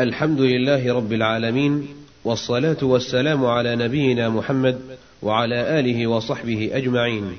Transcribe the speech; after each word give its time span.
الحمد 0.00 0.40
لله 0.40 0.94
رب 0.94 1.12
العالمين 1.12 1.88
والصلاة 2.24 2.76
والسلام 2.82 3.46
على 3.46 3.76
نبينا 3.76 4.28
محمد 4.28 4.80
وعلى 5.22 5.80
آله 5.80 6.06
وصحبه 6.06 6.70
أجمعين. 6.72 7.32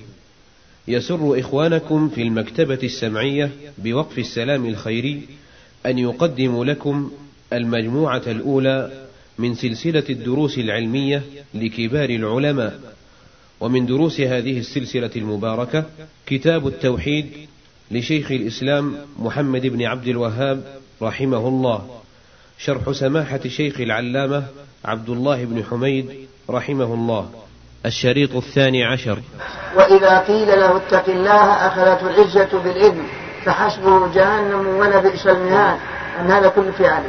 يسر 0.88 1.40
إخوانكم 1.40 2.10
في 2.10 2.22
المكتبة 2.22 2.80
السمعية 2.84 3.52
بوقف 3.78 4.20
السلام 4.20 4.66
الخيري 4.66 5.22
أن 5.86 5.98
يقدم 5.98 6.64
لكم 6.64 7.12
المجموعة 7.54 8.24
الأولى 8.28 8.92
من 9.38 9.56
سلسلة 9.56 10.04
الدروس 10.10 10.58
العلمية 10.58 11.24
لكبار 11.54 12.10
العلماء، 12.10 12.80
ومن 13.60 13.86
دروس 13.86 14.22
هذه 14.22 14.60
السلسلة 14.60 15.12
المباركة 15.16 15.86
كتاب 16.26 16.68
التوحيد 16.68 17.26
لشيخ 17.92 18.32
الإسلام 18.32 18.96
محمد 19.20 19.68
بن 19.68 19.84
عبد 19.84 20.08
الوهاب 20.08 20.80
رحمه 21.02 21.48
الله 21.48 21.98
شرح 22.58 22.92
سماحة 22.92 23.40
شيخ 23.48 23.80
العلامة 23.80 24.44
عبد 24.86 25.10
الله 25.10 25.46
بن 25.46 25.64
حميد 25.72 26.28
رحمه 26.50 26.86
الله. 26.86 27.30
الشريط 27.86 28.36
الثاني 28.36 28.86
عشر. 28.86 29.20
وإذا 29.76 30.20
قيل 30.20 30.48
له 30.48 30.78
اتق 30.78 31.10
الله 31.10 31.68
أخذته 31.68 32.10
العزة 32.10 32.60
بالإذن 32.64 33.04
فحسبه 33.46 34.14
جهنم 34.14 34.68
ولبئس 34.68 35.28
المهاد. 35.28 35.80
أن 36.20 36.32
هذا 36.32 36.48
كل 36.48 36.74
فعل 36.74 37.04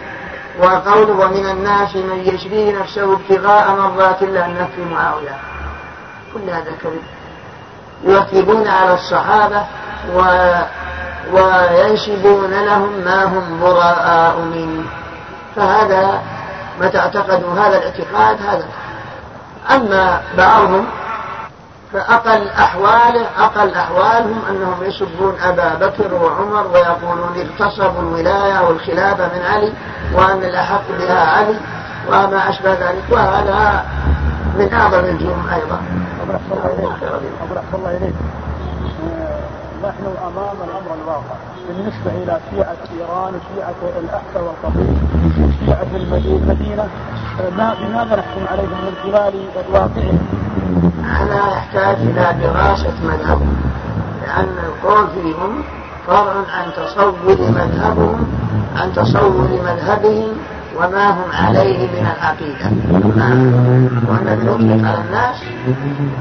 وقوله 0.60 1.26
ومن 1.26 1.46
الناس 1.50 1.96
من 1.96 2.34
يشري 2.34 2.72
نفسه 2.72 3.12
ابتغاء 3.12 3.70
مرضات 3.70 4.22
الله 4.22 4.46
النفي 4.46 4.80
معاوية. 4.94 5.36
كل 6.34 6.50
هذا 6.50 6.72
كذب. 6.82 7.02
يرتبون 8.04 8.68
على 8.68 8.94
الصحابة 8.94 9.66
و 10.14 10.20
وينسبون 11.32 12.50
لهم 12.50 13.04
ما 13.04 13.24
هم 13.24 13.60
براء 13.60 14.40
منه. 14.40 14.84
فهذا 15.58 16.22
متى 16.80 16.98
اعتقدوا 16.98 17.52
هذا 17.52 17.78
الاعتقاد 17.78 18.36
هذا 18.42 18.66
أما 19.70 20.20
بعضهم 20.38 20.86
فأقل 21.92 22.48
أحواله 22.48 23.26
أقل 23.38 23.74
أحوالهم 23.74 24.42
أنهم 24.50 24.84
يسبون 24.84 25.34
أبا 25.44 25.74
بكر 25.74 26.14
وعمر 26.14 26.66
ويقولون 26.66 27.36
اغتصبوا 27.36 28.00
الولاية 28.00 28.68
والخلافة 28.68 29.26
من 29.26 29.42
علي 29.42 29.72
وأن 30.14 30.44
الأحق 30.44 30.82
بها 30.98 31.36
علي 31.36 31.56
وما 32.08 32.50
أشبه 32.50 32.72
ذلك 32.72 33.04
وهذا 33.10 33.84
من 34.58 34.72
أعظم 34.72 35.04
الجرم 35.04 35.46
أيضا. 35.54 35.80
الله 37.74 37.96
إليك. 37.96 38.14
نحن 39.88 40.04
أمام 40.04 40.56
الأمر 40.68 41.02
الواقع 41.02 41.36
بالنسبة 41.68 42.10
إلى 42.22 42.40
شيعة 42.50 42.76
إيران 42.98 43.32
وشيعة 43.34 43.98
الأحساء 43.98 44.42
والقبيل 44.42 44.96
شيعة 45.66 45.86
المدينة 45.96 46.88
لماذا 47.80 48.16
نحكم 48.16 48.46
عليهم 48.50 48.78
من 48.84 48.94
خلال 49.02 49.34
الواقع؟ 49.68 50.02
هذا 51.04 51.52
يحتاج 51.52 51.96
إلى 51.96 52.36
دراسة 52.42 52.94
مذهب 53.04 53.40
لأن 54.22 54.56
القول 54.66 55.06
فيهم 55.08 55.62
فرع 56.06 56.32
عن 56.32 56.72
تصور 56.76 57.50
مذهبهم 57.50 58.26
عن 58.76 58.92
تصور 58.92 59.48
مذهبهم 59.64 60.28
وما 60.78 61.10
هم 61.10 61.30
عليه 61.32 61.78
من 61.78 62.06
العقيدة. 62.16 62.66
وأن 64.08 64.40
نطلق 64.46 64.88
على 64.88 65.00
الناس؟ 65.06 65.36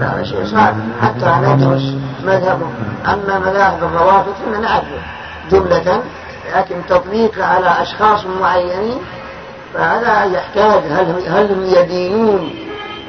هذا 0.02 0.24
شيء 0.24 0.46
صعب 0.46 0.76
حتى 1.02 1.36
ندرس 1.44 1.94
مذهبهم 2.24 2.74
أما 3.06 3.40
مذاهب 3.40 3.84
الروافض 3.84 4.34
فإننا 4.34 4.60
نعرفه. 4.60 5.02
جملة 5.52 6.02
لكن 6.56 6.76
تطبيق 6.90 7.46
على 7.46 7.82
أشخاص 7.82 8.26
معينين 8.42 8.98
فهذا 9.74 10.24
يحتاج 10.24 10.82
هل, 10.92 11.24
هل 11.28 11.52
هم 11.52 11.64
يدينون 11.64 12.50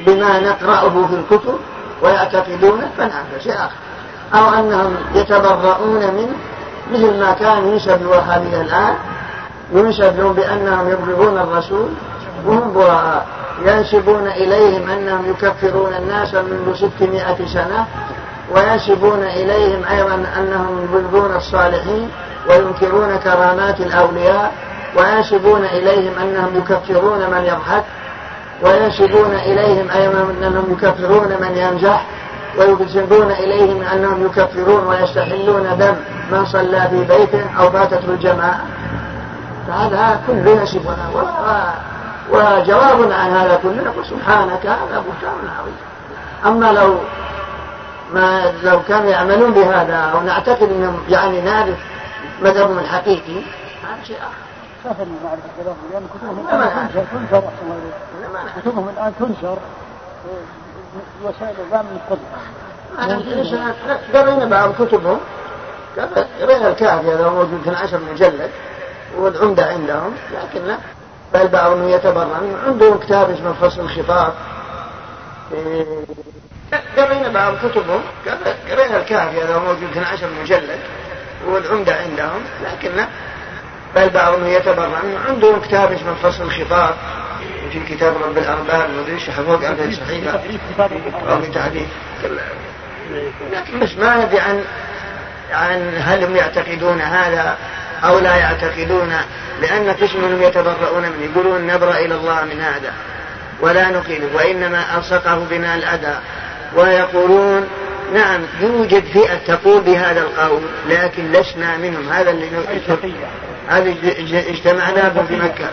بما 0.06 0.40
نقرأه 0.40 1.06
في 1.06 1.14
الكتب 1.14 1.54
ويعتقدونه 2.02 2.88
فنعم 2.98 3.24
شيء 3.42 3.54
آخر. 3.54 3.76
أو 4.34 4.60
أنهم 4.60 4.94
يتبرؤون 5.14 6.14
منه 6.14 6.36
مثل 6.92 7.20
ما 7.20 7.32
كان 7.32 7.68
ينسب 7.68 8.02
الوهابية 8.02 8.60
الآن 8.60 8.94
لهم 9.72 10.32
بأنهم 10.32 10.88
يبغضون 10.88 11.38
الرسول 11.38 11.88
وهم 12.46 12.72
براء 12.72 13.26
ينسبون 13.66 14.26
إليهم 14.26 14.90
أنهم 14.90 15.30
يكفرون 15.30 15.94
الناس 15.94 16.34
منذ 16.34 16.74
ستمائة 16.74 17.46
سنة 17.46 17.86
وينسبون 18.54 19.22
إليهم 19.22 19.84
أيضا 19.90 20.14
أنهم 20.14 20.84
يبغضون 20.84 21.36
الصالحين 21.36 22.10
وينكرون 22.48 23.16
كرامات 23.16 23.80
الأولياء 23.80 24.52
وينسبون 24.96 25.64
إليهم 25.64 26.12
أنهم 26.22 26.56
يكفرون 26.56 27.18
من 27.18 27.44
يضحك 27.44 27.84
وينسبون 28.62 29.34
إليهم 29.34 29.90
أيضا 29.90 30.34
أنهم 30.46 30.72
يكفرون 30.72 31.28
من 31.40 31.56
يمزح 31.56 32.06
وينسبون 32.58 33.30
إليهم 33.30 33.82
أنهم 33.82 34.26
يكفرون 34.26 34.86
ويستحلون 34.86 35.76
دم 35.78 35.94
من 36.32 36.46
صلى 36.46 36.88
في 36.90 37.04
بيته 37.04 37.44
أو 37.60 37.70
فاتته 37.70 38.10
الجماعة. 38.10 38.60
فهذا 39.68 40.20
كله 40.26 40.62
يصفنا 40.62 41.10
وجواب 42.30 43.12
عن 43.12 43.30
هذا 43.30 43.60
كله 43.62 43.82
نقول 43.84 44.06
سبحانك 44.06 44.66
هذا 44.66 45.04
بهتان 45.06 45.48
عظيم. 45.60 45.76
أما 46.46 46.72
لو 46.72 46.98
ما 48.14 48.52
لو 48.62 48.82
كانوا 48.88 49.10
يعملون 49.10 49.52
بهذا 49.52 49.96
أو 49.96 50.20
نعتقد 50.20 50.62
أنهم 50.62 51.00
يعني 51.08 51.40
نعرف 51.40 51.78
مذهبهم 52.42 52.78
الحقيقي 52.78 53.36
هذا 53.36 54.04
شيء 54.04 54.16
آخر. 54.16 54.48
سهل 54.84 55.08
معرفة 55.24 55.48
كلامهم 55.56 55.88
لأن 55.92 56.06
كتبهم 56.14 56.48
الآن 56.48 56.88
تنشر 56.88 57.18
كتبهم 58.60 58.88
الآن 58.88 59.12
تنشر 59.18 59.58
وسائل 61.24 61.56
الإعلام 61.68 61.86
قبل. 62.10 62.20
قرينا 64.14 64.44
بعض 64.44 64.72
كتبهم. 64.72 65.18
قرينا 66.40 66.68
الكافي 66.68 67.12
هذا 67.12 67.28
موجود 67.28 67.60
في 67.64 67.70
عشر 67.70 68.00
مجلد 68.12 68.50
والعمدة 69.16 69.66
عندهم 69.66 70.14
لكن 70.32 70.66
لا. 70.66 70.78
بل 71.34 71.48
بعضهم 71.48 71.88
يتبرع 71.88 72.40
عندهم 72.66 72.98
كتاب 72.98 73.30
اسمه 73.30 73.52
فصل 73.52 73.80
الخطاب. 73.80 74.32
قرينا 76.96 77.28
بعض 77.28 77.54
كتبهم. 77.56 78.00
قرينا 78.70 78.96
الكافي 78.96 79.42
هذا 79.42 79.58
موجود 79.58 79.90
في 79.92 80.00
عشر 80.00 80.28
مجلد. 80.42 80.78
والعمدة 81.46 81.94
عندهم 81.94 82.40
لكن 82.64 82.96
لا. 82.96 83.06
بل 83.96 84.10
بعضهم 84.10 84.46
يتبرع 84.46 84.98
عندهم 85.28 85.60
كتاب 85.60 85.92
اسمه 85.92 86.14
فصل 86.14 86.42
الخطاب. 86.44 86.94
في 87.72 87.80
كتاب 87.94 88.14
رب 88.16 88.38
الأرباب 88.38 88.90
ما 88.90 89.00
أدري 89.00 89.20
حفظ 89.20 89.64
عنه 89.64 89.92
صحيفة. 89.92 90.40
أو 91.28 91.44
تعريف 91.54 91.88
لكن 93.52 93.80
بس 93.80 93.96
ما 93.98 94.24
ندري 94.24 94.40
عن 94.40 94.64
عن 95.52 95.94
هل 95.98 96.24
هم 96.24 96.36
يعتقدون 96.36 97.00
هذا 97.00 97.56
أو 98.04 98.18
لا 98.18 98.36
يعتقدون 98.36 99.12
لأن 99.62 99.90
قسم 99.90 100.24
منهم 100.24 100.42
يتبرؤون 100.42 101.02
منه 101.02 101.30
يقولون 101.32 101.66
نبرأ 101.66 101.96
إلى 101.98 102.14
الله 102.14 102.44
من 102.44 102.60
هذا 102.60 102.92
ولا 103.60 103.90
نقيله 103.90 104.28
وإنما 104.34 104.98
ألصقه 104.98 105.46
بنا 105.50 105.74
الأذى. 105.74 106.18
ويقولون 106.76 107.68
نعم 108.14 108.40
يوجد 108.60 109.04
فئة 109.04 109.36
تقول 109.46 109.80
بهذا 109.80 110.20
القول 110.20 110.62
لكن 110.88 111.32
لسنا 111.32 111.76
منهم. 111.76 112.08
هذا 112.08 112.30
اللي 112.30 112.46
هذا 113.68 113.94
اجتمعنا 114.48 115.08
بهم 115.08 115.26
في 115.26 115.36
مكة. 115.36 115.66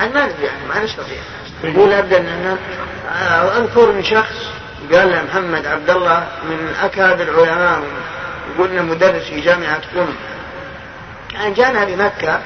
عن 0.00 0.12
ما 0.12 0.26
ندري 0.26 0.44
يعني 0.44 0.66
ما 0.68 0.84
نستطيع. 0.84 1.18
يقول 1.64 1.92
أبدا 1.92 2.18
أن 2.18 2.56
أذكر 3.56 3.92
من 3.92 4.04
شخص 4.04 4.36
قال 4.92 5.10
له 5.10 5.22
محمد 5.30 5.66
عبد 5.66 5.90
الله 5.90 6.26
من 6.50 6.74
أكابر 6.82 7.22
العلماء 7.22 7.82
يقول 8.56 8.82
مدرس 8.82 9.22
في 9.22 9.40
جامعة 9.40 9.80
قم. 9.96 10.14
كان 11.32 11.54
جانا 11.54 11.84
بمكة 11.84 12.40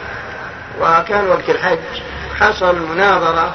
وكان 0.81 1.29
وقت 1.29 1.51
الحج 1.51 1.79
حصل 2.41 2.87
مناظرة 2.89 3.55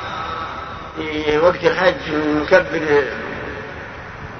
في 0.97 1.37
وقت 1.37 1.63
الحج 1.63 2.13
المكبر 2.13 3.03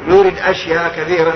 يورد 0.08 0.38
أشياء 0.38 0.94
كثيرة 0.98 1.34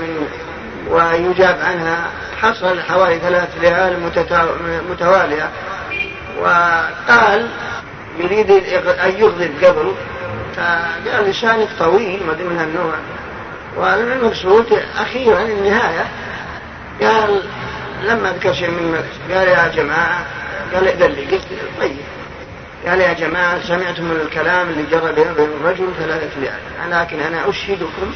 ويجاب 0.90 1.58
عنها. 1.64 2.10
حصل 2.42 2.82
حوالي 2.82 3.20
ثلاث 3.20 3.50
ليال 3.62 4.12
متوالية. 4.90 5.50
وقال 6.40 7.50
يريد 8.20 8.52
أن 8.88 9.14
يغضب 9.18 9.52
قبل 9.64 9.94
فقال 10.56 11.30
لسانك 11.30 11.68
طويل 11.80 12.24
ما 12.28 12.34
من 12.34 12.58
هالنوع. 12.60 12.94
والمقصود 13.78 14.80
أخيرا 14.98 15.42
النهاية 15.42 16.08
قال 17.02 17.42
لما 18.06 18.32
ذكر 18.32 18.54
شيء 18.54 18.70
من 18.70 19.04
قال 19.32 19.48
يا 19.48 19.68
جماعة 19.76 20.26
قال 20.74 20.88
ائذن 20.88 21.12
لي 21.12 21.26
قلت 21.26 21.48
طيب. 21.80 21.98
قال 22.88 23.02
يا 23.02 23.14
جماعة 23.14 23.68
سمعتم 23.68 24.12
الكلام 24.12 24.70
اللي 24.70 24.84
جرى 24.92 25.14
بين 25.14 25.28
الرجل 25.62 25.88
ثلاثة 26.00 26.40
ليال 26.40 26.60
لكن 26.90 27.20
أنا 27.20 27.50
أشهدكم 27.50 28.14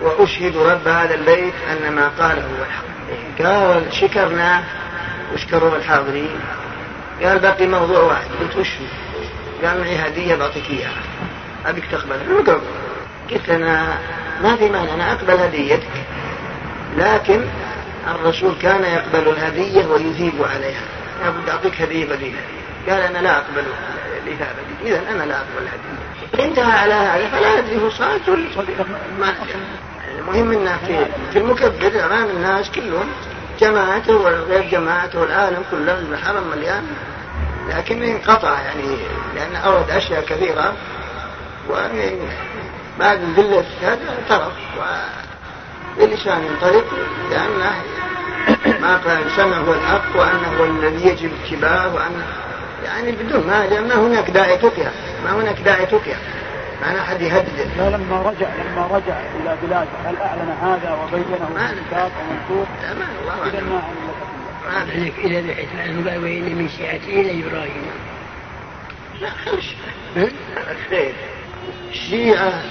وأشهد 0.00 0.56
رب 0.56 0.88
هذا 0.88 1.14
البيت 1.14 1.54
أن 1.70 1.92
ما 1.92 2.10
قاله 2.18 2.42
هو 2.42 2.64
الحق. 2.64 2.90
قال 3.38 3.94
شكرنا. 3.94 4.62
واشكروا 5.32 5.76
الحاضرين؟ 5.76 6.40
قال 7.22 7.38
باقي 7.38 7.66
موضوع 7.66 7.98
واحد. 7.98 8.26
قلت 8.40 8.56
وش؟ 8.56 8.68
قال 9.64 9.80
معي 9.80 9.96
هدية 9.96 10.34
بعطيك 10.34 10.70
إياها. 10.70 11.02
أبيك 11.66 11.84
تقبلها. 11.92 12.60
قلت 13.30 13.48
أنا 13.48 13.98
ما 14.42 14.56
في 14.56 14.68
مانع. 14.68 14.94
أنا 14.94 15.12
أقبل 15.12 15.36
هديتك. 15.36 16.04
لكن 16.96 17.44
الرسول 18.08 18.54
كان 18.62 18.84
يقبل 18.84 19.28
الهدية 19.28 19.86
ويثيب 19.86 20.44
عليها. 20.54 20.82
لابد 21.24 21.48
أعطيك 21.48 21.82
هدية 21.82 22.04
بديلة. 22.04 22.38
قال 22.88 23.00
أنا 23.00 23.18
لا 23.18 23.36
أقبل 23.36 23.64
الإثابة 24.26 24.58
إذا 24.84 25.02
أنا 25.10 25.22
لا 25.22 25.36
أقبل 25.36 25.62
الهدية. 25.62 26.44
انتهى 26.48 26.72
على 26.72 26.94
هذا. 26.94 27.28
فلا 27.28 27.58
أدري 27.58 27.82
هو 27.82 27.90
صادق 27.90 28.28
ولا 28.28 29.34
المهم 30.18 30.52
أنه 30.52 30.78
في, 30.86 31.06
في 31.32 31.38
المكبر 31.38 32.04
أمام 32.04 32.28
الناس 32.36 32.70
كلهم 32.70 33.08
جماعته 33.60 34.16
وغير 34.16 34.68
جماعته 34.70 35.20
والعالم 35.20 35.62
كله 35.70 35.98
الحرم 35.98 36.42
مليان. 36.56 36.86
لكن 37.68 38.02
انقطع 38.02 38.60
يعني 38.60 38.96
لأن 39.34 39.56
أورد 39.56 39.90
أشياء 39.90 40.24
كثيرة. 40.24 40.74
بعد 42.98 43.20
ذلة 43.36 43.64
هذا 43.82 44.24
ترك 44.28 44.52
بلسان 45.98 46.42
طريق 46.60 46.84
لأنه 47.30 47.72
ما 48.80 48.96
قال 48.96 49.30
سمع 49.36 49.56
هو 49.56 49.74
الحق 49.74 50.16
وأنه 50.16 50.48
هو 50.60 50.64
الذي 50.64 51.08
يجب 51.08 51.30
اتباعه 51.44 51.94
وأنه 51.94 52.26
يعني 52.84 53.12
بدون 53.12 53.46
ما 53.46 53.80
ما 53.80 53.94
هناك 53.94 54.30
داعي 54.30 54.56
تقيا. 54.56 54.92
ما 55.24 55.32
هناك 55.32 55.60
داعي 55.60 55.86
تقيا. 55.86 56.16
ما 56.82 57.00
أحد 57.00 57.20
يهدد. 57.20 57.70
لا 57.78 57.90
لما 57.90 58.22
رجع 58.22 58.48
لما 58.54 58.86
رجع 58.86 59.20
إلى 59.40 59.56
بلاده 59.62 59.90
هل 60.04 60.16
أعلن 60.16 60.50
هذا 60.62 60.98
وبينه 61.02 61.48
في 61.56 61.72
الكتاب 61.72 62.10
ومنشور؟ 62.20 62.66
لا 62.82 62.94
ما 62.94 63.06
الله 63.22 63.48
إذا 63.48 63.60
ما 63.60 63.82
علم 64.66 65.12
إذا 65.18 65.84
أنه 65.84 66.10
قال 66.10 66.22
وإن 66.22 66.54
من 66.56 66.68
شيعته 66.68 67.08
إلى 67.08 67.44
إبراهيم. 67.44 67.90
لا 69.20 69.30
خلش 69.30 69.74
خير. 70.90 71.14
الشيعة 71.90 72.62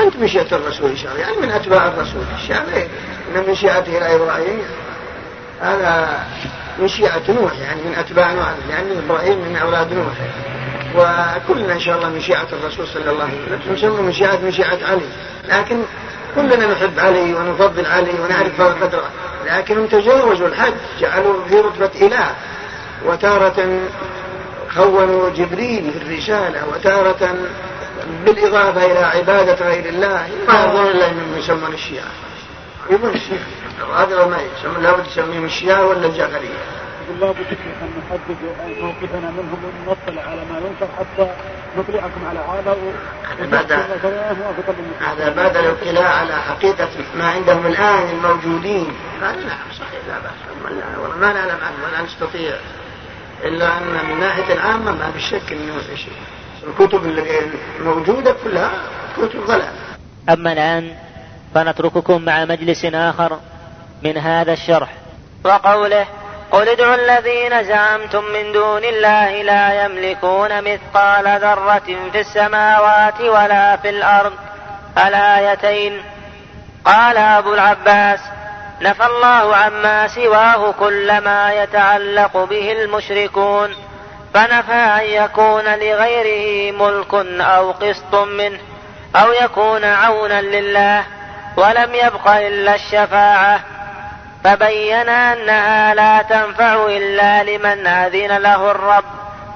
أنت 0.00 0.16
من 0.16 0.28
شيعة 0.28 0.46
الرسول 0.52 0.90
إن 0.90 0.96
شاء 0.96 1.12
الله 1.12 1.22
يعني 1.22 1.36
من 1.36 1.50
أتباع 1.50 1.86
الرسول 1.86 2.22
الشيعة 2.42 2.64
غير 2.64 2.88
إن 3.34 3.48
من 3.48 3.54
شيعته 3.54 3.98
إلى 3.98 4.14
إبراهيم. 4.14 4.62
هذا 5.62 6.24
من 6.78 6.88
شيعة 6.88 7.22
نوح 7.28 7.52
يعني 7.58 7.80
من 7.82 7.94
أتباع 7.98 8.32
نوح 8.32 8.48
لأن 8.68 8.86
يعني 8.86 8.98
إبراهيم 9.06 9.38
من 9.38 9.56
أولاد 9.56 9.92
نوح. 9.92 10.14
وكلنا 10.96 11.72
إن 11.72 11.80
شاء 11.80 11.96
الله 11.96 12.08
من 12.08 12.20
شيعة 12.20 12.46
الرسول 12.52 12.86
صلى 12.86 13.10
الله 13.10 13.24
عليه 13.24 13.58
وسلم 13.58 13.74
نسمى 13.74 14.02
من 14.02 14.12
شيعة 14.12 14.36
من 14.36 14.52
شيعة 14.52 14.78
علي. 14.90 15.08
لكن 15.48 15.82
كلنا 16.34 16.72
نحب 16.72 16.98
علي 16.98 17.34
ونفضل 17.34 17.86
علي 17.86 18.20
ونعرف 18.24 18.60
قدره 18.60 19.10
لكنهم 19.46 19.86
تجاوزوا 19.86 20.48
الحد 20.48 20.74
جعلوا 21.00 21.44
في 21.48 21.60
رتبة 21.60 22.06
إله. 22.06 22.34
وتارة 23.06 23.80
خونوا 24.74 25.30
جبريل 25.30 25.90
في 25.92 25.98
الرسالة 25.98 26.62
وتارة 26.72 27.34
بالإضافة 28.24 28.86
إلى 28.86 28.98
عبادة 28.98 29.68
غير 29.68 29.88
الله. 29.88 30.28
ما 30.48 30.64
يظن 30.64 30.86
إلا 30.86 31.10
أنهم 31.10 31.38
يسمون 31.38 31.74
الشيعة. 31.74 32.10
يظن 32.90 33.14
الشيعة. 33.14 33.46
هذا 33.96 34.26
ما 34.26 34.38
يسمون 34.58 34.82
لابد 34.82 35.06
يسميهم 35.06 35.44
الشيعة 35.44 35.86
ولا 35.86 36.06
الجعفرية 36.06 36.48
يقول 37.08 37.20
لابد 37.20 37.46
أن 37.82 37.90
نحدد 37.98 38.36
موقفنا 38.80 39.30
منهم 39.30 39.58
ونطلع 39.86 40.22
على 40.22 40.40
ما 40.50 40.58
ينشر 40.58 40.88
حتى 40.98 41.30
نطلعكم 41.78 42.26
على 42.28 42.38
هذا 42.38 42.76
هذا 45.00 45.28
بعد 45.28 45.56
الاطلاع 45.56 46.08
على 46.08 46.32
حقيقة 46.32 46.88
ما 47.18 47.28
عندهم 47.28 47.66
الآن 47.66 48.10
الموجودين. 48.10 48.92
قال 49.22 49.46
نعم 49.46 49.58
صحيح 49.72 50.00
لا 50.08 50.18
بأس. 50.18 50.32
والله 51.02 51.16
ما 51.16 51.32
نعلم 51.32 51.58
عنه 51.62 51.76
ولا 51.84 52.02
نستطيع 52.02 52.56
إلا 53.44 53.78
أن 53.78 54.08
من 54.10 54.20
ناحية 54.20 54.54
العامة 54.54 54.92
ما 54.92 55.10
في 55.10 55.20
شك 55.20 55.52
أنه 55.52 55.80
شيء. 55.96 56.12
الكتب 56.66 57.04
الموجودة 57.80 58.36
كلها 58.44 58.70
كتب 59.16 59.46
ضلال 59.46 59.72
أما 60.28 60.52
الآن 60.52 60.92
فنترككم 61.54 62.22
مع 62.22 62.44
مجلس 62.44 62.84
آخر 62.84 63.38
من 64.02 64.18
هذا 64.18 64.52
الشرح. 64.52 64.88
وقوله 65.44 66.06
قل 66.50 66.68
ادعوا 66.68 66.94
الذين 66.94 67.64
زعمتم 67.64 68.24
من 68.24 68.52
دون 68.52 68.84
الله 68.84 69.42
لا 69.42 69.84
يملكون 69.84 70.62
مثقال 70.62 71.40
ذرة 71.40 72.10
في 72.12 72.20
السماوات 72.20 73.20
ولا 73.20 73.76
في 73.76 73.90
الأرض 73.90 74.32
الآيتين. 75.06 76.02
قال 76.84 77.16
أبو 77.16 77.54
العباس 77.54 78.20
نفى 78.82 79.06
الله 79.06 79.56
عما 79.56 80.08
سواه 80.08 80.72
كل 80.72 81.18
ما 81.20 81.52
يتعلق 81.52 82.44
به 82.44 82.72
المشركون. 82.72 83.74
فنفى 84.34 84.72
أن 84.72 85.04
يكون 85.04 85.64
لغيره 85.64 86.72
ملك 86.72 87.14
أو 87.40 87.70
قسط 87.70 88.14
منه 88.14 88.58
أو 89.16 89.32
يكون 89.32 89.84
عونا 89.84 90.40
لله 90.40 91.04
ولم 91.56 91.94
يبق 91.94 92.28
إلا 92.28 92.74
الشفاعة. 92.74 93.60
فبين 94.44 95.08
أنها 95.08 95.94
لا 95.94 96.22
تنفع 96.22 96.86
إلا 96.86 97.42
لمن 97.42 97.86
أذن 97.86 98.36
له 98.36 98.70
الرب 98.70 99.04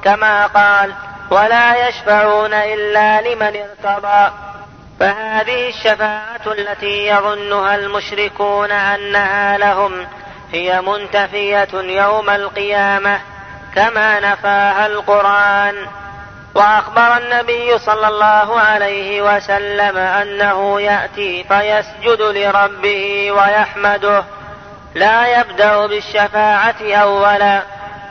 كما 0.05 0.47
قال 0.47 0.93
ولا 1.31 1.89
يشفعون 1.89 2.55
إلا 2.55 3.21
لمن 3.21 3.57
ارتضى 3.57 4.33
فهذه 5.01 5.69
الشفاعة 5.69 6.47
التي 6.47 7.07
يظنها 7.07 7.75
المشركون 7.75 8.71
أنها 8.71 9.59
لهم 9.59 10.07
هي 10.53 10.81
منتفية 10.81 11.69
يوم 11.75 12.31
القيامة. 12.31 13.21
كما 13.75 14.21
نفاها 14.21 14.87
القرآن. 14.87 15.87
وأخبر 16.55 17.17
النبي 17.17 17.79
صلى 17.79 18.09
الله 18.09 18.61
عليه 18.61 19.23
وسلم 19.23 19.97
أنه 19.97 20.81
يأتي 20.81 21.45
فيسجد 21.45 22.23
لربه 22.23 23.33
ويحمده. 23.33 24.25
لا 24.95 25.41
يبدأ 25.41 25.87
بالشفاعة 25.87 26.95
أولا 26.95 27.63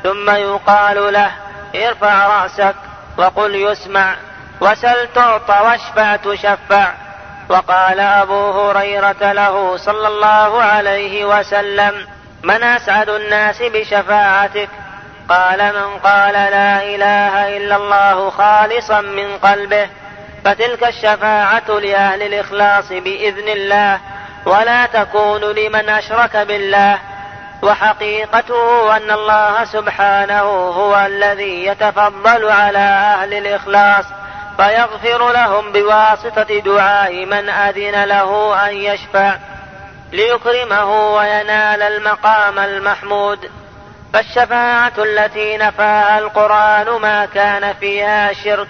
ثم 0.03 0.29
يقال 0.29 1.13
له 1.13 1.31
ارفع 1.75 2.27
رأسك 2.27 2.75
وقل 3.17 3.55
يسمع 3.55 4.15
وسل 4.61 5.07
تعطى 5.15 5.59
واشفع 5.63 6.15
تشفع. 6.15 6.93
وقال 7.49 7.99
أبو 7.99 8.51
هريرة 8.51 9.31
له 9.31 9.77
صلى 9.77 10.07
الله 10.07 10.63
عليه 10.63 11.25
وسلم 11.25 12.07
من 12.43 12.63
أسعد 12.63 13.09
الناس 13.09 13.61
بشفاعتك؟ 13.61 14.69
قال 15.29 15.73
من 15.73 15.97
قال 15.97 16.33
لا 16.33 16.83
إله 16.83 17.57
إلا 17.57 17.75
الله 17.75 18.29
خالصا 18.29 19.01
من 19.01 19.37
قلبه 19.37 19.89
فتلك 20.45 20.83
الشفاعة 20.83 21.69
لأهل 21.69 22.21
الإخلاص 22.21 22.89
بإذن 22.89 23.47
الله 23.47 23.99
ولا 24.45 24.85
تكون 24.85 25.41
لمن 25.41 25.89
أشرك 25.89 26.37
بالله 26.37 26.99
وحقيقته 27.61 28.97
أن 28.97 29.11
الله 29.11 29.65
سبحانه 29.65 30.41
هو 30.69 31.05
الذي 31.05 31.65
يتفضل 31.65 32.49
على 32.49 32.79
أهل 32.79 33.33
الإخلاص 33.33 34.05
فيغفر 34.57 35.31
لهم 35.31 35.71
بواسطة 35.71 36.59
دعاء 36.59 37.25
من 37.25 37.49
أذن 37.49 38.03
له 38.03 38.55
أن 38.67 38.75
يشفع 38.75 39.35
ليكرمه 40.11 41.15
وينال 41.15 41.81
المقام 41.81 42.59
المحمود. 42.59 43.51
فالشفاعة 44.13 44.93
التي 44.97 45.57
نفاها 45.57 46.19
القرآن 46.19 47.01
ما 47.01 47.25
كان 47.25 47.73
فيها 47.73 48.33
شرك 48.33 48.67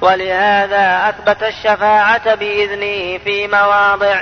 ولهذا 0.00 1.08
أثبت 1.08 1.42
الشفاعة 1.42 2.34
بإذنه 2.34 3.18
في 3.18 3.48
مواضع. 3.52 4.20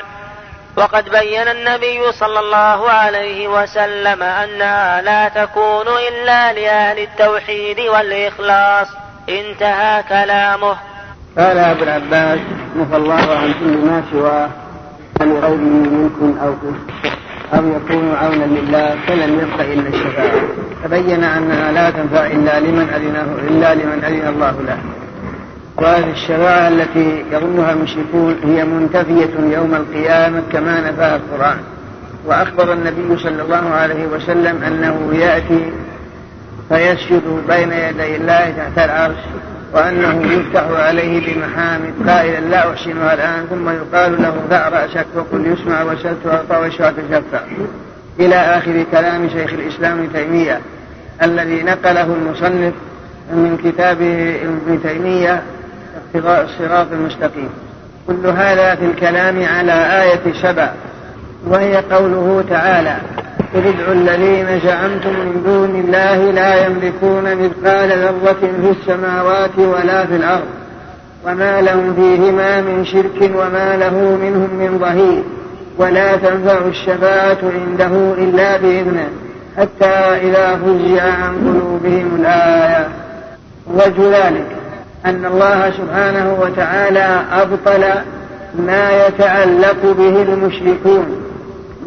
وقد 0.77 1.09
بين 1.09 1.49
النبي 1.49 2.13
صلى 2.13 2.41
الله 2.41 2.91
عليه 2.91 3.49
وسلم 3.49 4.23
أنها 4.23 5.03
لا 5.03 5.29
تكون 5.29 5.87
إلا 6.09 6.53
لأهل 6.53 6.99
التوحيد 6.99 7.81
والإخلاص. 7.81 8.89
انتهى 9.29 10.03
كلامه. 10.03 10.77
قال 11.39 11.59
أبو 11.59 11.83
العباس 11.83 12.41
نفى 12.77 12.97
الله 12.97 13.37
عن 13.37 13.55
كل 13.61 13.87
ما 13.87 14.03
سواه 14.13 14.51
لغيره 15.21 15.57
ملك 15.57 16.41
أو 16.43 16.53
قسط 16.53 17.20
أو 17.55 17.63
يكون 17.69 18.15
عونا 18.15 18.45
لله 18.45 18.97
فلم 19.07 19.41
يبق 19.41 19.61
إلا 19.61 19.89
الشفاعة 19.89 20.41
تبين 20.85 21.25
أنها 21.25 21.73
لا 21.73 21.91
تنفع 21.91 22.27
إلا 22.27 22.61
لمن 22.61 22.89
أذنه 22.89 23.37
إلا 23.49 23.75
لمن 23.75 24.05
أذن 24.05 24.29
الله 24.29 24.55
له. 24.67 24.79
وهذه 25.77 26.11
الشفاعة 26.11 26.69
التي 26.69 27.25
يظنها 27.33 27.73
المشركون 27.73 28.37
هي 28.45 28.65
منتفية 28.65 29.57
يوم 29.57 29.75
القيامة 29.75 30.43
كما 30.53 30.91
نفاها 30.91 31.17
القرآن. 31.17 31.59
وأخبر 32.27 32.73
النبي 32.73 33.23
صلى 33.23 33.43
الله 33.43 33.71
عليه 33.71 34.07
وسلم 34.07 34.63
أنه 34.63 35.11
يأتي 35.15 35.73
فيسجد 36.69 37.23
بين 37.49 37.73
يدي 37.73 38.17
الله 38.17 38.55
تحت 38.57 38.79
العرش. 38.79 39.19
وأنه 39.73 40.33
يفتح 40.33 40.65
عليه 40.71 41.35
بمحامد 41.35 42.09
قائلا 42.09 42.41
لا 42.41 42.73
أحسنها 42.73 43.15
الآن 43.15 43.47
ثم 43.51 43.69
يقال 43.69 44.23
له 44.23 44.35
دع 44.51 44.69
رأسك 44.69 45.07
وقل 45.15 45.47
يسمع 45.47 45.83
وسلت 45.83 46.27
وأعطى 46.27 46.57
واشفع 46.57 46.91
تشفع 46.91 47.41
إلى 48.21 48.35
آخر 48.35 48.85
كلام 48.93 49.29
شيخ 49.29 49.53
الإسلام 49.53 49.99
ابن 49.99 50.13
تيمية 50.13 50.61
الذي 51.23 51.63
نقله 51.63 52.03
المصنف 52.03 52.75
من 53.33 53.59
كتابه 53.65 54.37
ابن 54.43 54.83
تيمية 54.83 55.43
اقتضاء 55.97 56.45
الصراط 56.45 56.87
المستقيم. 56.93 57.49
كل 58.07 58.27
هذا 58.27 58.75
في 58.75 58.85
الكلام 58.85 59.45
على 59.45 60.03
آية 60.03 60.33
سبع. 60.43 60.73
وهي 61.47 61.77
قوله 61.77 62.45
تعالى 62.51 62.97
قل 63.55 63.67
ادعوا 63.67 63.95
الذين 63.95 64.61
زعمتم 64.61 65.11
من 65.11 65.43
دون 65.47 65.81
الله 65.81 66.31
لا 66.31 66.67
يملكون 66.67 67.25
مثقال 67.25 67.89
ذرة 67.89 68.41
في 68.41 68.71
السماوات 68.71 69.59
ولا 69.59 70.07
في 70.07 70.17
الأرض 70.17 70.47
وما 71.27 71.61
لهم 71.61 71.95
فيهما 71.95 72.61
من 72.61 72.85
شرك 72.85 73.31
وما 73.37 73.77
له 73.77 74.19
منهم 74.23 74.51
من 74.59 74.79
ظهير 74.79 75.23
ولا 75.79 76.17
تنفع 76.17 76.59
الشفاعة 76.67 77.39
عنده 77.43 78.15
إلا 78.19 78.57
بإذنه 78.57 79.09
حتى 79.57 79.95
إذا 80.23 80.57
فزع 80.57 81.03
عن 81.03 81.37
قلوبهم 81.39 82.17
الآية. 82.21 82.89
وجه 83.75 84.27
ذلك 84.27 84.47
أن 85.07 85.25
الله 85.25 85.71
سبحانه 85.71 86.37
وتعالى 86.41 87.23
أبطل 87.33 87.85
ما 88.59 89.07
يتعلق 89.07 89.83
به 89.99 90.23
المشركون. 90.23 91.30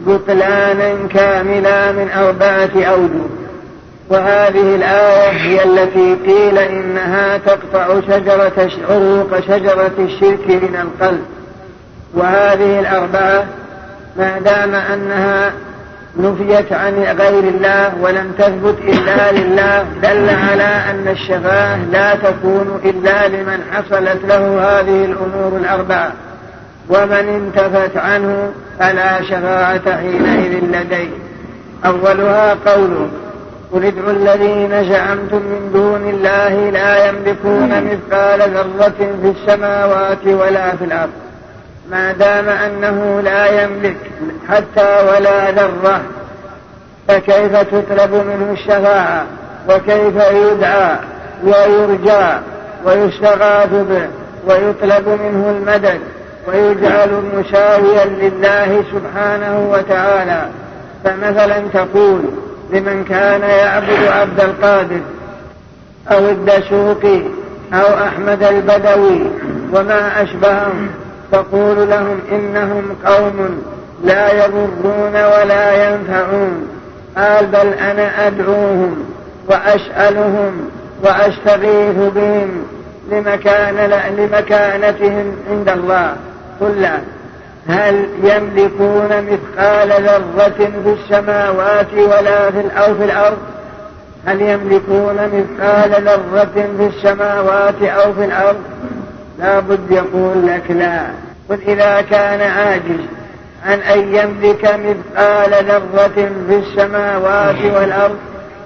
بطلانا 0.07 1.07
كاملا 1.07 1.91
من 1.91 2.10
أربعة 2.12 2.83
أوجه. 2.83 3.24
وهذه 4.10 4.75
الآية 4.75 5.29
هي 5.29 5.63
التي 5.63 6.15
قيل 6.27 6.57
إنها 6.57 7.38
تقطع 7.38 8.01
شجرة 8.01 8.69
عروق 8.89 9.39
شجرة 9.39 9.91
الشرك 10.00 10.48
من 10.48 10.75
القلب. 10.81 11.25
وهذه 12.13 12.79
الأربعة 12.79 13.45
ما 14.17 14.39
دام 14.39 14.75
أنها 14.75 15.53
نفيت 16.17 16.74
عن 16.74 16.93
غير 16.93 17.39
الله 17.39 17.93
ولم 18.01 18.31
تثبت 18.38 18.77
إلا 18.79 19.31
لله 19.31 19.86
دل 20.03 20.29
على 20.29 20.63
أن 20.63 21.07
الشفاعة 21.07 21.77
لا 21.91 22.15
تكون 22.15 22.81
إلا 22.86 23.27
لمن 23.27 23.60
حصلت 23.72 24.25
له 24.25 24.62
هذه 24.62 25.05
الأمور 25.05 25.57
الأربعة. 25.57 26.12
ومن 26.90 27.12
انتفت 27.12 27.98
عنه 27.98 28.52
فلا 28.80 29.22
شفاعة 29.22 29.98
حينئذ 29.98 30.63
لديه. 30.63 31.10
أولها 31.86 32.58
قوله 32.66 33.10
قل 33.72 33.86
ادعوا 33.86 34.12
الذين 34.12 34.90
زعمتم 34.90 35.38
من 35.38 35.70
دون 35.74 36.10
الله 36.10 36.70
لا 36.70 37.10
يملكون 37.10 37.70
مثقال 37.84 38.40
ذرة 38.40 39.16
في 39.22 39.34
السماوات 39.38 40.25
ولا 40.28 40.75
في 40.75 40.86
الأرض. 40.86 41.12
ما 41.92 42.12
دام 42.12 42.50
أنه 42.50 43.22
لا 43.22 43.63
يملك 43.63 43.98
حتى 44.50 45.06
ولا 45.10 45.52
ذرة 45.52 46.02
فكيف 47.08 47.58
تطلب 47.58 48.13
منه 48.13 48.52
الشفاعة؟ 48.52 49.25
وكيف 49.70 50.16
يدعى 50.32 50.96
ويرجى 51.44 52.38
ويستغاث 52.86 53.70
به؟ 53.74 54.08
ويطلب 54.48 55.08
منه 55.08 55.56
المدد؟ 55.58 56.00
ويجعل 56.47 57.09
مساويا 57.33 58.05
لله 58.05 58.83
سبحانه 58.93 59.69
وتعالى. 59.71 60.50
فمثلا 61.03 61.59
تقول 61.73 62.21
لمن 62.73 63.03
كان 63.09 63.41
يعبد 63.41 64.07
عبد 64.07 64.39
القادر 64.39 65.01
أو 66.12 66.29
الدسوقي 66.29 67.21
أو 67.73 68.03
أحمد 68.07 68.43
البدوي 68.43 69.21
وما 69.73 70.23
أشبههم 70.23 70.88
تقول 71.31 71.89
لهم 71.89 72.19
إنهم 72.31 72.83
قوم 73.05 73.63
لا 74.03 74.45
يضرون 74.45 75.15
ولا 75.15 75.89
ينفعون. 75.89 76.67
قال 77.17 77.45
بل 77.45 77.67
أنا 77.73 78.27
أدعوهم 78.27 79.05
وأسألهم 79.47 80.69
وأستغيث 81.03 81.95
بهم 82.15 82.65
لمكان 83.12 83.75
لمكانتهم 84.17 85.35
عند 85.50 85.69
الله. 85.69 86.15
قل 86.63 86.82
لا. 86.82 87.00
هل 87.67 88.05
يملكون 88.24 89.10
مثقال 89.10 89.89
ذرة 89.89 90.72
في 90.84 90.93
السماوات 90.93 91.93
ولا 91.93 92.51
في 92.51 92.62
أو 92.77 92.96
في 92.96 93.03
الأرض؟ 93.03 93.38
هل 94.25 94.41
يملكون 94.41 95.15
مثقال 95.15 95.91
ذرة 95.91 96.67
في 96.77 96.88
السماوات 96.88 97.84
أو 97.84 98.13
في 98.13 98.25
الأرض؟ 98.25 98.60
لا 99.39 99.60
بد 99.60 99.91
يقول 99.91 100.48
لك 100.48 100.72
لا. 100.72 101.01
قل 101.50 101.60
إذا 101.67 102.01
كان 102.01 102.41
عاجز 102.41 103.00
عن 103.65 103.79
أن 103.79 104.00
يملك 104.00 104.63
مثقال 104.63 105.65
ذرة 105.65 106.29
في 106.48 106.55
السماوات 106.55 107.62
والأرض 107.75 108.15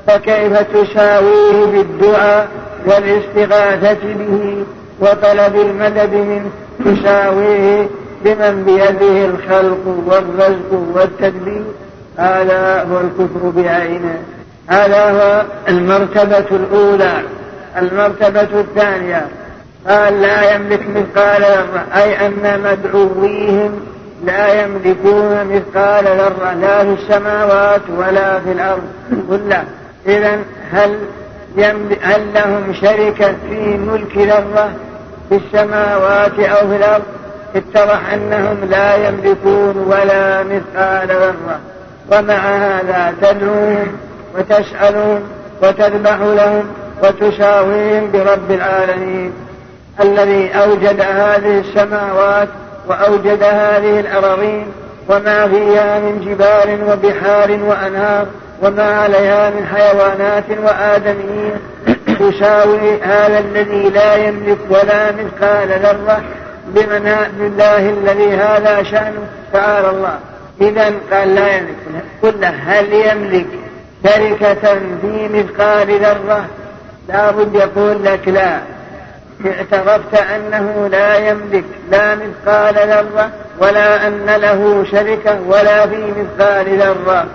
فكيف 0.08 0.60
تساويه 0.60 1.66
بالدعاء 1.66 2.48
والاستغاثة 2.86 4.14
به؟ 4.14 4.64
وطلب 5.00 5.56
المدد 5.56 6.14
منه 6.14 6.50
تساويه 6.86 7.88
بمن 8.26 8.64
بيده 8.66 9.26
الخلق 9.26 10.04
والرزق 10.06 10.82
والتدبير. 10.94 11.64
هذا 12.18 12.84
هو 12.84 13.00
الكفر 13.00 13.50
بعينه 13.50 14.20
هذا 14.68 15.12
هو 15.12 15.46
المرتبة 15.70 16.46
الأولى. 16.52 17.22
المرتبة 17.78 18.60
الثانية. 18.60 19.28
قال 19.88 20.22
لا 20.22 20.56
يملك 20.56 20.82
مثقال 20.90 21.42
ذرة. 21.42 21.86
أي 21.96 22.28
أن 22.28 22.62
مدعويهم 22.64 23.80
لا 24.26 24.62
يملكون 24.62 25.46
مثقال 25.46 26.06
ذرة. 26.06 26.54
لا 26.54 26.84
في 26.84 27.02
السماوات 27.02 27.82
ولا 27.98 28.40
في 28.40 28.52
الأرض. 28.52 28.84
قل 29.32 29.50
لا. 29.50 29.64
إذا 30.08 30.40
هل 30.72 30.98
هل 32.04 32.22
لهم 32.34 32.74
شركة 32.82 33.36
في 33.50 33.78
ملك 33.78 34.18
ذرة؟ 34.18 34.72
في 35.30 35.36
السماوات 35.36 36.40
أو 36.40 36.70
في 36.70 36.76
الأرض 36.76 37.04
اتضح 37.56 38.14
أنهم 38.14 38.58
لا 38.70 39.08
يملكون 39.08 39.78
ولا 39.88 40.44
مثقال 40.44 41.08
ذرة 41.08 41.60
ومع 42.12 42.34
هذا 42.36 43.14
تدعوهم 43.22 43.98
وتسألهم 44.38 45.22
وتذبح 45.64 46.18
لهم 46.20 46.64
وتساويهم 47.04 48.12
برب 48.12 48.52
العالمين. 48.52 49.34
الذي 50.02 50.50
أوجد 50.50 51.02
هذه 51.02 51.60
السماوات 51.60 52.48
وأوجد 52.88 53.44
هذه 53.44 54.00
الأراضين 54.00 54.68
وما 55.10 55.48
فيها 55.48 56.00
من 56.00 56.20
جبال 56.20 56.84
وبحار 56.92 57.52
وأنهار 57.52 58.26
وما 58.64 58.84
عليها 58.84 59.50
من 59.50 59.68
حيوانات 59.68 60.44
وآدميين 60.64 61.54
تساوي 62.20 63.02
هذا 63.02 63.40
الذي 63.40 63.90
لا 63.90 64.16
يملك 64.16 64.58
ولا 64.70 65.12
مثقال 65.12 65.70
ذرة 65.70 66.22
بمن 66.68 67.16
بالله 67.40 67.90
الذي 67.90 68.36
هذا 68.36 68.84
شأنه 68.84 69.28
تعالى 69.54 69.90
الله. 69.90 70.20
إذا 70.62 70.94
قال 71.12 71.36
لا 71.36 71.58
يملك. 71.58 71.76
قل 72.24 72.46
هل 72.46 72.94
يملك 72.94 73.48
شركة 74.04 74.80
في 75.02 75.30
مثقال 75.34 76.00
ذرة؟ 76.00 76.46
لا 77.10 77.32
بد 77.32 77.56
يقول 77.56 78.06
لك 78.06 78.28
لا. 78.28 78.60
اعترفت 79.46 80.16
أنه 80.16 80.88
لا 80.92 81.30
يملك 81.30 81.64
لا 81.92 82.16
مثقال 82.16 82.76
ذرة 82.76 83.30
ولا 83.60 84.08
أن 84.08 84.26
له 84.26 84.86
شركة 84.92 85.40
ولا 85.48 85.88
في 85.88 86.14
مثقال 86.18 86.80
ذرة. 86.80 87.26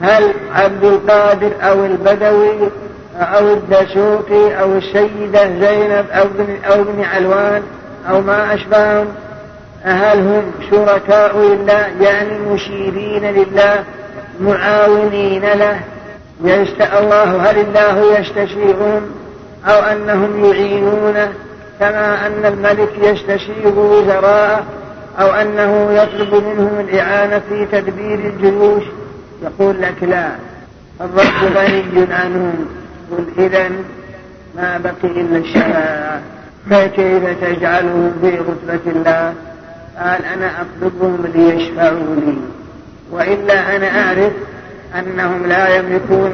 هل 0.00 0.32
عبد 0.54 0.84
القادر 0.84 1.50
أو 1.62 1.84
البدوي 1.84 2.70
أو 3.20 3.52
الدسوقي 3.52 4.60
أو 4.60 4.72
السيدة 4.72 5.44
زينب 5.60 6.06
أو 6.12 6.22
ابن 6.22 6.56
أو 6.64 6.80
ابن 6.80 7.04
علوان 7.04 7.62
أو 8.10 8.20
ما 8.20 8.54
أشبههم 8.54 9.06
هل 9.82 10.18
هم 10.18 10.42
شركاء 10.70 11.38
لله 11.38 11.86
يعني 12.00 12.38
مشيرين 12.38 13.24
لله 13.24 13.84
معاونين 14.40 15.42
له 15.42 15.80
الله 17.00 17.50
هل 17.50 17.58
الله 17.58 18.18
يستشيرهم 18.20 19.02
أو 19.66 19.78
أنهم 19.78 20.44
يعينونه 20.44 21.32
كما 21.80 22.26
أن 22.26 22.44
الملك 22.44 22.90
يستشير 23.02 23.78
وزراءه 23.78 24.64
أو 25.20 25.30
أنه 25.30 25.92
يطلب 25.92 26.34
منهم 26.34 26.80
الإعانة 26.80 27.40
في 27.48 27.66
تدبير 27.66 28.18
الجيوش 28.18 28.82
يقول 29.42 29.82
لك 29.82 30.02
لا 30.02 30.28
الرب 31.00 31.56
غني 31.56 32.14
عنهم. 32.14 32.66
قل 33.10 33.44
إذا 33.44 33.68
ما 34.56 34.78
بقي 34.78 35.20
إلا 35.20 35.38
الشفاعة 35.38 36.20
فكيف 36.70 37.24
تجعلهم 37.40 38.12
في 38.20 38.30
رتبة 38.30 38.92
الله؟ 38.92 39.34
قال 39.98 40.24
أنا 40.24 40.50
أطلبهم 40.60 41.26
ليشفعوا 41.34 42.14
لي 42.16 42.36
وإلا 43.10 43.76
أنا 43.76 44.02
أعرف 44.02 44.32
أنهم 44.98 45.46
لا 45.46 45.76
يملكون 45.76 46.32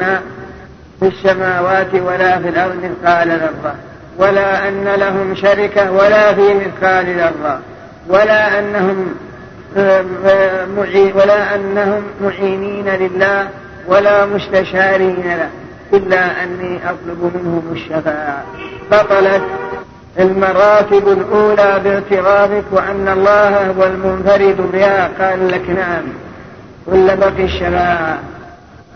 في 1.00 1.08
السماوات 1.08 1.94
ولا 1.94 2.38
في 2.38 2.48
الأرض 2.48 2.76
مثقال 2.84 3.28
ذرة 3.28 3.74
ولا 4.18 4.68
أن 4.68 4.84
لهم 4.84 5.34
شركة 5.34 5.92
ولا 5.92 6.34
في 6.34 6.54
مثقال 6.54 7.16
ذرة 7.16 7.60
ولا 8.08 8.58
أنهم 8.58 9.14
ولا 11.14 11.54
أنهم 11.54 12.02
معينين 12.24 12.88
لله 12.88 13.48
ولا 13.86 14.26
مستشارين 14.26 15.22
له. 15.24 15.48
إلا 15.92 16.44
أني 16.44 16.76
أطلب 16.90 17.32
منهم 17.34 17.72
الشفاعة. 17.72 18.44
بطلت 18.92 19.42
المراتب 20.18 21.08
الأولى 21.08 21.80
باعترافك 21.84 22.64
وأن 22.70 23.08
الله 23.08 23.66
هو 23.66 23.84
المنفرد 23.84 24.70
بها. 24.72 25.10
قال 25.20 25.48
لك 25.48 25.70
نعم. 25.70 26.02
ولا 26.86 27.14
بقي 27.14 27.44
الشفاعة. 27.44 28.18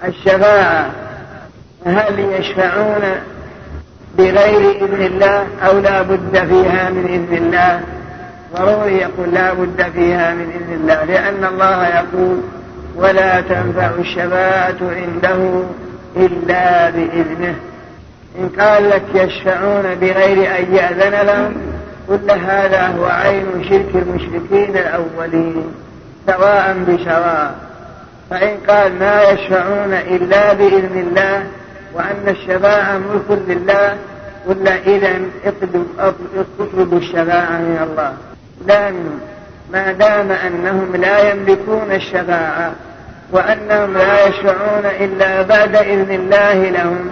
الشفاعة 0.08 0.90
هل 1.86 2.18
يشفعون 2.18 3.02
بغير 4.18 4.70
إذن 4.70 5.02
الله 5.02 5.46
أو 5.66 5.78
لا 5.78 6.02
بد 6.02 6.32
فيها 6.32 6.90
من 6.90 7.04
إذن 7.08 7.44
الله؟ 7.44 7.80
ضروري 8.56 8.96
يقول 8.96 9.34
لا 9.34 9.52
بد 9.52 9.82
فيها 9.94 10.34
من 10.34 10.50
إذن 10.60 10.74
الله 10.80 11.04
لأن 11.04 11.44
الله 11.44 11.88
يقول 11.88 12.40
ولا 12.96 13.40
تنفع 13.40 13.90
الشفاعة 13.98 14.76
عنده. 14.82 15.62
إلا 16.16 16.90
بإذنه. 16.90 17.54
إن 18.38 18.49
قال 18.61 18.90
لك 18.90 19.02
يشفعون 19.14 19.94
بغير 19.94 20.59
أن 20.59 20.75
يأذن 20.75 21.26
لهم 21.26 21.54
كل 22.09 22.30
هذا 22.30 22.87
هو 22.87 23.04
عين 23.04 23.47
شرك 23.68 23.94
المشركين 23.94 24.76
الأولين 24.76 25.64
سواء 26.26 26.76
بسواء 26.88 27.54
فإن 28.30 28.56
قال 28.68 28.99
ما 28.99 29.23
يشفعون 29.23 29.92
إلا 29.92 30.52
بإذن 30.52 30.99
الله 30.99 31.47
وأن 31.94 32.28
الشفاعة 32.28 32.99
ملك 32.99 33.38
لله 33.49 33.97
ولا 34.47 34.76
إذا 34.76 35.21
اطلبوا 36.61 36.99
الشفاعة 36.99 37.59
من 37.59 37.88
الله. 37.90 38.12
لأن 38.66 39.18
ما 39.73 39.92
دام 39.92 40.30
أنهم 40.30 40.97
لا 40.97 41.33
يملكون 41.33 41.92
الشفاعة 41.92 42.73
وأنهم 43.33 43.95
لا 43.95 44.26
يشفعون 44.26 44.85
إلا 45.00 45.43
بعد 45.43 45.76
إذن 45.76 46.14
الله 46.14 46.71
لهم. 46.71 47.11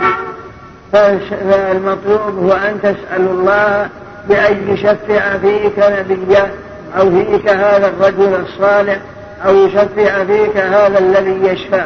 فالمطلوب 0.93 2.45
هو 2.45 2.53
أن 2.53 2.79
تسأل 2.83 3.21
الله 3.21 3.89
بأن 4.29 4.69
يشفع 4.69 5.39
فيك 5.39 5.79
نبيه 5.79 6.51
أو 6.99 7.11
فيك 7.11 7.49
هذا 7.49 7.87
الرجل 7.87 8.35
الصالح 8.35 8.99
أو 9.47 9.57
يشفع 9.57 10.25
فيك 10.25 10.57
هذا 10.57 10.99
الذي 10.99 11.49
يشفع 11.49 11.85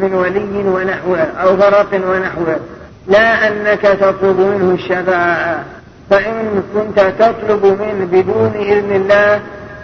من 0.00 0.14
ولي 0.14 0.68
ونحوه 0.68 1.18
أو 1.18 1.56
فرق 1.56 1.94
ونحوه 1.94 2.56
لا 3.08 3.48
أنك 3.48 3.80
تطلب 3.80 4.40
منه 4.40 4.74
الشفاعة. 4.74 5.64
فإن 6.10 6.62
كنت 6.74 7.00
تطلب 7.00 7.64
منه 7.64 8.06
بدون 8.12 8.52
إذن 8.54 8.96
الله 8.96 9.40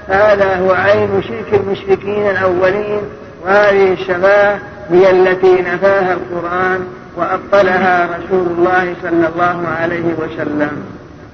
هذا 0.08 0.56
هو 0.56 0.72
عين 0.72 1.22
شرك 1.22 1.60
المشركين 1.60 2.30
الأولين. 2.30 3.00
وهذه 3.44 3.92
الشفاعة 3.92 4.58
هي 4.90 5.10
التي 5.10 5.62
نفاها 5.62 6.12
القرآن 6.12 6.86
وأبطلها 7.16 8.06
رسول 8.06 8.46
الله 8.46 8.94
صلى 9.02 9.28
الله 9.28 9.68
عليه 9.80 10.14
وسلم. 10.18 10.84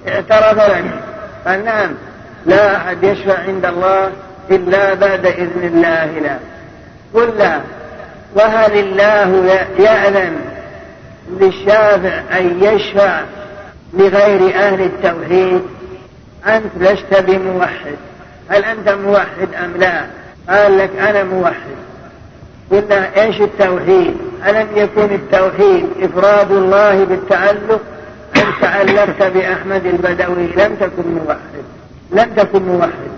اعترف 0.09 0.71
لك 0.71 0.85
قال 1.47 1.65
نعم 1.65 1.91
لا 2.47 2.77
أحد 2.77 3.05
يشفع 3.05 3.39
عند 3.39 3.65
الله 3.65 4.11
إلا 4.51 4.95
بعد 4.95 5.27
إذن 5.27 5.63
الله 5.63 6.05
لا 6.05 6.39
قل 7.15 7.39
لا. 7.39 7.61
وهل 8.35 8.79
الله 8.79 9.59
يأذن 9.79 10.37
للشافع 11.41 12.39
أن 12.39 12.63
يشفع 12.63 13.21
لغير 13.95 14.55
أهل 14.55 14.83
التوحيد؟ 14.83 15.63
أنت 16.47 16.73
لست 16.81 17.23
بموحد. 17.23 17.97
هل 18.49 18.65
أنت 18.65 18.89
موحد 18.89 19.55
أم 19.65 19.77
لا؟ 19.77 20.05
قال 20.49 20.79
لك 20.79 20.91
أنا 20.99 21.25
موحد. 21.25 21.79
قلنا 22.71 23.23
إيش 23.23 23.41
التوحيد؟ 23.41 24.17
ألم 24.49 24.67
يكن 24.77 25.15
التوحيد 25.15 25.87
إفراد 26.03 26.53
الله 26.53 27.05
بالتعلق؟ 27.05 27.81
أن 28.37 28.43
تعلقت 28.61 29.23
بأحمد 29.23 29.87
البدوي؟ 29.87 30.47
لم 30.47 30.77
تكن 30.81 31.15
موحد. 31.15 31.65
لم 32.13 32.35
تكن 32.37 32.63
موحد. 32.63 33.09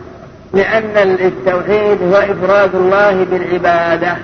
لأن 0.55 1.17
التوحيد 1.21 2.03
هو 2.03 2.17
إفراد 2.17 2.75
الله 2.75 3.27
بالعبادة. 3.31 4.17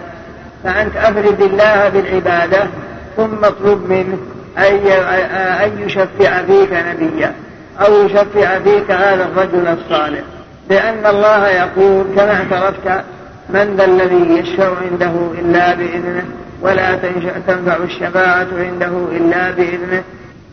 فأنت 0.64 0.96
أفرد 0.96 1.42
الله 1.42 1.88
بالعبادة 1.88 2.66
ثم 3.16 3.44
اطلب 3.44 3.90
منه 3.90 4.18
أن 5.64 5.78
يشفع 5.86 6.42
فيك 6.42 6.72
نبيا 6.72 7.34
أو 7.80 8.04
يشفع 8.06 8.58
فيك 8.58 8.90
هذا 8.90 9.24
الرجل 9.24 9.66
الصالح. 9.66 10.20
لأن 10.70 11.06
الله 11.06 11.48
يقول 11.48 12.04
كما 12.16 12.32
اعترفت 12.34 13.04
من 13.50 13.76
ذا 13.76 13.84
الذي 13.84 14.38
يشفع 14.38 14.70
عنده 14.90 15.12
إلا 15.40 15.74
بإذنه 15.74 16.24
ولا 16.62 16.94
تنفع 17.46 17.76
الشفاعة 17.76 18.46
عنده 18.52 18.92
إلا 19.12 19.50
بإذنه. 19.50 20.02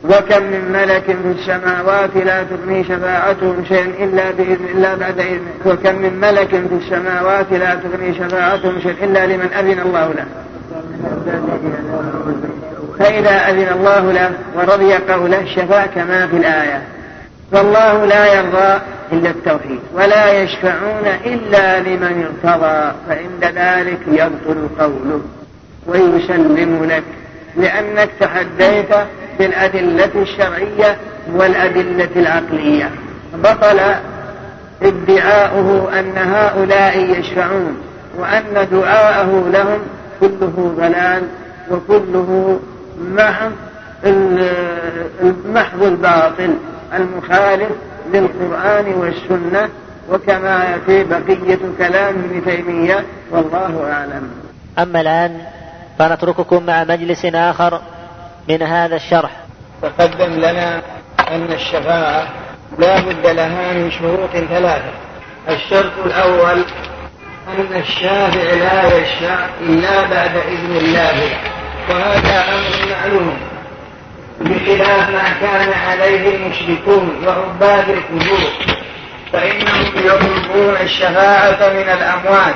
وكم 0.03 0.43
من 0.43 0.71
ملك 0.73 1.03
في 1.03 1.32
السماوات 1.39 2.15
لا 2.15 2.43
تغني 2.43 2.84
شفاعتهم 2.84 3.65
شيئا 3.67 4.06
إلا 4.06 4.32
بإذن 4.32 4.65
إلا 4.75 4.95
بعد 4.95 5.19
إذنه. 5.19 5.51
وكم 5.65 5.95
من 5.95 6.19
ملك 6.19 6.49
في 6.49 6.75
السماوات 6.82 7.51
لا 7.51 7.75
تغني 7.75 8.13
شفاعتهم 8.13 8.79
شيئا 8.79 9.06
إلا 9.06 9.25
لمن 9.25 9.49
أذن 9.60 9.79
الله 9.79 10.13
له. 10.13 10.25
فإذا 12.99 13.49
أذن 13.49 13.67
الله 13.79 14.12
له 14.12 14.32
ورضي 14.56 14.93
قوله 14.93 15.45
شفاء 15.56 15.88
كما 15.95 16.27
في 16.27 16.38
الآية. 16.38 16.82
فالله 17.54 18.06
لا 18.06 18.34
يرضى 18.34 18.82
إلا 19.12 19.30
التوحيد 19.30 19.80
ولا 19.94 20.42
يشفعون 20.42 21.08
إلا 21.26 21.80
لمن 21.80 22.26
ارتضى 22.26 22.96
فعند 23.08 23.58
ذلك 23.58 24.00
يبطل 24.08 24.68
قوله 24.80 25.22
ويسلم 25.88 26.86
لك 26.86 27.04
لأنك 27.58 28.10
تحديت 28.20 28.96
بالأدلة 29.39 30.10
الشرعية 30.16 30.98
والأدلة 31.34 32.10
العقلية. 32.16 32.89
بطل 33.34 33.80
ادعاؤه 34.82 36.00
أن 36.00 36.18
هؤلاء 36.18 37.20
يشفعون 37.20 37.78
وأن 38.18 38.68
دعاءه 38.72 39.50
لهم 39.54 39.80
كله 40.20 40.76
ضلال 40.78 41.24
وكله 41.72 42.60
محض 43.16 43.52
محض 45.46 45.84
الباطل. 45.84 46.56
المخالف 46.95 47.69
للقرآن 48.13 48.93
والسنة 48.93 49.69
وكما 50.12 50.63
يأتي 50.63 51.03
بقية 51.03 51.60
كلام 51.77 52.15
ابن 52.15 52.45
تيمية 52.45 53.06
والله 53.32 53.91
أعلم. 53.91 54.32
أما 54.79 55.01
الآن 55.01 55.41
فنترككم 55.99 56.65
مع 56.65 56.84
مجلس 56.84 57.25
آخر 57.25 57.82
من 58.49 58.62
هذا 58.62 58.95
الشرح. 58.95 59.32
تقدم 59.82 60.34
لنا 60.34 60.82
أن 61.32 61.51
الشفاعة 61.51 62.27
لا 62.79 62.99
بد 62.99 63.27
لها 63.27 63.73
من 63.73 63.91
شروط 63.91 64.29
ثلاثة. 64.29 64.91
الشرط 65.49 65.91
الأول 66.06 66.65
أن 67.47 67.75
الشافع 67.75 68.53
لا 68.53 68.97
يشفع 68.97 69.45
إلا 69.62 70.01
بعد 70.01 70.36
إذن 70.47 70.77
الله 70.77 71.38
وهذا 71.89 72.43
أمر 72.53 72.91
معلوم. 72.91 73.38
بخلاف 74.41 75.10
ما 75.10 75.24
كان 75.41 75.74
عليه 75.89 76.36
المشركون 76.36 77.26
وعباد 77.28 77.89
القبور. 77.89 78.50
فإنهم 79.34 79.86
يطلبون 79.96 80.76
الشفاعة 80.82 81.69
من 81.74 81.89
الأموات. 81.89 82.56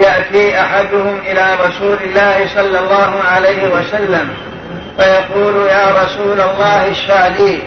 يأتي 0.00 0.60
أحدهم 0.60 1.18
إلى 1.26 1.54
رسول 1.54 1.96
الله 2.04 2.48
صلى 2.54 2.78
الله 2.78 3.22
عليه 3.24 3.68
وسلم 3.68 4.34
فيقول 4.98 5.66
يا 5.66 6.04
رسول 6.04 6.40
الله 6.40 6.90
اشفع 6.90 7.26
لي. 7.26 7.58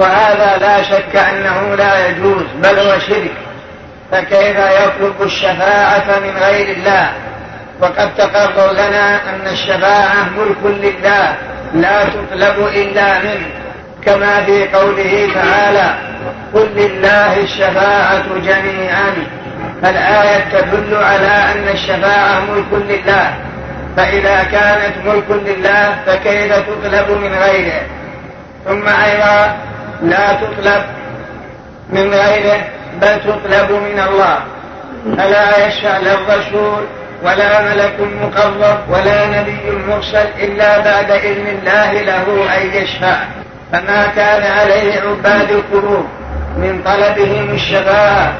وهذا 0.00 0.58
لا 0.60 0.82
شك 0.82 1.16
أنه 1.16 1.74
لا 1.74 2.08
يجوز 2.08 2.44
بل 2.54 2.78
هو 2.78 2.98
شرك. 2.98 3.32
فكيف 4.12 4.56
يطلب 4.58 5.22
الشفاعة 5.22 6.18
من 6.18 6.36
غير 6.40 6.76
الله؟ 6.76 7.12
وقد 7.80 8.14
تقرر 8.14 8.72
لنا 8.72 9.20
أن 9.30 9.46
الشفاعة 9.52 10.28
ملك 10.38 10.56
لله. 10.64 11.36
لا 11.74 12.04
تطلب 12.04 12.66
إلا 12.66 13.18
منه 13.18 13.46
كما 14.04 14.44
في 14.44 14.68
قوله 14.68 15.28
تعالى 15.34 15.94
قل 16.54 16.68
لله 16.76 17.40
الشفاعة 17.40 18.24
جميعا 18.38 19.14
فالآية 19.82 20.44
تدل 20.52 20.96
على 20.96 21.26
أن 21.26 21.68
الشفاعة 21.72 22.40
ملك 22.40 22.72
لله 22.72 23.34
فإذا 23.96 24.42
كانت 24.42 25.06
ملك 25.06 25.30
لله 25.30 25.98
فكيف 26.06 26.52
تطلب 26.52 27.10
من 27.10 27.34
غيره؟ 27.34 27.80
ثم 28.64 28.88
أيضا 28.88 29.56
لا 30.02 30.32
تطلب 30.32 30.82
من 31.90 32.10
غيره 32.14 32.64
بل 33.00 33.20
تطلب 33.20 33.70
من 33.70 34.00
الله 34.08 34.38
فلا 35.16 35.66
يشفع 35.66 35.98
للرسول 35.98 36.84
ولا 37.22 37.62
ملك 37.62 38.00
مقرب 38.00 38.78
ولا 38.88 39.26
نبي 39.26 39.70
مرسل 39.88 40.26
إلا 40.38 40.78
بعد 40.78 41.10
إذن 41.10 41.46
الله 41.46 41.92
له 41.92 42.56
أن 42.56 42.82
يشفع. 42.82 43.16
فما 43.72 44.06
كان 44.16 44.52
عليه 44.52 45.00
عباد 45.00 45.50
القلوب 45.50 46.06
من 46.56 46.82
طلبهم 46.84 47.50
الشفاعة 47.54 48.32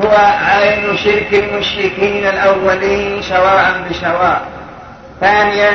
هو 0.00 0.16
عين 0.44 0.96
شرك 0.96 1.28
المشركين 1.32 2.26
الأولين 2.26 3.22
سواء 3.22 3.72
بسواء. 3.90 4.42
ثانيا 5.20 5.70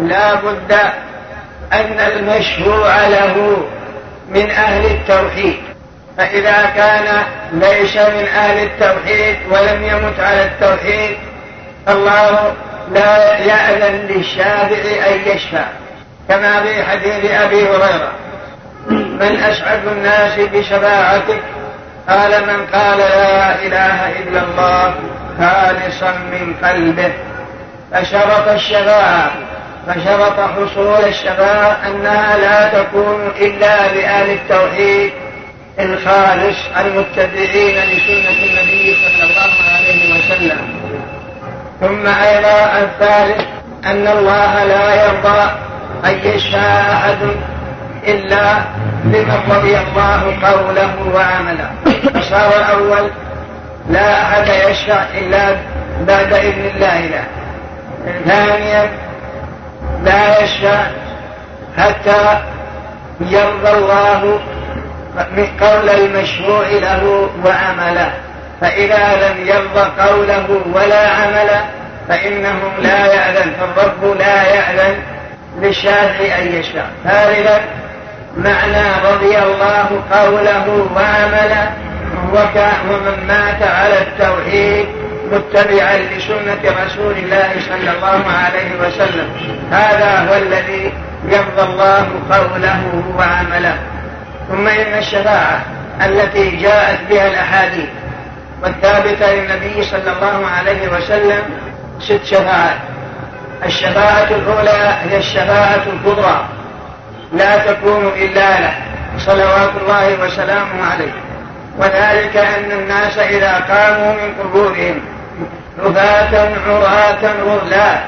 لا 0.00 0.34
بد 0.34 0.72
أن 1.72 2.00
المشروع 2.00 3.06
له 3.06 3.56
من 4.30 4.50
أهل 4.50 4.86
التوحيد. 4.86 5.56
فإذا 6.16 6.72
كان 6.76 7.22
ليس 7.52 7.96
من 7.96 8.26
أهل 8.36 8.62
التوحيد 8.62 9.36
ولم 9.50 9.84
يمت 9.84 10.20
على 10.20 10.42
التوحيد 10.42 11.16
الله 11.88 12.54
لا 12.94 13.38
يأذن 13.38 14.06
للشافع 14.06 15.06
أن 15.06 15.20
يشفع 15.26 15.64
كما 16.28 16.62
في 16.62 16.84
حديث 16.84 17.30
أبي 17.30 17.62
هريرة. 17.68 18.12
من 18.90 19.36
أسعد 19.36 19.86
الناس 19.86 20.38
بشفاعتك؟ 20.38 21.40
قال 22.08 22.30
من 22.30 22.66
قال 22.66 22.98
لا 22.98 23.54
إله 23.62 24.12
إلا 24.22 24.42
الله 24.42 24.94
خالصا 25.38 26.12
من 26.32 26.54
قلبه. 26.62 27.12
فشرط 27.92 28.48
الشفاعة 28.48 29.30
فشرط 29.86 30.40
حصول 30.40 31.04
الشفاعة 31.08 31.78
أنها 31.86 32.36
لا 32.36 32.82
تكون 32.82 33.32
إلا 33.40 33.88
لأهل 33.94 34.30
التوحيد 34.30 35.12
الخالص 35.78 36.58
المتبعين 36.80 37.74
لسنة 37.74 38.38
النبي 38.46 38.96
صلى 39.04 39.24
الله 39.24 39.52
عليه 39.76 40.18
وسلم. 40.18 40.77
ثم 41.80 42.06
أيضا 42.06 42.82
الثالث 42.82 43.46
أن 43.84 44.08
الله 44.08 44.64
لا 44.64 45.06
يرضى 45.06 45.50
أن 46.04 46.18
يشفع 46.24 46.58
أحد 46.92 47.18
إلا 48.06 48.58
لمن 49.04 49.40
رضي 49.50 49.78
الله 49.78 50.36
قوله 50.42 50.94
وعمله. 51.14 51.70
فصار 52.14 52.52
الأول 52.60 53.10
لا 53.90 54.22
أحد 54.22 54.48
يشفع 54.48 55.02
إلا 55.18 55.56
بعد 56.00 56.32
إذن 56.32 56.70
الله 56.74 57.00
له. 57.00 57.24
ثانيا 58.26 58.90
لا 60.04 60.42
يشفع 60.42 60.86
حتى 61.78 62.38
يرضى 63.20 63.70
الله 63.70 64.40
من 65.36 65.46
قول 65.60 65.90
المشروع 65.90 66.68
له 66.68 67.28
وعمله. 67.44 68.12
فإذا 68.60 69.28
لم 69.28 69.46
يرضى 69.46 69.90
قوله 69.98 70.60
ولا 70.74 71.08
عمله 71.08 71.64
فإنهم 72.08 72.72
لا 72.82 73.06
يأذن 73.06 73.52
فالرب 73.60 74.16
لا 74.18 74.42
يأذن 74.54 74.96
للشافع 75.60 76.38
أن 76.38 76.52
يشفع. 76.52 76.84
ثالثا 77.04 77.60
معنى 78.36 79.12
رضي 79.12 79.38
الله 79.38 80.02
قوله 80.12 80.88
وعمله 80.96 81.70
ومن 82.32 83.26
مات 83.28 83.62
على 83.62 83.98
التوحيد 83.98 84.86
متبعا 85.32 85.98
لسنة 85.98 86.84
رسول 86.86 87.16
الله 87.16 87.50
صلى 87.68 87.90
الله 87.96 88.24
عليه 88.32 88.70
وسلم. 88.80 89.28
هذا 89.72 90.28
هو 90.28 90.34
الذي 90.34 90.92
يرضى 91.28 91.62
الله 91.62 92.08
قوله 92.30 93.02
وعمله. 93.18 93.76
ثم 94.48 94.68
إن 94.68 94.98
الشفاعة 94.98 95.62
التي 96.06 96.56
جاءت 96.56 96.98
بها 97.10 97.26
الأحاديث 97.26 97.88
والثابتة 98.62 99.32
للنبي 99.32 99.82
صلى 99.82 100.12
الله 100.16 100.46
عليه 100.46 100.88
وسلم 100.88 101.42
ست 102.00 102.24
شفاعات. 102.24 102.78
الشفاعة 103.66 104.28
الأولى 104.30 104.96
هي 105.10 105.16
الشفاعة 105.16 105.82
الكبرى. 105.92 106.44
لا 107.32 107.58
تكون 107.58 108.12
إلا 108.16 108.60
له. 108.60 108.74
صلوات 109.18 109.70
الله 109.82 110.24
وسلامه 110.24 110.84
عليه. 110.92 111.12
وذلك 111.78 112.36
أن 112.36 112.70
الناس 112.72 113.18
إذا 113.18 113.52
قاموا 113.68 114.12
من 114.12 114.34
قبورهم 114.40 115.00
رفاة 115.84 116.50
عراة 116.66 117.32
غرلا 117.42 117.98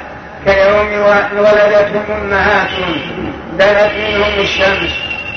كيوم 0.47 0.89
ولدتهم 1.39 2.05
أمهاتهم 2.23 3.33
دنت 3.59 3.91
منهم 3.99 4.41
الشمس 4.41 4.91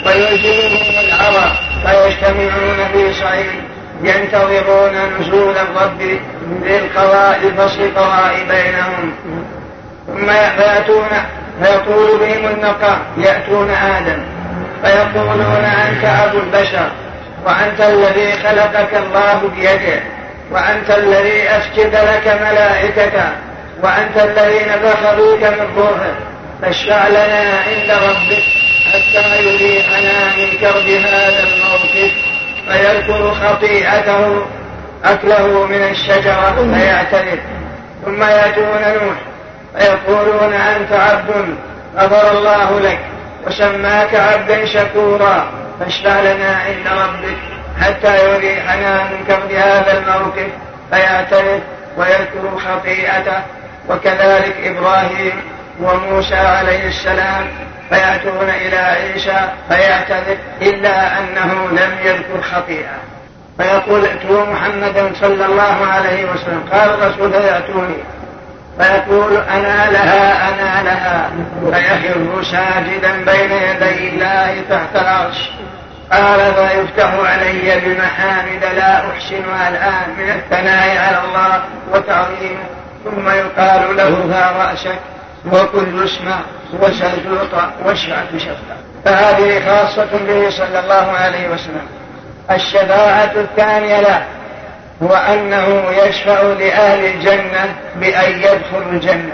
ويلزمهم 0.06 1.00
العرق 1.06 1.54
فيجتمعون 1.86 2.88
في 2.94 3.14
صعيد 3.14 3.73
ينتظرون 4.04 4.96
نزول 5.20 5.58
الرب 5.58 6.02
ذي 6.64 6.78
القضاء 6.78 7.40
فصل 7.58 7.82
القضاء 7.82 8.36
بينهم. 8.50 9.14
ثم 10.08 10.30
يأتون 10.30 11.08
فيطول 11.64 12.20
بهم 12.20 12.46
النقاء 12.46 13.00
يأتون 13.18 13.70
آدم 13.70 14.24
فيقولون 14.84 15.66
أنت 15.66 16.04
أبو 16.04 16.38
البشر 16.38 16.90
وأنت 17.46 17.82
الذي 17.82 18.32
خلقك 18.32 18.94
الله 18.94 19.50
بيده 19.56 20.00
وأنت 20.52 20.90
الذي 20.90 21.50
أسجد 21.50 21.96
لك 21.96 22.40
ملائكته 22.42 23.30
وأنت 23.84 24.18
الذي 24.18 24.66
نفخ 24.66 25.16
فيك 25.16 25.44
من 25.44 25.68
روحه. 25.78 26.14
فاشفع 26.62 27.08
لنا 27.08 27.60
عند 27.68 27.92
ربك 27.92 28.44
حتى 28.86 29.44
يريحنا 29.44 30.36
من 30.38 30.58
كرب 30.62 30.88
هذا 30.88 31.44
الموقف. 31.44 32.33
فيذكر 32.68 33.34
خطيئته 33.34 34.46
أكله 35.06 35.68
من 35.68 35.84
الشجرة 35.92 36.74
فيعترف 36.74 37.40
ثم 38.06 38.24
يأتون 38.24 38.82
نوح 38.82 39.18
فيقولون 39.78 40.54
أنت 40.54 40.94
عبد 40.94 41.56
غفر 41.98 42.38
الله 42.38 42.80
لك 42.80 43.00
وسماك 43.48 44.16
عبدا 44.16 44.66
شكورا. 44.66 45.46
فاشفع 45.80 46.22
لنا 46.22 46.60
عند 46.66 46.88
ربك 46.88 47.38
حتى 47.82 48.30
يريحنا 48.30 49.04
من 49.04 49.26
كرب 49.28 49.52
هذا 49.52 49.98
الموقف. 49.98 50.48
فيعترف 50.92 51.62
ويذكر 51.98 52.58
خطيئته. 52.58 53.42
وكذلك 53.90 54.56
إبراهيم 54.64 55.42
وموسى 55.82 56.36
عليه 56.36 56.88
السلام 56.88 57.48
فيأتون 57.90 58.50
إلى 58.50 58.78
عيسى 58.78 59.50
فيعتذر 59.70 60.38
إلا 60.62 61.20
أنه 61.20 61.54
لم 61.72 61.98
يذكر 62.04 62.42
خطيئة. 62.42 62.98
فيقول 63.58 64.06
ائتوا 64.06 64.46
محمدا 64.46 65.12
صلى 65.22 65.46
الله 65.46 65.88
عليه 65.88 66.26
وسلم. 66.32 66.64
قال 66.72 66.90
الرسول 66.90 67.32
فيأتوني. 67.32 67.98
فيقول 68.80 69.38
أنا 69.38 69.92
لها 69.92 70.50
أنا 70.50 70.84
لها. 70.84 71.30
فيخر 71.72 72.44
ساجدا 72.44 73.12
بين 73.32 73.52
يدي 73.52 74.10
الله 74.10 74.62
تحت 74.70 74.96
العرش. 74.96 75.52
قال 76.12 76.54
فيفتح 76.54 77.14
علي 77.14 77.82
بمحامد 77.86 78.64
لا 78.76 78.98
أحسنها 79.12 79.70
الآن 79.70 80.10
من 80.18 80.30
الثناء 80.30 80.98
على 80.98 81.22
الله 81.28 81.64
وتعظيمه. 81.92 82.64
ثم 83.04 83.30
يقال 83.30 83.98
له 83.98 84.26
ذا 84.30 84.54
رأسك؟ 84.58 85.00
وكل 85.52 86.04
اسمع 86.04 86.40
وسل 86.82 87.50
تعطى 87.52 87.72
واشفع 87.86 88.16
تشفع 88.34 88.76
فهذه 89.06 89.66
خاصة 89.66 90.08
به 90.28 90.50
صلى 90.50 90.80
الله 90.80 91.12
عليه 91.12 91.50
وسلم. 91.50 91.88
الشفاعة 92.52 93.32
الثانية 93.36 94.02
له 94.02 94.24
هو 95.04 95.14
أنه 95.14 95.92
يشفع 95.92 96.42
لأهل 96.42 97.06
الجنة 97.06 97.76
بأن 97.96 98.32
يدخلوا 98.32 98.92
الجنة. 98.92 99.34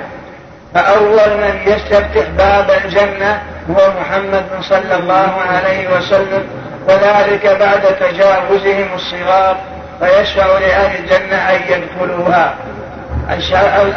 فأول 0.74 1.30
من 1.38 1.62
يستفتح 1.65 2.30
باب 2.38 2.72
الجنة 2.86 3.41
هو 3.69 3.91
محمد 4.02 4.45
صلى 4.62 4.95
الله 4.95 5.34
عليه 5.50 5.98
وسلم. 5.98 6.43
وذلك 6.88 7.45
بعد 7.60 7.82
تجاوزهم 7.82 8.88
الصغار 8.95 9.58
فيشفع 10.00 10.45
لأهل 10.45 11.00
الجنة 11.00 11.36
أن 11.36 11.62
يدخلوها. 11.69 12.56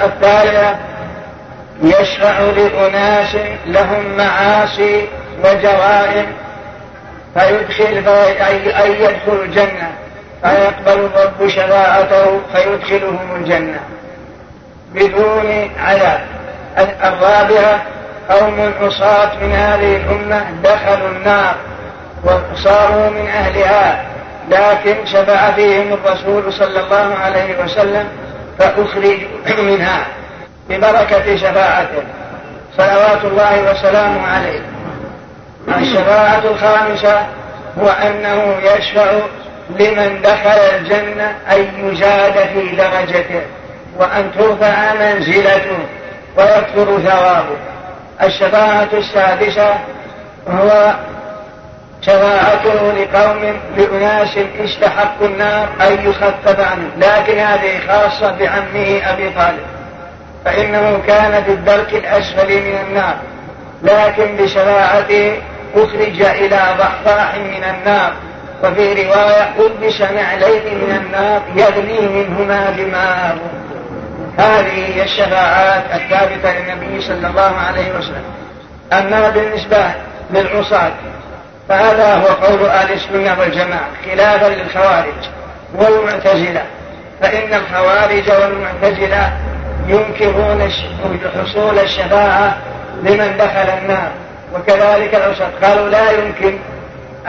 الثالثة 0.05 0.77
يشفع 1.83 2.41
لأناس 2.41 3.37
لهم 3.67 4.17
معاصي 4.17 5.09
وجرائم 5.45 6.27
فيدخل 7.35 8.09
أن 8.85 8.93
يدخل 8.93 9.43
الجنة 9.43 9.93
فيقبل 10.43 11.01
الرب 11.01 11.49
شفاعته 11.49 12.41
فيدخلهم 12.55 13.37
الجنة. 13.37 13.81
بدون 14.95 15.71
عذاب. 15.79 16.21
الرابعة 16.79 17.83
قوم 18.31 18.73
عصاة 18.81 19.31
من 19.43 19.53
هذه 19.53 19.97
الأمة 19.97 20.45
دخلوا 20.65 21.09
النار 21.09 21.55
وصاروا 22.25 23.11
من 23.11 23.27
أهلها 23.29 24.05
لكن 24.51 25.07
شفع 25.07 25.51
فيهم 25.53 25.93
الرسول 25.93 26.53
صلى 26.53 26.81
الله 26.81 27.15
عليه 27.23 27.65
وسلم 27.65 28.09
فأخرجوا 28.59 29.63
منها. 29.63 30.07
ببركة 30.73 31.37
شفاعته. 31.37 32.03
صلوات 32.79 33.25
الله 33.25 33.71
وسلامه 33.71 34.27
عليه. 34.27 34.61
الشفاعة 35.69 36.43
الخامسة 36.45 37.27
هو 37.79 37.89
أنه 37.89 38.57
يشفع 38.63 39.11
لمن 39.71 40.23
دخل 40.23 40.61
الجنة 40.77 41.35
أن 41.53 41.91
يزاد 41.93 42.33
في 42.33 42.77
درجته 42.77 43.43
وأن 43.99 44.31
ترفع 44.39 44.95
منزلته 44.95 45.79
ويكثر 46.37 47.01
ثوابه. 47.01 47.57
الشفاعة 48.23 48.89
السادسة 48.93 49.75
هو 50.49 50.95
شفاعته 52.03 52.93
لقوم 52.93 53.61
لأناس 53.77 54.39
استحقوا 54.65 55.27
النار 55.27 55.69
أن 55.81 56.11
يخفف 56.11 56.61
عنه. 56.61 56.91
لكن 56.97 57.39
هذه 57.39 57.81
خاصة 57.89 58.31
بعمه 58.31 59.01
أبي 59.05 59.31
طالب. 59.31 59.82
فإنه 60.45 61.03
كان 61.07 61.45
في 61.45 61.51
الدرك 61.51 61.95
الأسفل 61.95 62.49
من 62.49 62.79
النار 62.89 63.17
لكن 63.83 64.37
بشفاعته 64.37 65.39
أخرج 65.75 66.23
إلى 66.23 66.61
ضحضاح 66.79 67.35
من 67.35 67.65
النار. 67.65 68.13
وفي 68.65 68.93
رواية 68.93 69.49
ألبس 69.59 70.01
نعلين 70.01 70.63
من 70.79 71.03
النار 71.05 71.43
يغلي 71.57 72.01
منهما 72.01 72.71
دماغه. 72.71 73.51
هذه 74.39 74.95
هي 74.95 75.03
الشفاعات 75.03 75.85
الثابتة 75.95 76.59
للنبي 76.59 77.01
صلى 77.01 77.27
الله 77.27 77.57
عليه 77.57 77.99
وسلم. 77.99 78.25
أما 78.93 79.31
بالنسبة 79.31 79.91
للعصاة 80.31 80.93
فهذا 81.69 82.15
هو 82.15 82.27
قول 82.27 82.67
أهل 82.67 82.93
السنة 82.93 83.41
والجماعة 83.41 83.89
خلافا 84.11 84.47
للخوارج 84.47 85.29
والمعتزلة. 85.75 86.65
فإن 87.21 87.55
الخوارج 87.55 88.31
والمعتزلة 88.31 89.33
ينكرون 89.87 90.71
حصول 91.41 91.79
الشفاعة 91.79 92.57
لمن 93.03 93.37
دخل 93.39 93.79
النار. 93.79 94.11
وكذلك 94.55 95.15
العصاة 95.15 95.51
قالوا 95.63 95.89
لا 95.89 96.11
يمكن 96.11 96.59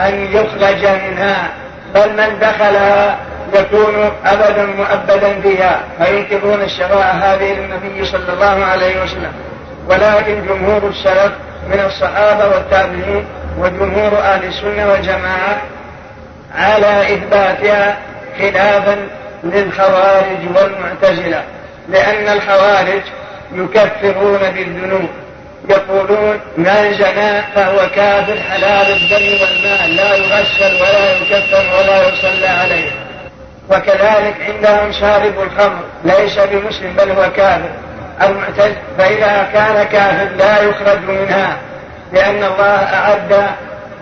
أن 0.00 0.14
يخرج 0.32 0.86
منها 0.86 1.48
بل 1.94 2.10
من 2.10 2.38
دخلها 2.40 3.18
يكون 3.54 4.10
أبدا 4.26 4.66
مؤبدا 4.66 5.40
فيها. 5.40 5.80
فينكرون 5.98 6.62
الشفاعة 6.62 7.12
هذه 7.12 7.52
للنبي 7.52 8.04
صلى 8.04 8.32
الله 8.32 8.64
عليه 8.64 9.02
وسلم. 9.02 9.32
ولكن 9.88 10.46
جمهور 10.46 10.88
السلف 10.88 11.32
من 11.68 11.80
الصحابة 11.86 12.48
والتابعين 12.48 13.24
وجمهور 13.58 14.18
أهل 14.18 14.44
السنة 14.44 14.92
والجماعة 14.92 15.56
على 16.58 17.14
إثباتها 17.14 17.96
خلافا 18.38 18.96
للخوارج 19.44 20.38
والمعتزلة. 20.56 21.42
لأن 21.88 22.28
الخوارج 22.28 23.02
يكفرون 23.52 24.38
بالذنوب. 24.38 25.08
يقولون 25.68 26.40
من 26.56 26.94
زنى 26.98 27.42
فهو 27.54 27.88
كافر 27.94 28.40
حلال 28.50 28.86
الدم 28.90 29.42
والمال 29.42 29.96
لا 29.96 30.14
يغسل 30.14 30.74
ولا 30.74 31.12
يكفر 31.12 31.64
ولا 31.78 32.08
يصلى 32.08 32.46
عليه. 32.46 32.90
وكذلك 33.70 34.34
عندهم 34.40 34.92
شارب 34.92 35.32
الخمر 35.42 35.84
ليس 36.04 36.38
بمسلم 36.38 36.92
بل 36.98 37.10
هو 37.10 37.30
كافر. 37.36 37.70
المعتز 38.22 38.74
فإذا 38.98 39.48
كان 39.52 39.84
كافر 39.84 40.36
لا 40.36 40.62
يخرج 40.62 40.98
منها 41.08 41.56
لأن 42.12 42.44
الله 42.44 42.94
أعد 42.94 43.46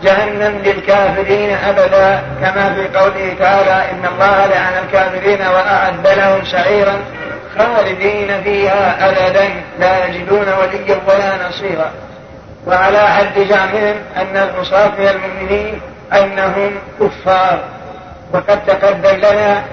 جهنم 0.02 0.62
للكافرين 0.64 1.56
أبدا. 1.68 2.22
كما 2.40 2.74
في 2.74 2.98
قوله 2.98 3.34
تعالى 3.38 3.90
إن 3.90 4.04
الله 4.14 4.46
لعن 4.46 4.84
الكافرين 4.84 5.40
وأعد 5.46 6.06
لهم 6.06 6.44
سعيرا 6.44 7.00
خالدين 7.58 8.42
فيها 8.42 9.08
أبدا 9.08 9.48
لا 9.78 10.06
يجدون 10.06 10.46
وليا 10.48 10.98
ولا 11.08 11.48
نصيرا. 11.48 11.90
وعلى 12.66 13.08
حد 13.08 13.38
زعمهم 13.48 13.96
أن 14.16 14.36
العصاة 14.36 14.88
من 14.98 15.08
المؤمنين 15.08 15.80
أنهم 16.12 16.74
كفار. 17.00 17.60
وقد 18.32 18.64
تقدم 18.66 19.16
لنا 19.16 19.64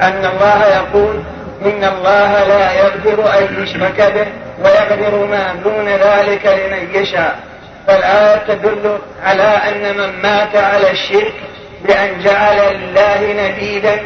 أن 0.00 0.24
الله 0.24 0.66
يقول 0.66 1.22
إن 1.64 1.84
الله 1.84 2.44
لا 2.44 2.72
يغفر 2.72 3.38
أن 3.38 3.62
يشرك 3.62 4.12
به 4.14 4.26
ويغفر 4.64 5.26
ما 5.26 5.54
دون 5.64 5.88
ذلك 5.88 6.46
لمن 6.46 7.02
يشاء. 7.02 7.38
فالآية 7.86 8.42
تدل 8.48 8.98
على 9.24 9.42
أن 9.42 9.96
من 9.98 10.22
مات 10.22 10.56
على 10.56 10.90
الشرك 10.90 11.34
بأن 11.84 12.20
جعل 12.24 12.76
لله 12.76 13.32
نديدا 13.32 14.00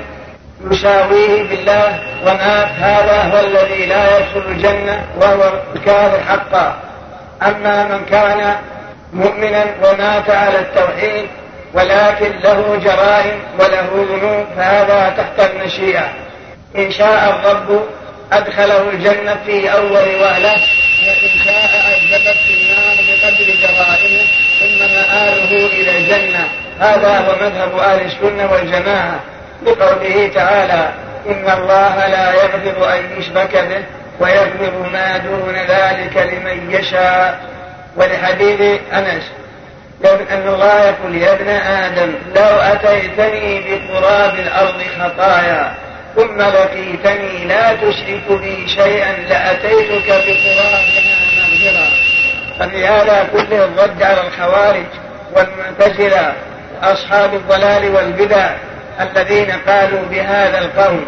يساويه 0.70 1.42
بالله 1.42 1.98
ومات 2.22 2.68
هذا 2.68 3.22
هو 3.22 3.46
الذي 3.46 3.87
لا 3.87 4.18
يدخل 4.18 4.50
الجنة 4.50 5.07
وهو 5.20 5.53
الكافر 5.77 6.20
حقا. 6.29 6.77
أما 7.42 7.85
من 7.85 8.05
كان 8.11 8.57
مؤمنا 9.12 9.64
ومات 9.83 10.31
على 10.31 10.59
التوحيد 10.59 11.27
ولكن 11.74 12.33
له 12.44 12.81
جرائم 12.85 13.38
وله 13.59 14.07
ذنوب 14.11 14.46
فهذا 14.57 15.14
تحت 15.16 15.50
المشيئة. 15.50 16.09
إن 16.77 16.90
شاء 16.90 17.31
الرب 17.31 17.83
أدخله 18.33 18.90
الجنة 18.90 19.37
في 19.46 19.72
أول 19.72 20.14
وهلة 20.20 20.55
وإن 21.07 21.44
شاء 21.44 21.70
عذبت 21.87 22.37
في 22.46 22.55
النار 22.55 22.96
بقدر 23.09 23.55
جرائمه 23.62 24.24
ثم 24.61 24.79
مآله 24.79 25.66
إلى 25.66 25.98
الجنة. 25.98 26.48
هذا 26.81 27.18
هو 27.18 27.35
مذهب 27.46 27.79
أهل 27.79 28.00
السنة 28.00 28.53
والجماعة. 28.53 29.20
بقوله 29.64 30.31
تعالى 30.35 30.88
إن 31.27 31.50
الله 31.59 32.07
لا 32.07 32.33
يغفر 32.33 32.94
أن 32.94 33.03
يشرك 33.18 33.57
به 33.57 33.85
ويغفر 34.20 34.90
ما 34.92 35.16
دون 35.16 35.55
ذلك 35.55 36.16
لمن 36.16 36.70
يشاء. 36.70 37.40
ولحديث 37.96 38.81
أنس 38.92 39.24
أن 40.05 40.48
الله 40.48 40.85
يقول 40.85 41.16
يا 41.16 41.33
ابن 41.33 41.48
آدم 41.48 42.14
لو 42.37 42.61
أتيتني 42.61 43.61
بقراب 43.61 44.35
الأرض 44.35 44.83
خطايا 45.00 45.74
ثم 46.16 46.42
لقيتني 46.42 47.44
لا 47.44 47.74
تشرك 47.74 48.40
بي 48.40 48.68
شيئا 48.68 49.12
لأتيتك 49.29 50.07
بقرابها 50.07 51.03
مغفرة 51.37 51.88
ففي 52.59 52.87
هذا 52.87 53.27
كله 53.33 53.64
الرد 53.64 54.03
على 54.03 54.20
الخوارج 54.20 54.87
والمعتزلة 55.33 56.33
وأصحاب 56.83 57.35
الضلال 57.35 57.94
والبدع. 57.94 58.50
الذين 59.00 59.52
قالوا 59.68 60.00
بهذا 60.11 60.59
القول. 60.59 61.04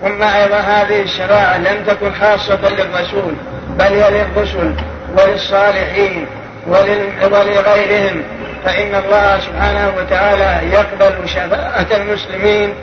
ثم 0.00 0.22
أيضا 0.22 0.56
هذه 0.56 1.02
الشرائع 1.02 1.56
لم 1.56 1.84
تكن 1.86 2.12
خاصة 2.12 2.58
للرسول 2.68 3.34
بل 3.68 3.84
هي 3.84 4.10
للرسل 4.10 4.74
وللصالحين 5.18 6.26
ولغيرهم. 6.66 8.22
فإن 8.64 8.94
الله 8.94 9.40
سبحانه 9.40 9.92
وتعالى 9.98 10.72
يقبل 10.72 11.28
شفاعة 11.28 11.86
المسلمين 11.96 12.74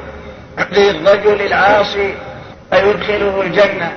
للرجل 0.71 1.41
العاصي 1.41 2.13
فيدخله 2.71 3.41
الجنة. 3.41 3.91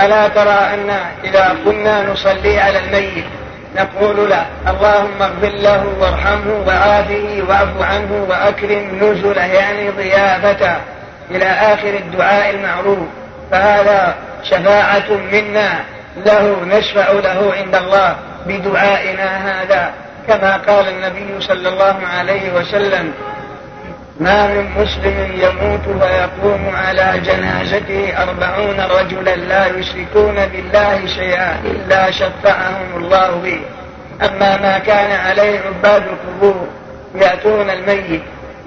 ألا 0.00 0.28
ترى 0.28 0.50
أن 0.74 0.90
إذا 1.24 1.56
كنا 1.64 2.12
نصلي 2.12 2.60
على 2.60 2.78
الميت 2.78 3.24
نقول 3.76 4.30
له 4.30 4.46
اللهم 4.68 5.22
اغفر 5.22 5.48
له 5.48 5.86
وارحمه 6.00 6.64
وعافه 6.66 7.42
واعف 7.48 7.82
عنه 7.82 8.26
وأكرم 8.28 8.98
نزله 9.02 9.44
يعني 9.44 9.90
ضيافته 9.90 10.76
إلى 11.30 11.44
آخر 11.44 11.88
الدعاء 11.88 12.50
المعروف. 12.50 13.08
فهذا 13.50 14.14
شفاعة 14.44 15.10
منا 15.32 15.70
له 16.26 16.56
نشفع 16.64 17.12
له 17.12 17.52
عند 17.56 17.74
الله 17.74 18.16
بدعائنا 18.46 19.62
هذا. 19.62 19.90
كما 20.28 20.56
قال 20.56 20.88
النبي 20.88 21.40
صلى 21.40 21.68
الله 21.68 21.96
عليه 22.18 22.52
وسلم 22.52 23.12
ما 24.20 24.46
من 24.46 24.70
مسلم 24.76 25.32
يموت 25.34 25.86
ويقوم 25.86 26.76
على 26.76 27.20
جنازته 27.20 28.22
أربعون 28.22 28.80
رجلا 28.80 29.36
لا 29.36 29.66
يشركون 29.66 30.46
بالله 30.46 31.06
شيئا 31.06 31.60
إلا 31.64 32.10
شفعهم 32.10 32.96
الله 32.96 33.30
به. 33.44 33.60
أما 34.26 34.56
ما 34.56 34.78
كان 34.78 35.10
عليه 35.26 35.60
عباد 35.60 36.02
القبور 36.02 36.68
يأتون 37.14 37.70
الميت 37.70 38.22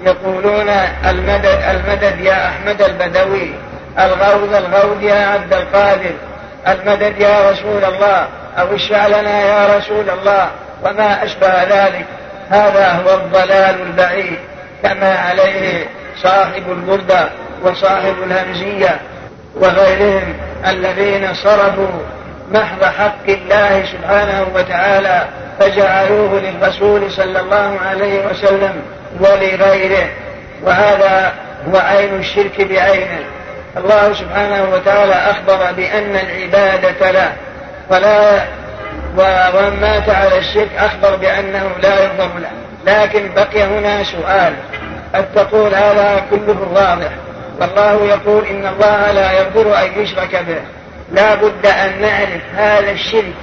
يقولون 0.06 0.68
المدد 1.08 1.62
المدد 1.70 2.20
يا 2.20 2.48
أحمد 2.48 2.82
البدوي 2.82 3.54
الغوث 3.98 4.54
الغوث 4.54 5.02
يا 5.02 5.26
عبد 5.26 5.52
القادر 5.52 6.14
المدد 6.68 7.20
يا 7.20 7.50
رسول 7.50 7.84
الله 7.84 8.28
أو 8.58 8.76
لنا 9.08 9.40
يا 9.40 9.76
رسول 9.76 10.10
الله 10.10 10.50
وما 10.84 11.24
أشبه 11.24 11.62
ذلك. 11.62 12.06
هذا 12.50 12.92
هو 12.92 13.14
الضلال 13.14 13.82
البعيد. 13.82 14.38
كما 14.82 15.14
عليه 15.14 15.86
صاحب 16.22 16.62
البردة 16.68 17.28
وصاحب 17.62 18.14
الهمزية 18.26 19.00
وغيرهم 19.54 20.34
الذين 20.66 21.34
صرفوا 21.34 22.02
محض 22.52 22.84
حق 22.84 23.28
الله 23.28 23.84
سبحانه 23.92 24.46
وتعالى 24.54 25.26
فجعلوه 25.60 26.40
للرسول 26.40 27.10
صلى 27.10 27.40
الله 27.40 27.78
عليه 27.86 28.26
وسلم 28.26 28.82
ولغيره. 29.20 30.08
وهذا 30.62 31.32
هو 31.68 31.76
عين 31.76 32.14
الشرك 32.14 32.60
بعينه. 32.60 33.24
الله 33.76 34.12
سبحانه 34.12 34.68
وتعالى 34.72 35.12
أخبر 35.12 35.72
بأن 35.72 36.16
العبادة 36.16 37.10
له. 37.10 37.32
ولا 37.90 38.42
ومن 39.16 39.80
مات 39.80 40.08
على 40.08 40.38
الشرك 40.38 40.70
أخبر 40.78 41.16
بأنه 41.16 41.70
لا 41.82 42.02
يغفر 42.04 42.38
له. 42.38 42.50
لكن 42.86 43.34
بقي 43.34 43.62
هنا 43.62 44.04
سؤال. 44.04 44.54
قد 45.14 45.32
تقول 45.34 45.74
هذا 45.74 46.24
كله 46.30 46.68
واضح 46.72 47.10
والله 47.60 48.06
يقول 48.06 48.46
إن 48.46 48.66
الله 48.66 49.12
لا 49.12 49.32
يغفر 49.32 49.78
أن 49.82 50.02
يشرك 50.02 50.44
به. 50.48 50.60
لا 51.12 51.34
بد 51.34 51.66
أن 51.66 52.02
نعرف 52.02 52.42
هذا 52.56 52.90
الشرك 52.90 53.34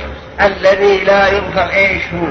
الذي 0.41 0.97
لا 0.97 1.27
يغفر 1.27 1.69
إيش 1.73 2.03
هو. 2.13 2.27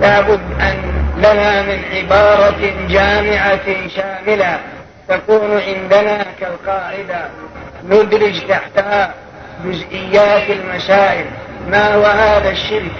لا 0.00 0.20
بد 0.20 0.40
أن 0.60 0.76
لنا 1.18 1.62
من 1.62 1.82
عبارة 1.94 2.72
جامعة 2.88 3.88
شاملة 3.96 4.58
تكون 5.08 5.60
عندنا 5.60 6.26
كالقاعدة. 6.40 7.28
ندرج 7.88 8.46
تحتها 8.48 9.14
جزئيات 9.64 10.50
المسائل. 10.50 11.26
ما 11.68 11.94
هو 11.94 12.04
هذا 12.04 12.50
الشرك؟ 12.50 12.92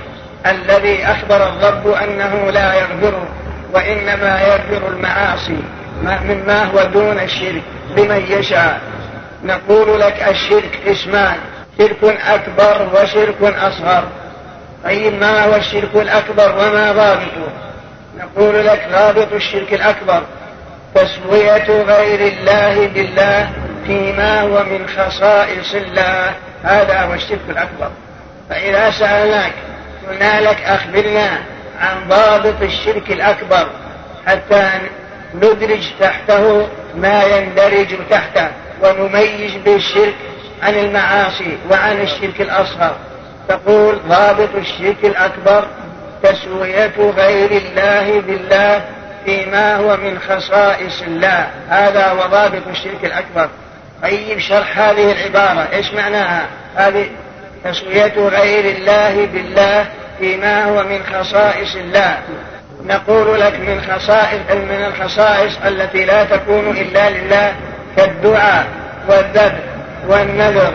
الذي 0.46 1.04
أخبر 1.04 1.48
الرب 1.48 1.88
أنه 1.88 2.50
لا 2.50 2.74
يغفر 2.74 3.26
وإنما 3.72 4.40
يغفر 4.40 4.88
المعاصي 4.88 5.62
مما 6.02 6.64
هو 6.64 6.84
دون 6.84 7.18
الشرك 7.18 7.62
لمن 7.96 8.26
يشاء. 8.28 8.80
نقول 9.44 10.00
لك 10.00 10.22
الشرك 10.28 10.80
اسمان 10.86 11.36
شرك 11.78 12.04
أكبر 12.26 12.88
وشرك 12.94 13.42
أصغر. 13.42 14.04
طيب 14.84 15.20
ما 15.20 15.44
هو 15.44 15.54
الشرك 15.56 15.94
الأكبر 15.94 16.52
وما 16.58 16.92
ضابطه؟ 16.92 17.48
نقول 18.18 18.66
لك 18.66 18.88
ضابط 18.92 19.32
الشرك 19.32 19.74
الأكبر 19.74 20.22
تسوية 20.94 21.82
غير 21.82 22.32
الله 22.32 22.86
بالله 22.86 23.50
فيما 23.86 24.40
هو 24.40 24.64
من 24.64 24.86
خصائص 24.96 25.74
الله. 25.74 26.32
هذا 26.64 27.00
هو 27.00 27.14
الشرك 27.14 27.40
الأكبر. 27.48 27.90
فإذا 28.50 28.90
سألناك 28.90 29.52
قلنا 30.08 30.40
لك 30.40 30.62
أخبرنا 30.62 31.42
عن 31.80 32.08
ضابط 32.08 32.62
الشرك 32.62 33.10
الأكبر 33.10 33.68
حتى 34.26 34.70
ندرج 35.34 35.90
تحته 36.00 36.68
ما 36.96 37.22
يندرج 37.22 37.96
تحته 38.10 38.48
ونميز 38.82 39.54
بالشرك 39.64 40.14
عن 40.62 40.74
المعاصي 40.74 41.58
وعن 41.70 42.00
الشرك 42.00 42.40
الأصغر. 42.40 42.96
تقول 43.48 43.98
ضابط 44.08 44.54
الشرك 44.54 45.04
الأكبر 45.04 45.68
تسوية 46.22 46.92
غير 46.98 47.50
الله 47.50 48.20
بالله 48.20 48.84
فيما 49.24 49.76
هو 49.76 49.96
من 49.96 50.18
خصائص 50.18 51.02
الله. 51.02 51.50
هذا 51.68 52.08
هو 52.08 52.26
ضابط 52.26 52.62
الشرك 52.70 53.04
الأكبر. 53.04 53.48
طيب 54.02 54.38
شرح 54.38 54.78
هذه 54.78 55.12
العبارة 55.12 55.68
إيش 55.72 55.92
معناها؟ 55.92 56.46
هذه 56.76 57.06
تسوية 57.64 58.28
غير 58.28 58.76
الله 58.76 59.26
بالله 59.26 59.86
فيما 60.18 60.64
هو 60.64 60.84
من 60.84 61.02
خصائص 61.04 61.74
الله. 61.74 62.18
نقول 62.86 63.40
لك 63.40 63.60
من 63.60 63.80
خصائص 63.80 64.40
من 64.50 64.84
الخصائص 64.84 65.58
التي 65.66 66.04
لا 66.04 66.24
تكون 66.24 66.76
إلا 66.76 67.10
لله 67.10 67.52
كالدعاء 67.96 68.66
والذبح 69.08 69.58
والنذر 70.08 70.72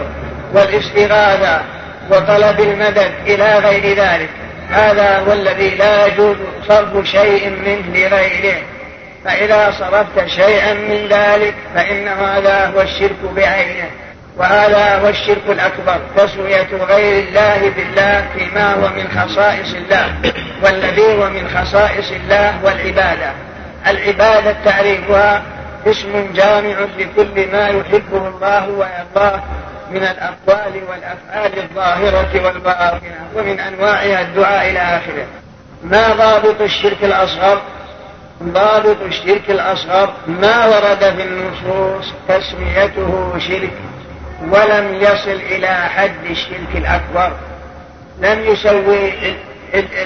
والاستغاثة 0.54 1.62
وطلب 2.12 2.60
المدد 2.60 3.12
إلى 3.26 3.60
غير 3.60 3.96
ذلك. 3.98 4.30
هذا 4.70 5.20
هو 5.20 5.34
الذي 5.34 5.70
لا 5.70 6.06
يجوز 6.06 6.38
صرف 6.68 7.08
شيء 7.08 7.50
منه 7.50 7.98
لغيره. 7.98 8.58
فإذا 9.26 9.72
صرفت 9.72 10.28
شيئا 10.28 10.74
من 10.74 11.08
ذلك 11.10 11.54
فإن 11.76 12.08
هذا 12.08 12.72
هو 12.76 12.82
الشرك 12.82 13.34
بعينه. 13.36 13.90
وهذا 14.40 15.00
هو 15.00 15.08
الشرك 15.10 15.42
الأكبر. 15.50 16.00
تسوية 16.18 16.68
غير 16.74 17.28
الله 17.28 17.70
بالله 17.70 18.28
فيما 18.36 18.74
هو 18.74 18.90
من 18.90 19.08
خصائص 19.08 19.74
الله 19.74 20.16
والذي 20.64 21.18
هو 21.18 21.30
من 21.30 21.50
خصائص 21.50 22.12
الله 22.12 22.64
والعبادة. 22.64 23.32
العبادة 23.88 24.56
تعريفها 24.66 25.44
اسم 25.88 26.34
جامع 26.34 26.78
لكل 26.98 27.52
ما 27.52 27.68
يحبه 27.68 28.28
الله 28.28 28.70
ويرضاه 28.70 29.44
من 29.92 30.04
الأقوال 30.04 30.82
والأفعال 30.90 31.60
الظاهرة 31.60 32.46
والباطنة 32.46 33.30
ومن 33.36 33.60
أنواعها 33.60 34.22
الدعاء 34.22 34.70
إلى 34.70 34.80
آخره. 34.80 35.28
ما 35.84 36.14
ضابط 36.14 36.62
الشرك 36.62 37.04
الأصغر؟ 37.04 37.62
ضابط 38.44 39.02
الشرك 39.02 39.50
الأصغر 39.50 40.14
ما 40.28 40.66
ورد 40.66 41.00
في 41.00 41.24
النصوص 41.24 42.14
تسميته 42.28 43.34
شرك. 43.38 43.74
ولم 44.42 44.96
يصل 44.96 45.40
إلى 45.50 45.68
حد 45.68 46.26
الشرك 46.30 46.76
الأكبر. 46.76 47.32
لم 48.22 48.40
يسوي 48.46 49.12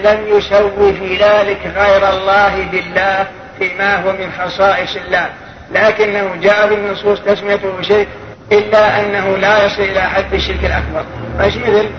لم 0.04 0.28
يسوي 0.28 0.94
في 0.94 1.18
ذلك 1.18 1.60
غير 1.76 2.10
الله 2.10 2.68
بالله 2.72 3.28
فيما 3.60 3.96
هو 3.96 4.12
من 4.12 4.32
خصائص 4.40 4.96
الله. 4.96 5.30
لكنه 5.72 6.36
جاء 6.42 6.70
بالنصوص 6.70 7.20
تسميته 7.20 7.82
شرك 7.82 8.08
إلا 8.52 9.00
أنه 9.00 9.38
لا 9.38 9.66
يصل 9.66 9.82
إلى 9.82 10.02
حد 10.02 10.34
الشرك 10.34 10.66
الأكبر. 10.66 11.06
إيش 11.42 11.58
مثل 11.58 11.90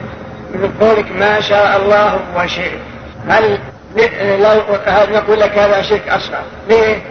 مثل 0.55 0.71
قولك 0.81 1.13
ما 1.13 1.41
شاء 1.41 1.77
الله 1.77 2.21
وشئت 2.37 2.81
هل 3.29 3.59
لو 4.43 4.63
نقول 5.19 5.41
لك 5.41 5.59
هذا 5.59 5.83
شرك 5.83 6.09
أصغر؟ 6.09 6.43
ليه؟ 6.69 7.03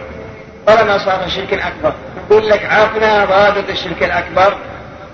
طالما 0.66 0.98
صار 0.98 1.28
شرك 1.28 1.52
أكبر. 1.52 1.92
نقول 2.16 2.48
لك 2.48 2.64
عرفنا 2.70 3.24
ضابط 3.24 3.70
الشرك 3.70 4.02
الأكبر. 4.02 4.56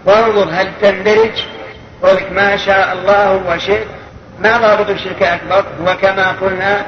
وانظر 0.06 0.48
هل 0.52 0.68
تندرج. 0.82 1.44
قولك 2.02 2.32
ما 2.32 2.56
شاء 2.56 2.92
الله 2.92 3.42
وشئت. 3.48 3.86
ما 4.40 4.56
ضابط 4.56 4.90
الشرك 4.90 5.22
الأكبر 5.22 5.92
وكما 5.92 6.32
قلنا 6.40 6.86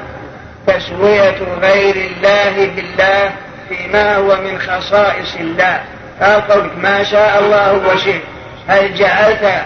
تسوية 0.67 1.37
غير 1.61 1.95
الله 1.95 2.67
بالله 2.75 3.31
فيما 3.69 4.15
هو 4.15 4.35
من 4.35 4.59
خصائص 4.59 5.35
الله. 5.35 5.81
قال 6.21 6.47
قولك 6.47 6.77
ما 6.77 7.03
شاء 7.03 7.39
الله 7.39 7.93
وشئت. 7.93 8.21
هل 8.67 8.95
جعلت 8.95 9.63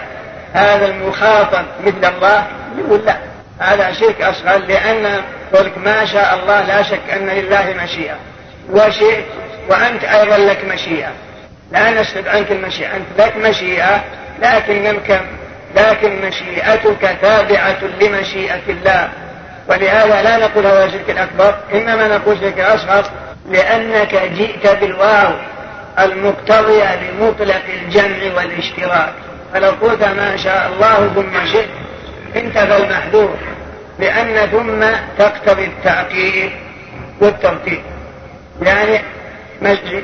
هذا 0.52 0.86
المخاطب 0.86 1.64
مثل 1.86 2.14
الله؟ 2.14 2.46
يقول 2.78 3.00
لا. 3.06 3.16
هذا 3.58 3.92
شرك 3.92 4.22
أصغر 4.22 4.58
لأن 4.58 5.22
قولك 5.54 5.78
ما 5.78 6.04
شاء 6.04 6.38
الله 6.42 6.62
لا 6.62 6.82
شك 6.82 7.00
أن 7.12 7.28
لله 7.28 7.74
مشيئة. 7.84 8.16
وشئت 8.70 9.24
وأنت 9.68 10.04
أيضا 10.04 10.36
لك 10.36 10.64
مشيئة. 10.64 11.08
لا 11.72 12.00
نسلب 12.00 12.28
عنك 12.28 12.52
المشيئة 12.52 12.96
أنت 12.96 13.20
لك 13.20 13.36
مشيئة 13.36 14.04
لكن 14.42 14.98
لكن 15.76 16.26
مشيئتك 16.26 17.16
تابعة 17.22 17.84
لمشيئة 18.00 18.60
الله. 18.68 19.08
ولهذا 19.68 20.22
لا 20.22 20.36
نقول 20.36 20.66
هذا 20.66 20.88
شرك 20.88 21.10
الأكبر 21.10 21.54
إنما 21.74 22.08
نقول 22.08 22.38
شرك 22.40 22.60
أصغر 22.60 23.04
لأنك 23.50 24.14
جئت 24.14 24.80
بالواو 24.80 25.32
المقتضية 25.98 26.96
لمطلق 26.96 27.62
الجمع 27.68 28.36
والاشتراك. 28.36 29.12
فلو 29.54 29.70
قلت 29.70 30.04
ما 30.04 30.36
شاء 30.36 30.70
الله 30.72 31.10
ثم 31.14 31.46
شئت 31.52 31.68
انتفى 32.36 32.76
المحذور 32.76 33.36
لأن 33.98 34.46
ثم 34.46 34.84
تقتضي 35.18 35.64
التعقيد 35.64 36.50
والترتيب 37.20 37.82
يعني 38.62 39.00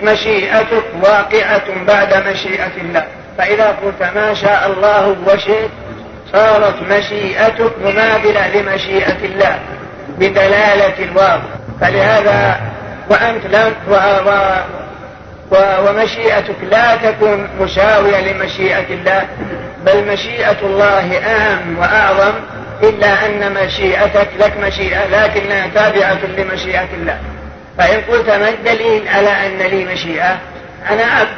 مشيئتك 0.02 0.84
واقعة 1.02 1.84
بعد 1.86 2.26
مشيئة 2.28 2.72
الله. 2.80 3.04
فإذا 3.38 3.66
قلت 3.66 4.02
ما 4.14 4.34
شاء 4.34 4.72
الله 4.76 5.16
وشئت 5.26 5.70
صارت 6.32 6.82
مشيئتك 6.90 7.72
مماثلة 7.84 8.60
لمشيئة 8.60 9.24
الله 9.24 9.58
بدلالة 10.18 11.04
الواو 11.04 11.40
فلهذا 11.80 12.60
وأنت 13.10 13.46
لم 13.46 13.74
و 13.88 13.94
و 13.94 14.30
و 15.50 15.56
ومشيئتك 15.88 16.56
لا 16.70 16.96
تكون 16.96 17.48
مساوية 17.60 18.32
لمشيئة 18.32 18.86
الله 18.90 19.26
بل 19.86 20.12
مشيئة 20.12 20.56
الله 20.62 21.18
أهم 21.18 21.78
وأعظم 21.78 22.32
إلا 22.82 23.26
أن 23.26 23.54
مشيئتك 23.64 24.28
لك 24.40 24.52
مشيئة 24.62 25.06
لكنها 25.06 25.66
تابعة 25.74 26.18
لمشيئة 26.38 26.88
الله. 27.00 27.18
فإن 27.78 28.00
قلت 28.00 28.30
ما 28.30 28.48
الدليل 28.48 29.08
على 29.08 29.46
أن 29.46 29.58
لي 29.58 29.84
مشيئة؟ 29.84 30.38
أنا 30.90 31.04
عبد 31.04 31.36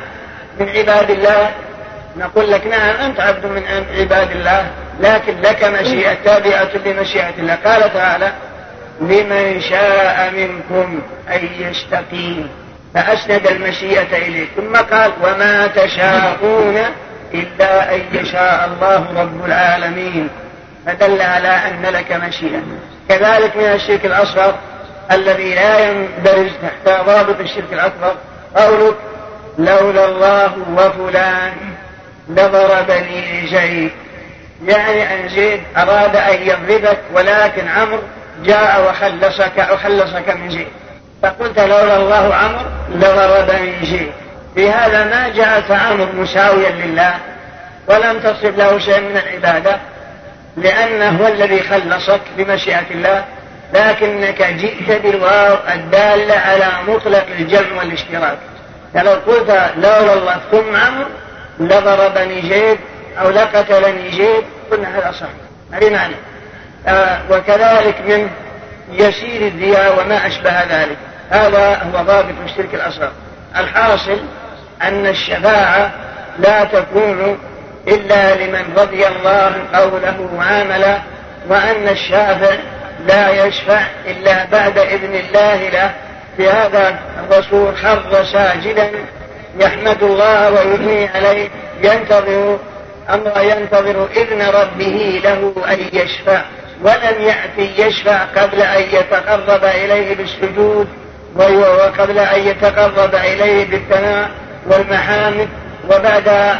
من 0.60 0.68
عباد 0.68 1.10
الله. 1.10 1.50
نقول 2.16 2.50
لك 2.52 2.66
نعم 2.66 2.96
أنت 2.96 3.20
عبد 3.20 3.46
من 3.46 3.62
عباد 3.98 4.30
الله 4.30 4.66
لكن 5.00 5.40
لك 5.40 5.64
مشيئة 5.64 6.14
تابعة 6.24 6.70
لمشيئة 6.86 7.34
الله 7.38 7.54
قال 7.64 7.92
تعالى 7.94 8.32
لمن 9.00 9.60
شاء 9.60 10.30
منكم 10.36 11.02
أن 11.28 11.48
يستقيم 11.58 12.48
فأسند 12.94 13.46
المشيئة 13.46 14.16
إليه. 14.16 14.46
ثم 14.56 14.76
قال 14.76 15.12
وما 15.22 15.66
تشاءون 15.66 16.78
إلا 17.34 17.94
أن 17.94 18.00
يشاء 18.12 18.70
الله 18.72 19.20
رب 19.20 19.44
العالمين. 19.44 20.28
فدل 20.86 21.22
على 21.22 21.48
أن 21.48 21.82
لك 21.82 22.12
مشيئة. 22.12 22.62
كذلك 23.08 23.56
من 23.56 23.64
الشرك 23.64 24.06
الأصغر 24.06 24.54
الذي 25.12 25.54
لا 25.54 25.78
يندرج 25.78 26.50
تحت 26.62 27.06
ضابط 27.06 27.40
الشرك 27.40 27.72
الأكبر. 27.72 28.14
قولك 28.56 28.96
لولا 29.58 30.04
الله 30.04 30.52
وفلان 30.76 31.52
لضربني 32.28 33.46
زيد 33.46 33.90
يعني 34.66 35.14
أن 35.14 35.28
زيد 35.28 35.60
أراد 35.76 36.16
أن 36.16 36.42
يضربك 36.42 36.98
ولكن 37.14 37.68
عمرو 37.68 37.98
جاء 38.44 38.90
وخلصك 38.90 39.68
وخلصك 39.72 40.28
من 40.28 40.50
زيد 40.50 40.66
فقلت 41.22 41.58
لولا 41.58 41.96
الله 41.96 42.34
عمرو 42.34 42.64
لضربني 42.90 43.86
زيد 43.86 44.12
بهذا 44.56 45.04
ما 45.04 45.28
جعلت 45.28 45.70
عمرو 45.70 46.12
مساويا 46.12 46.70
لله 46.70 47.14
ولم 47.88 48.20
تصف 48.20 48.58
له 48.58 48.78
شيء 48.78 49.00
من 49.00 49.16
العبادة 49.16 49.76
لأنه 50.56 51.22
هو 51.22 51.26
الذي 51.26 51.62
خلصك 51.62 52.20
بمشيئة 52.36 52.90
الله. 52.90 53.24
لكنك 53.74 54.42
جئت 54.42 55.02
بالواو 55.02 55.56
الدالة 55.74 56.34
على 56.34 56.68
مطلق 56.88 57.26
الجمع 57.38 57.78
والاشتراك. 57.78 58.38
فلو 58.94 59.10
قلت 59.10 59.70
لولا 59.76 60.14
الله 60.14 60.36
ثم 60.52 60.76
عمرو 60.76 61.08
لضربني 61.60 62.42
زيد 62.42 62.78
أو 63.20 63.30
لقتلني 63.30 64.10
جيد 64.10 64.44
قلنا 64.70 64.98
هذا 64.98 65.12
صح. 65.12 65.26
هذه 65.72 65.90
معنى. 65.90 66.14
آه 66.86 67.18
وكذلك 67.30 68.00
من 68.00 68.30
يسير 68.92 69.42
الديار 69.42 70.00
وما 70.00 70.26
أشبه 70.26 70.64
ذلك. 70.64 70.96
هذا 71.30 71.82
هو 71.82 72.02
ضابط 72.02 72.34
الشرك 72.44 72.74
الأصغر. 72.74 73.12
الحاصل 73.56 74.18
أن 74.82 75.06
الشفاعة 75.06 75.90
لا 76.38 76.64
تكون 76.64 77.38
إلا 77.88 78.34
لمن 78.34 78.74
رضي 78.76 79.06
الله 79.06 79.52
قوله 79.74 80.28
وعامله 80.34 81.02
وأن 81.48 81.88
الشافع 81.88 82.56
لا 83.06 83.46
يشفع 83.46 83.80
إلا 84.06 84.44
بعد 84.44 84.78
إذن 84.78 85.14
الله 85.14 85.68
له. 85.68 85.90
في 86.36 86.48
هذا 86.48 86.98
الرسول 87.24 87.76
خر 87.76 88.24
ساجدا 88.32 88.90
يحمد 89.60 90.02
الله 90.02 90.50
ويثني 90.50 91.08
عليه. 91.08 91.48
ينتظر 91.82 92.58
أمر 93.10 93.32
ينتظر 93.40 94.08
إذن 94.16 94.42
ربه 94.42 95.20
له 95.24 95.54
أن 95.72 95.78
يشفع. 95.92 96.40
ولم 96.82 97.20
يأتي 97.20 97.82
يشفع 97.82 98.24
قبل 98.36 98.62
أن 98.62 98.82
يتقرب 98.82 99.64
إليه 99.64 100.16
بالسجود 100.16 100.88
وقبل 101.36 102.18
أن 102.18 102.40
يتقرب 102.40 103.14
إليه 103.14 103.64
بالثناء 103.70 104.30
والمحامد. 104.66 105.48
وبعد 105.90 106.56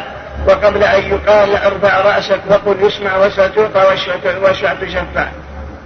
وقبل 0.48 0.84
أن 0.84 1.02
يقال 1.10 1.56
ارفع 1.56 2.00
رأسك 2.00 2.40
وقل 2.50 2.76
يسمع 2.80 3.16
وستعطى 3.16 3.80
واشفع 4.42 4.74
تشفع 4.74 5.26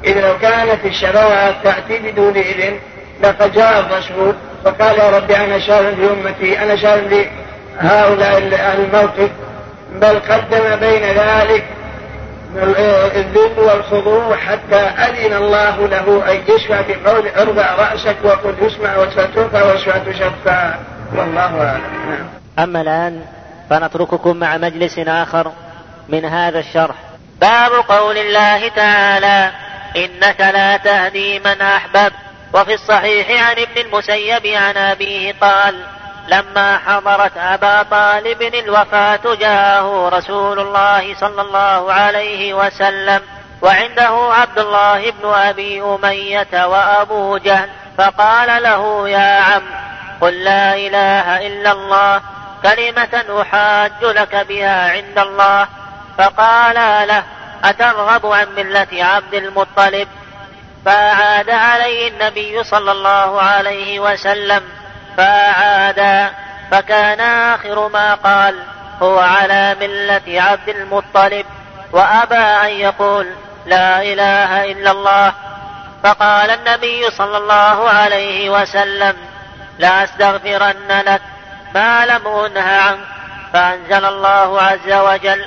إذ 0.04 0.20
لو 0.20 0.38
كانت 0.38 0.84
الشفاعة 0.84 1.62
تأتي 1.62 1.98
بدون 1.98 2.36
إذن 2.36 2.78
لقد 3.22 3.52
جاء 3.52 3.80
الرسول 3.80 4.34
فقال 4.64 4.98
يا 4.98 5.10
ربي 5.10 5.36
أنا 5.36 5.58
شاهد 5.58 5.98
لأمتي 5.98 6.62
أنا 6.62 6.76
شاهد 6.76 7.26
لهؤلاء 7.82 8.36
أهل 8.54 8.84
الموقف 8.84 9.30
بل 9.94 10.20
قدم 10.20 10.76
بين 10.76 11.02
ذلك 11.02 11.64
الذل 13.16 13.58
والخضوع 13.58 14.36
حتى 14.36 14.76
أذن 14.76 15.36
الله 15.36 15.86
له 15.86 16.32
أن 16.32 16.38
يشفع 16.48 16.80
بقول 16.80 17.28
ارفع 17.28 17.74
رأسك 17.74 18.16
وقل 18.24 18.54
يسمع 18.62 18.98
وستوفى 18.98 19.62
واشفع 19.62 19.98
تشفع 19.98 20.74
والله 21.16 21.68
أعلم. 21.68 21.82
نعم. 22.08 22.28
أما 22.58 22.80
الآن 22.80 23.20
فنترككم 23.70 24.36
مع 24.36 24.56
مجلس 24.56 24.98
آخر 24.98 25.52
من 26.08 26.24
هذا 26.24 26.58
الشرح. 26.58 26.94
باب 27.40 27.70
قول 27.88 28.18
الله 28.18 28.68
تعالى 28.68 29.50
إنك 29.96 30.40
لا 30.40 30.76
تهدي 30.76 31.38
من 31.38 31.60
أحببت. 31.60 32.12
وفي 32.52 32.74
الصحيح 32.74 33.48
عن 33.48 33.58
ابن 33.58 33.80
المسيب 33.80 34.46
عن 34.46 34.76
أبيه 34.76 35.34
قال 35.40 35.84
لما 36.28 36.78
حضرت 36.78 37.36
أبا 37.36 37.82
طالب 37.82 38.42
الوفاة 38.42 39.34
جاءه 39.40 40.08
رسول 40.08 40.60
الله 40.60 41.14
صلى 41.14 41.42
الله 41.42 41.92
عليه 41.92 42.54
وسلم 42.54 43.20
وعنده 43.62 44.32
عبد 44.32 44.58
الله 44.58 45.10
بن 45.10 45.28
أبي 45.28 45.82
أمية 45.82 46.66
وأبو 46.66 47.36
جهل 47.36 47.68
فقال 47.98 48.62
له 48.62 49.08
يا 49.08 49.40
عم 49.40 49.62
قل 50.20 50.44
لا 50.44 50.74
إله 50.74 51.46
إلا 51.46 51.72
الله 51.72 52.20
كلمة 52.62 53.42
أحاج 53.42 54.02
لك 54.02 54.46
بها 54.48 54.90
عند 54.90 55.18
الله. 55.18 55.68
فقال 56.18 57.08
له 57.08 57.22
أترغب 57.64 58.26
عن 58.26 58.46
ملة 58.56 58.86
عبد 58.92 59.34
المطلب؟ 59.34 60.08
فأعاد 60.84 61.50
عليه 61.50 62.08
النبي 62.08 62.64
صلى 62.64 62.92
الله 62.92 63.42
عليه 63.42 64.00
وسلم. 64.00 64.62
فأعادا 65.16 66.30
فكان 66.70 67.20
آخر 67.20 67.88
ما 67.88 68.14
قال 68.14 68.54
هو 69.02 69.18
على 69.18 69.76
ملة 69.80 70.42
عبد 70.42 70.68
المطلب. 70.68 71.46
وأبى 71.92 72.34
أن 72.34 72.70
يقول 72.70 73.26
لا 73.66 74.02
إله 74.02 74.72
إلا 74.72 74.90
الله. 74.90 75.32
فقال 76.02 76.50
النبي 76.50 77.10
صلى 77.10 77.36
الله 77.36 77.90
عليه 77.90 78.50
وسلم 78.50 79.16
لأستغفرن 79.78 81.02
لك 81.06 81.22
ما 81.74 82.06
لم 82.06 82.26
أنه 82.26 82.60
عنك. 82.60 83.00
فأنزل 83.52 84.04
الله 84.04 84.62
عز 84.62 84.92
وجل 84.92 85.46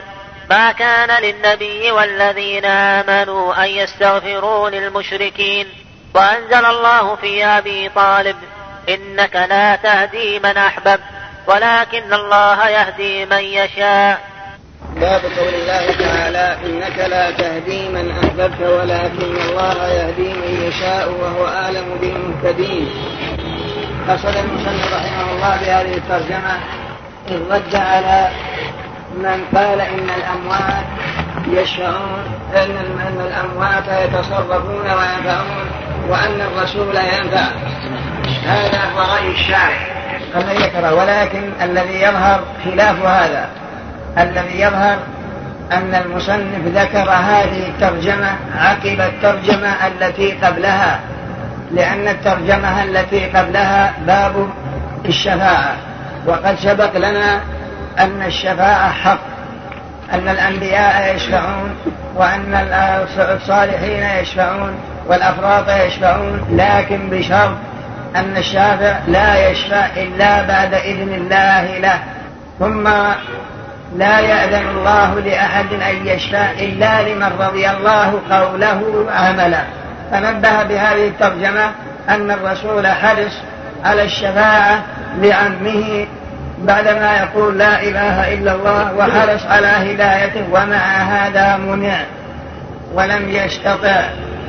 ما 0.50 0.72
كان 0.72 1.24
للنبي 1.24 1.91
والذين 1.91 2.66
آمنوا 2.66 3.64
أن 3.64 3.70
يستغفروا 3.70 4.70
للمشركين. 4.70 5.68
وأنزل 6.16 6.66
الله 6.66 7.16
في 7.16 7.46
أبي 7.46 7.89
طالب 7.89 8.36
إنك 8.89 9.36
لا 9.36 9.76
تهدي 9.76 10.39
من 10.39 10.58
أحببت 10.58 11.04
ولكن 11.48 12.14
الله 12.14 12.70
يهدي 12.70 13.26
من 13.26 13.44
يشاء. 13.44 14.22
باب 14.96 15.22
قول 15.22 15.54
الله 15.54 15.91
تعالى 15.91 16.58
إنك 16.66 16.98
لا 16.98 17.32
تهدي 17.32 17.89
من 17.89 18.12
أحببت 18.12 18.62
ولكن 18.62 19.36
الله 19.41 19.88
يهدي 19.88 20.34
من 20.34 20.68
يشاء 20.68 21.10
وهو 21.10 21.48
أعلم 21.48 21.98
بالمهتدين. 22.02 22.89
قصد 24.10 24.36
المصنف 24.36 24.94
رحمه 24.94 25.32
الله 25.32 25.58
بهذه 25.62 25.98
الترجمة 25.98 26.60
إذ 27.28 27.52
رد 27.52 27.76
على 27.76 28.32
من 29.18 29.45
قال 29.55 29.82
إن 29.82 30.09
الأموات 30.09 30.86
يشفعون 31.47 32.24
أن 32.55 33.22
الأموات 33.28 33.88
يتصرفون 33.88 34.86
وينفعون 34.86 35.68
وأن 36.09 36.41
الرسول 36.41 36.95
ينفع. 36.95 37.47
هذا 38.45 38.82
هو 38.95 38.99
رأي 39.14 39.32
الشارع. 39.32 39.93
الذي 40.36 40.57
ذكر 40.57 40.93
ولكن 40.93 41.51
الذي 41.61 42.01
يظهر 42.01 42.43
خلاف 42.66 43.05
هذا 43.05 43.49
الذي 44.18 44.59
يظهر 44.59 44.97
أن 45.72 46.01
المصنف 46.05 46.68
ذكر 46.76 47.09
هذه 47.09 47.68
الترجمة 47.68 48.36
عقب 48.57 49.01
الترجمة 49.01 49.88
التي 49.88 50.32
قبلها 50.32 50.99
لأن 51.72 52.07
الترجمة 52.07 52.84
التي 52.84 53.26
قبلها 53.26 53.93
باب 54.07 54.49
الشفاعة. 55.05 55.76
وقد 56.28 56.55
سبق 56.59 56.97
لنا 56.97 57.41
أن 58.00 58.22
الشفاعة 58.26 58.91
حق 58.91 59.20
أن 60.14 60.28
الأنبياء 60.28 61.16
يشفعون 61.16 61.76
وأن 62.16 62.68
الصالحين 63.18 64.04
يشفعون 64.04 64.76
والأفراط 65.08 65.70
يشفعون 65.70 66.46
لكن 66.52 67.10
بشرط 67.10 67.56
أن 68.16 68.38
الشافع 68.38 69.00
لا 69.08 69.50
يشفع 69.50 69.86
إلا 69.86 70.41
بعد 70.44 70.74
إذن 70.74 71.14
الله 71.14 71.80
له. 71.80 72.00
ثم 72.60 72.88
لا 73.98 74.20
يأذن 74.20 74.70
الله 74.70 75.20
لأحد 75.20 75.74
أن 75.74 76.08
يشفع 76.08 76.52
إلا 76.52 77.02
لمن 77.02 77.32
رضي 77.39 77.70
الله 77.70 78.22
قوله 78.32 79.06
عملا 79.12 79.64
فنبه 80.12 80.64
بهذه 80.64 81.08
الترجمة 81.08 81.72
أن 82.10 82.32
الرسول 82.32 82.88
حرص 82.88 83.41
على 83.86 84.04
الشفاعة 84.04 84.84
لعمه 85.22 86.06
بعدما 86.64 87.18
يقول 87.18 87.57
لا 87.57 87.84
إله 87.84 88.34
إلا 88.34 88.55
الله 88.55 88.93
وحرص 88.93 89.45
على 89.45 89.68
هدايته 89.68 90.43
ومع 90.51 90.86
هذا 91.03 91.57
منع 91.57 91.99
ولم 92.93 93.30
يستطع 93.30 94.01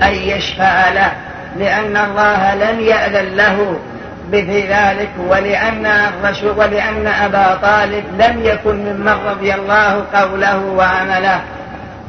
أن 0.03 0.13
يشفع 0.13 0.89
له 0.89 1.13
لأن 1.59 1.97
الله 1.97 2.55
لم 2.55 2.81
يأذن 2.81 3.37
له 3.37 3.79
بفي 4.33 4.61
ذلك 4.61 5.09
ولأن 5.29 5.87
الرسول 5.87 6.59
ولأن 6.59 7.07
أبا 7.07 7.59
طالب 7.63 8.05
لم 8.19 8.45
يكن 8.45 8.77
ممن 8.77 9.15
رضي 9.27 9.55
الله 9.55 10.05
قوله 10.15 10.65
وعمله 10.65 11.41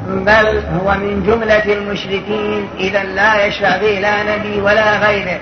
بل 0.08 0.62
هو 0.82 0.94
من 0.94 1.24
جملة 1.28 1.74
المشركين 1.74 2.68
إذا 2.80 3.04
لا 3.04 3.46
يشفع 3.46 3.78
به 3.78 4.00
لا 4.00 4.36
نبي 4.36 4.62
ولا 4.62 4.98
غيره. 4.98 5.40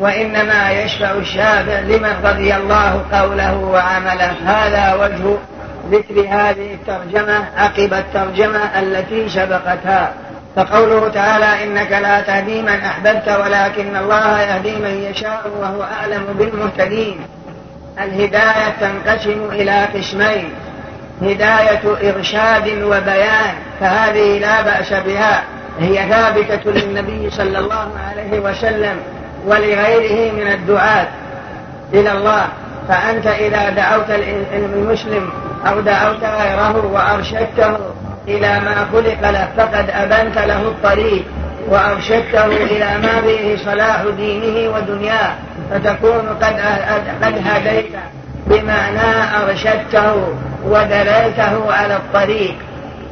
وإنما 0.00 0.70
يشفع 0.70 1.10
الشافع 1.10 1.80
لمن 1.80 2.14
رضي 2.24 2.54
الله 2.54 3.04
قوله 3.12 3.56
وعمله. 3.58 4.32
هذا 4.46 4.94
وجه 4.94 5.38
ذكر 5.90 6.20
هذه 6.20 6.74
الترجمة 6.74 7.44
عقب 7.56 7.94
الترجمة 7.94 8.80
التي 8.80 9.28
سبقتها. 9.28 10.12
فقوله 10.56 11.08
تعالى 11.08 11.64
إنك 11.64 11.92
لا 11.92 12.20
تهدي 12.20 12.62
من 12.62 12.68
أحببت 12.68 13.28
ولكن 13.28 13.96
الله 13.96 14.40
يهدي 14.40 14.76
من 14.76 15.10
يشاء 15.10 15.42
وهو 15.60 15.82
أعلم 15.82 16.24
بالمهتدين. 16.38 17.20
الهداية 18.00 18.74
تنقسم 18.80 19.48
إلى 19.52 19.84
قسمين 19.94 20.50
هداية 21.22 22.12
إرشاد 22.16 22.82
وبيان 22.82 23.54
فهذه 23.80 24.38
لا 24.38 24.62
بأس 24.62 24.92
بها 24.92 25.42
هي 25.80 26.08
ثابتة 26.08 26.70
للنبي 26.70 27.30
صلى 27.30 27.58
الله 27.58 27.90
عليه 28.10 28.40
وسلم. 28.40 28.96
ولغيره 29.46 30.32
من 30.32 30.52
الدعاة 30.52 31.08
إلى 31.94 32.12
الله. 32.12 32.46
فأنت 32.88 33.26
إذا 33.26 33.70
دعوت 33.70 34.10
المسلم 34.52 35.30
أو 35.66 35.80
دعوت 35.80 36.24
غيره 36.24 36.86
وأرشدته 36.92 37.76
إلى 38.28 38.60
ما 38.60 38.86
خلق 38.92 39.30
له 39.30 39.48
فقد 39.56 39.90
أبنت 39.90 40.38
له 40.38 40.60
الطريق 40.60 41.24
وأرشدته 41.68 42.46
إلى 42.46 42.98
ما 43.02 43.20
به 43.20 43.58
صلاح 43.64 44.02
دينه 44.16 44.76
ودنياه. 44.76 45.34
فتكون 45.70 46.28
قد 46.42 46.60
قد 47.22 47.42
هديت 47.46 47.86
بمعنى 48.46 49.36
أرشدته 49.42 50.28
ودللته 50.64 51.72
على 51.72 51.96
الطريق. 51.96 52.54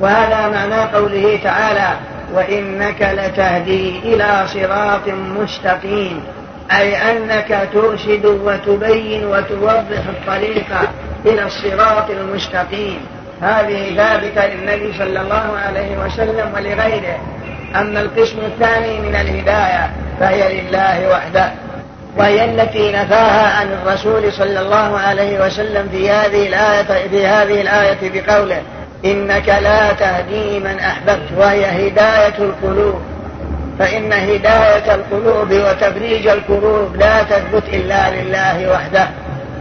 وهذا 0.00 0.48
معنى 0.48 0.80
قوله 0.94 1.38
تعالى 1.44 1.88
وإنك 2.34 3.02
لتهدي 3.02 3.98
إلى 3.98 4.44
صراط 4.46 5.08
مستقيم 5.08 6.22
أي 6.78 6.96
أنك 6.96 7.68
ترشد 7.72 8.26
وتبين 8.26 9.26
وتوضح 9.26 10.02
الطريق 10.08 10.66
إلى 11.26 11.46
الصراط 11.46 12.10
المستقيم. 12.10 13.00
هذه 13.42 13.96
ثابتة 13.96 14.46
للنبي 14.46 14.92
صلى 14.98 15.20
الله 15.20 15.58
عليه 15.66 15.98
وسلم 16.04 16.52
ولغيره. 16.54 17.18
أما 17.76 18.00
القسم 18.00 18.38
الثاني 18.38 19.00
من 19.00 19.14
الهداية 19.14 19.90
فهي 20.20 20.60
لله 20.60 21.08
وحده 21.10 21.52
وهي 22.16 22.44
التي 22.44 22.92
نفاها 22.92 23.58
عن 23.60 23.72
الرسول 23.72 24.32
صلى 24.32 24.60
الله 24.60 24.98
عليه 24.98 25.46
وسلم 25.46 25.88
في 25.88 26.10
هذه 26.10 26.46
الآية 26.46 27.08
في 27.08 27.26
هذه 27.26 27.60
الآية 27.60 27.98
بقوله 28.02 28.62
إنك 29.04 29.48
لا 29.48 29.92
تهدي 29.92 30.58
من 30.60 30.78
أحببت 30.78 31.28
وهي 31.36 31.88
هداية 31.88 32.38
القلوب. 32.38 33.00
فإن 33.78 34.12
هداية 34.12 34.94
القلوب 34.94 35.52
وتفريج 35.52 36.26
الكروب 36.26 36.96
لا 36.96 37.22
تثبت 37.22 37.62
إلا 37.72 38.10
لله 38.10 38.72
وحده 38.72 39.08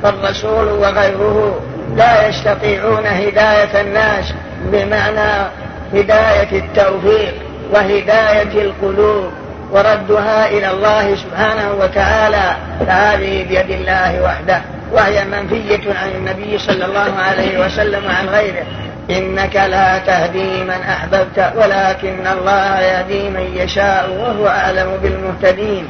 فالرسول 0.03 0.67
وغيره 0.67 1.61
لا 1.95 2.27
يستطيعون 2.27 3.05
هداية 3.05 3.81
الناس 3.81 4.33
بمعنى 4.65 5.47
هداية 5.93 6.59
التوفيق 6.59 7.33
وهداية 7.73 8.61
القلوب. 8.61 9.31
وردها 9.71 10.47
إلى 10.47 10.71
الله 10.71 11.15
سبحانه 11.15 11.71
وتعالى 11.79 12.55
فهذه 12.79 13.43
بيد 13.43 13.69
الله 13.69 14.23
وحده. 14.23 14.61
وهي 14.91 15.25
منفية 15.25 15.93
عن 15.93 16.09
النبي 16.15 16.57
صلى 16.57 16.85
الله 16.85 17.13
عليه 17.19 17.65
وسلم 17.65 18.05
وعن 18.05 18.29
غيره. 18.29 18.65
إنك 19.09 19.55
لا 19.55 19.97
تهدي 19.97 20.63
من 20.63 20.81
أحببت 20.89 21.53
ولكن 21.55 22.27
الله 22.27 22.79
يهدي 22.79 23.29
من 23.29 23.53
يشاء 23.55 24.09
وهو 24.09 24.47
أعلم 24.47 24.97
بالمهتدين. 25.03 25.87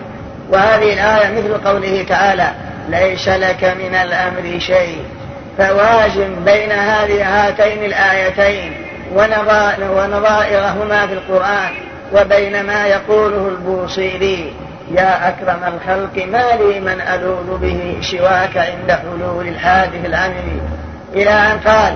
وهذه 0.49 0.93
الآية 0.93 1.31
مثل 1.37 1.67
قوله 1.67 2.05
تعالى 2.09 2.51
ليس 2.89 3.27
لك 3.27 3.63
من 3.63 3.95
الأمر 3.95 4.59
شيء. 4.59 5.05
فوازن 5.57 6.35
بين 6.45 6.71
هذه 6.71 7.47
هاتين 7.47 7.83
الآيتين 7.83 8.73
ونظائرهما 9.15 11.07
في 11.07 11.13
القرآن 11.13 11.71
وبين 12.13 12.63
ما 12.63 12.85
يقوله 12.87 13.47
البوصيري 13.47 14.53
يا 14.91 15.29
أكرم 15.29 15.59
الخلق 15.63 16.25
ما 16.25 16.63
لي 16.63 16.79
من 16.79 17.01
ألوذ 17.01 17.57
به 17.57 17.97
سواك 18.01 18.57
عند 18.57 18.91
حلول 18.91 19.47
الحادث 19.47 20.05
العمل 20.05 20.59
إلى 21.13 21.29
أن 21.29 21.59
قال 21.65 21.93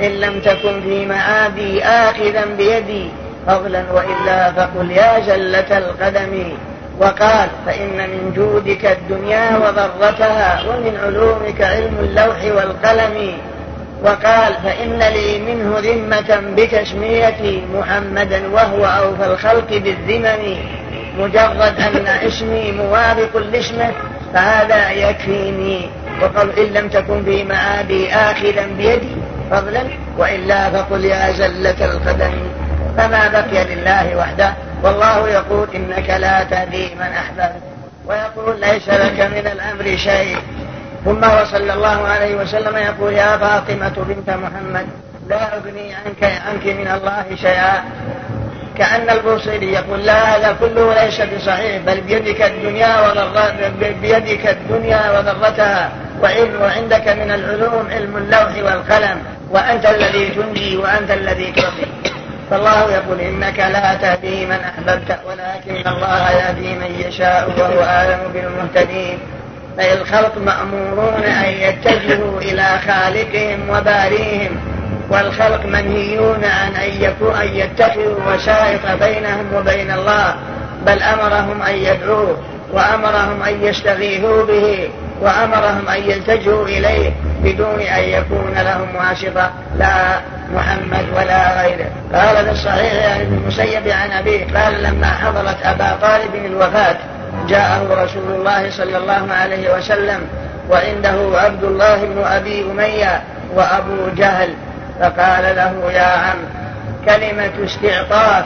إن 0.00 0.10
لم 0.10 0.40
تكن 0.40 0.80
في 0.80 1.06
معادي 1.06 1.84
آخذا 1.84 2.44
بيدي 2.58 3.08
فضلا 3.46 3.84
وإلا 3.92 4.52
فقل 4.52 4.90
يا 4.90 5.20
زلة 5.20 5.78
القدم. 5.78 6.52
وقال 7.00 7.48
فإن 7.66 7.96
من 7.96 8.32
جودك 8.36 8.84
الدنيا 8.86 9.56
وضرتها 9.56 10.62
ومن 10.68 10.96
علومك 11.04 11.60
علم 11.62 11.96
اللوح 12.00 12.56
والقلم. 12.56 13.32
وقال 14.04 14.54
فإن 14.64 14.98
لي 14.98 15.38
منه 15.38 15.78
ذمة 15.78 16.42
بتسميتي 16.56 17.62
محمدا 17.74 18.42
وهو 18.52 18.84
أوفى 18.84 19.26
الخلق 19.26 19.68
بالذمم 19.70 20.56
مجرد 21.18 21.80
أن 21.80 22.06
اسمي 22.06 22.72
موافق 22.72 23.36
لاسمه 23.36 23.90
فهذا 24.34 24.90
يكفيني. 24.90 25.88
وقال 26.22 26.58
إن 26.58 26.64
لم 26.64 26.88
تكن 26.88 27.24
في 27.24 27.44
معادي 27.44 28.14
آخذا 28.14 28.66
بيدي 28.78 29.16
فضلا 29.50 29.82
وإلا 30.18 30.70
فقل 30.70 31.04
يا 31.04 31.32
زلة 31.32 31.84
القدم 31.84 32.32
فما 32.96 33.28
بقي 33.28 33.74
لله 33.74 34.16
وحده. 34.16 34.54
والله 34.82 35.28
يقول 35.28 35.68
إنك 35.74 36.10
لا 36.10 36.44
تهدي 36.44 36.94
من 36.94 37.00
أحببت 37.02 37.62
ويقول 38.06 38.60
ليس 38.60 38.88
لك 38.88 39.20
من 39.20 39.46
الأمر 39.52 39.96
شيء. 39.96 40.36
ثم 41.04 41.24
وصلى 41.24 41.72
الله 41.72 42.08
عليه 42.08 42.34
وسلم 42.34 42.76
يقول 42.76 43.12
يا 43.12 43.36
فاطمة 43.36 43.94
بنت 44.08 44.30
محمد 44.30 44.86
لا 45.28 45.56
أغني 45.56 45.94
عنك 45.94 46.22
عنك 46.22 46.66
من 46.66 46.88
الله 46.94 47.24
شيئا. 47.34 47.84
كأن 48.78 49.10
البوصيري 49.10 49.72
يقول 49.72 50.06
لا 50.06 50.36
هذا 50.36 50.56
كله 50.60 51.04
ليس 51.04 51.20
بصحيح 51.20 51.82
بل 51.86 52.00
بيدك 52.00 52.42
الدنيا 52.42 53.12
بيدك 54.02 54.46
الدنيا 54.46 55.18
وضرتها 55.18 55.90
وعلم 56.22 56.62
وعندك 56.62 57.08
من 57.08 57.30
العلوم 57.30 57.88
علم 57.90 58.16
اللوح 58.16 58.52
والقلم 58.64 59.22
وأنت 59.50 59.86
الذي 59.86 60.28
تنجي 60.28 60.76
وأنت 60.76 61.10
الذي 61.10 61.52
تعطي. 61.52 61.86
فالله 62.50 62.92
يقول 62.92 63.20
إنك 63.20 63.58
لا 63.58 63.94
تهدي 63.94 64.46
من 64.46 64.58
أحببت 64.60 65.18
ولكن 65.26 65.88
الله 65.88 66.30
يهدي 66.30 66.74
من 66.74 67.04
يشاء 67.08 67.50
وهو 67.58 67.82
أعلم 67.82 68.20
بالمهتدين. 68.34 69.18
فالخلق 69.78 70.38
مأمورون 70.38 71.22
أن 71.22 71.50
يتجهوا 71.50 72.40
إلى 72.40 72.78
خالقهم 72.86 73.70
وباريهم 73.70 74.73
والخلق 75.14 75.66
منهيون 75.66 76.44
عن 76.44 76.74
أن 76.74 77.12
أن 77.42 77.48
يتخذوا 77.54 78.34
وسائط 78.34 78.80
بينهم 79.00 79.54
وبين 79.54 79.90
الله 79.90 80.34
بل 80.86 81.02
أمرهم 81.02 81.62
أن 81.62 81.74
يدعوه 81.74 82.36
وأمرهم 82.72 83.42
أن 83.42 83.62
يستغيثوا 83.62 84.46
به 84.46 84.88
وأمرهم 85.20 85.88
أن 85.88 86.10
يلتجوا 86.10 86.66
إليه 86.66 87.10
بدون 87.42 87.80
أن 87.80 88.04
يكون 88.04 88.54
لهم 88.54 88.96
واسطة 88.96 89.50
لا 89.78 90.20
محمد 90.54 91.04
ولا 91.16 91.62
غيره. 91.62 91.90
قال 92.14 92.44
في 92.44 92.50
الصحيح 92.50 92.92
يعني 92.92 93.22
ابن 93.22 93.34
المسيب 93.34 93.88
عن 93.88 94.10
أبيه 94.10 94.44
قال 94.54 94.82
لما 94.82 95.06
حضرت 95.06 95.56
أبا 95.62 95.96
طالب 96.02 96.34
الوفاة 96.34 96.96
جاءه 97.48 98.04
رسول 98.04 98.30
الله 98.34 98.70
صلى 98.70 98.96
الله 98.96 99.32
عليه 99.32 99.74
وسلم 99.76 100.20
وعنده 100.70 101.40
عبد 101.40 101.64
الله 101.64 102.04
بن 102.04 102.22
أبي 102.24 102.62
أمية 102.70 103.22
وأبو 103.54 104.08
جهل 104.16 104.48
فقال 105.00 105.56
له 105.56 105.92
يا 105.92 106.02
عم 106.02 106.36
كلمة 107.06 107.64
استعطاف 107.64 108.44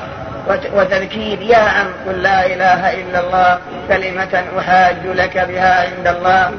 وتذكير 0.74 1.42
يا 1.42 1.58
عم 1.58 1.86
قل 2.06 2.22
لا 2.22 2.46
إله 2.46 2.92
إلا 2.92 3.20
الله 3.20 3.58
كلمة 3.88 4.42
أحاج 4.58 4.96
لك 5.06 5.38
بها 5.38 5.86
عند 5.86 6.16
الله. 6.16 6.50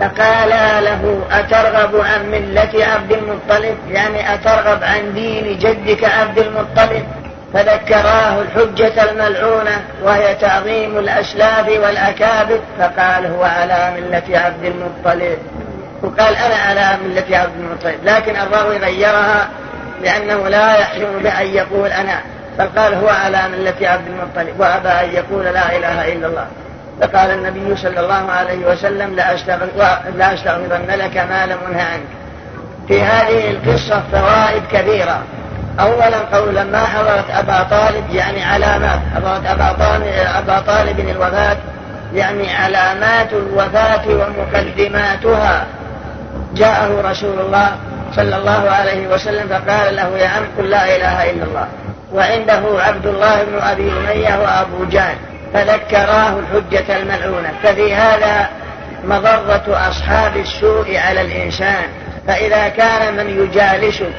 فقالا 0.00 0.80
له 0.80 1.22
أترغب 1.32 1.96
عن 1.96 2.30
ملة 2.30 2.84
عبد 2.84 3.12
المطلب؟ 3.12 3.76
يعني 3.90 4.34
أترغب 4.34 4.84
عن 4.84 5.14
دين 5.14 5.58
جدك 5.58 6.04
عبد 6.04 6.38
المطلب؟ 6.38 7.06
فذكراه 7.54 8.42
الحجة 8.42 9.10
الملعونة 9.10 9.84
وهي 10.02 10.34
تعظيم 10.34 10.98
الأسلاف 10.98 11.68
والأكابر. 11.68 12.60
فقال 12.78 13.26
هو 13.26 13.44
على 13.44 13.92
ملة 13.96 14.38
عبد 14.38 14.64
المطلب. 14.64 15.38
وقال 16.04 16.36
أنا 16.36 16.54
على 16.54 16.98
ملة 17.04 17.38
عبد 17.38 17.52
المطلب 17.60 18.04
لكن 18.04 18.36
الراوي 18.36 18.76
غيرها 18.76 19.48
لأنه 20.02 20.48
لا 20.48 20.76
يحرم 20.78 21.18
بأن 21.22 21.46
يقول 21.46 21.88
أنا 21.88 22.20
بل 22.58 22.66
قال 22.76 22.94
هو 22.94 23.08
على 23.08 23.42
ملة 23.48 23.88
عبد 23.88 24.06
المطلب 24.06 24.60
وأبى 24.60 24.88
أن 24.88 25.10
يقول 25.14 25.44
لا 25.44 25.76
إله 25.76 26.12
إلا 26.12 26.26
الله. 26.26 26.46
فقال 27.00 27.30
النبي 27.30 27.76
صلى 27.76 28.00
الله 28.00 28.32
عليه 28.32 28.66
وسلم 28.66 29.14
لا 29.14 29.34
أستغفرن 30.34 30.86
لك 30.88 31.16
ما 31.16 31.46
لم 31.46 31.58
أنه 31.68 31.82
عنك. 31.82 32.06
في 32.88 33.02
هذه 33.02 33.50
القصة 33.50 34.02
فوائد 34.12 34.62
كثيرة 34.72 35.22
أولا 35.80 36.18
قول 36.32 36.54
لما 36.54 36.78
حضرت 36.78 37.30
أبا 37.30 37.62
طالب 37.62 38.10
يعني 38.10 38.44
علامات؟ 38.44 39.00
حضرت 39.16 39.46
أبا 39.46 39.72
طالب, 39.72 40.06
أبا 40.36 40.60
طالب 40.60 41.00
الوفاة 41.00 41.56
يعني 42.14 42.54
علامات 42.54 43.32
الوفاة 43.32 44.02
ومقدماتها. 44.08 45.66
جاءه 46.54 47.10
رسول 47.10 47.40
الله 47.40 47.76
صلى 48.16 48.36
الله 48.36 48.70
عليه 48.70 49.08
وسلم 49.08 49.48
فقال 49.48 49.96
له 49.96 50.18
يا 50.18 50.28
عم 50.28 50.42
قل 50.58 50.70
لا 50.70 50.96
إله 50.96 51.30
إلا 51.30 51.44
الله. 51.44 51.68
وعنده 52.12 52.82
عبد 52.82 53.06
الله 53.06 53.44
بن 53.44 53.58
أبي 53.62 53.92
أمية 53.92 54.38
وأبو 54.42 54.84
جهل 54.90 55.16
فذكراه 55.54 56.38
الحجة 56.38 56.96
الملعونة. 56.96 57.52
ففي 57.62 57.94
هذا 57.94 58.48
مضرة 59.04 59.88
أصحاب 59.88 60.36
السوء 60.36 60.96
على 60.96 61.20
الإنسان. 61.20 61.84
فإذا 62.26 62.68
كان 62.68 63.16
من 63.16 63.42
يجالسك 63.42 64.14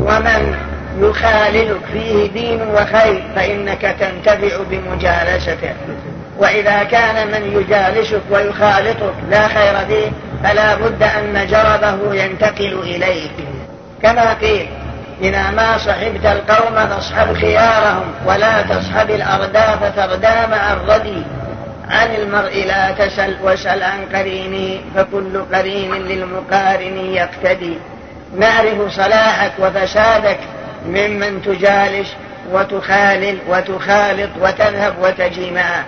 ومن 0.00 0.56
يخاللك 0.98 1.80
فيه 1.92 2.30
دين 2.32 2.62
وخير 2.62 3.24
فإنك 3.36 3.96
تنتفع 4.00 4.56
بمجالسته. 4.70 5.72
وإذا 6.38 6.82
كان 6.82 7.26
من 7.26 7.60
يجالسك 7.60 8.20
ويخالطك 8.30 9.14
لا 9.30 9.48
خير 9.48 9.74
فيه 9.88 10.10
فلا 10.44 10.74
بد 10.74 11.02
أن 11.02 11.46
جربه 11.46 12.14
ينتقل 12.14 12.80
إليك. 12.82 13.32
كما 14.02 14.34
قيل 14.34 14.66
إذا 15.22 15.50
ما 15.50 15.78
صحبت 15.78 16.26
القوم 16.26 16.86
فاصحب 16.86 17.34
خيارهم 17.34 18.04
ولا 18.26 18.62
تصحب 18.62 19.10
الأرداف 19.10 19.96
تردى 19.96 20.50
مع 20.50 20.72
الردي. 20.72 21.22
عن 21.88 22.14
المرء 22.14 22.64
لا 22.66 22.90
تسل 22.90 23.36
وسل 23.42 23.82
عن 23.82 24.04
قرينه 24.14 24.80
فكل 24.96 25.42
قرين 25.52 25.94
للمقارن 25.94 26.96
يقتدي. 26.96 27.78
نعرف 28.38 28.94
صلاحك 28.96 29.52
وفسادك 29.58 30.38
ممن 30.86 31.42
تجالس 31.42 32.14
وتخالل 32.52 33.38
وتخالط 33.48 34.30
وتذهب 34.40 34.94
وتجي 35.02 35.50
معه 35.50 35.84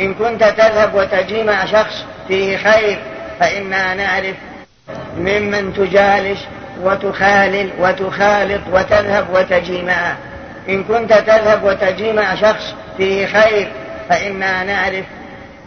إن 0.00 0.14
كنت 0.14 0.44
تذهب 0.44 0.94
وتجي 0.94 1.42
مع 1.42 1.64
شخص 1.64 2.04
فيه 2.28 2.56
خير 2.56 2.98
فإنا 3.40 3.94
نعرف 3.94 4.36
ممن 5.16 5.74
تجالس 5.74 6.38
وتخالل 6.82 7.70
وتخالط 7.78 8.60
وتذهب 8.72 9.26
وتجي 9.32 9.82
معه 9.82 10.16
إن 10.68 10.84
كنت 10.84 11.12
تذهب 11.12 11.64
وتجي 11.64 12.12
مع 12.12 12.34
شخص 12.34 12.74
فيه 12.96 13.26
خير 13.26 13.68
فإنا 14.08 14.64
نعرف 14.64 15.04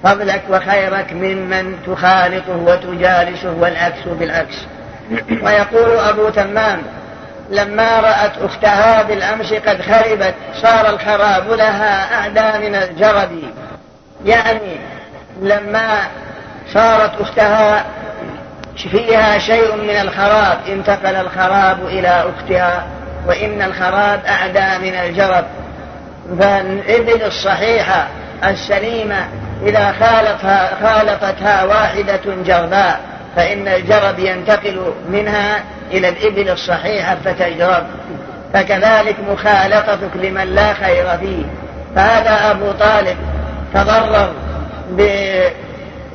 فضلك 0.04 0.42
وخيرك 0.50 1.14
ممن 1.14 1.76
تخالطه 1.88 2.56
وتجالسه 2.58 3.52
والعكس 3.60 4.08
بالعكس. 4.08 4.56
ويقول 5.44 5.98
أبو 6.00 6.30
تمام 6.30 6.82
لما 7.50 8.00
رأت 8.00 8.32
أختها 8.42 9.04
بالأمس 9.04 9.54
قد 9.54 9.82
خربت 9.82 10.34
صار 10.62 10.90
الخراب 10.90 11.52
لها 11.52 12.16
أعدى 12.16 12.68
من 12.68 12.76
الجرد 12.76 13.42
يعني 14.26 14.78
لما 15.42 16.00
صارت 16.74 17.22
أختها 17.22 17.86
فيها 18.92 19.38
شيء 19.38 19.76
من 19.76 19.90
الخراب 19.90 20.58
انتقل 20.68 21.16
الخراب 21.16 21.86
إلى 21.86 22.26
أختها 22.30 22.88
وإن 23.28 23.62
الخراب 23.62 24.20
أعدى 24.26 24.90
من 24.90 24.96
الجرب. 24.96 25.46
فالإبل 26.40 27.24
الصحيحة 27.24 28.08
السليمة 28.44 29.28
إذا 29.66 29.92
خالطها 30.00 30.72
خالطتها 30.84 31.64
واحدة 31.64 32.22
جرباء 32.46 33.00
فإن 33.36 33.68
الجرب 33.68 34.20
ينتقل 34.20 34.94
منها 35.10 35.64
إلى 35.92 36.10
الإبل 36.10 36.50
الصحيحة 36.50 37.18
فتجرب. 37.26 37.84
فكذلك 38.54 39.16
مخالطتك 39.32 40.16
لمن 40.16 40.56
لا 40.56 40.74
خير 40.74 41.18
فيه. 41.18 41.44
فهذا 41.96 42.52
أبو 42.52 42.72
طالب 42.72 43.18
تضرر 43.74 44.34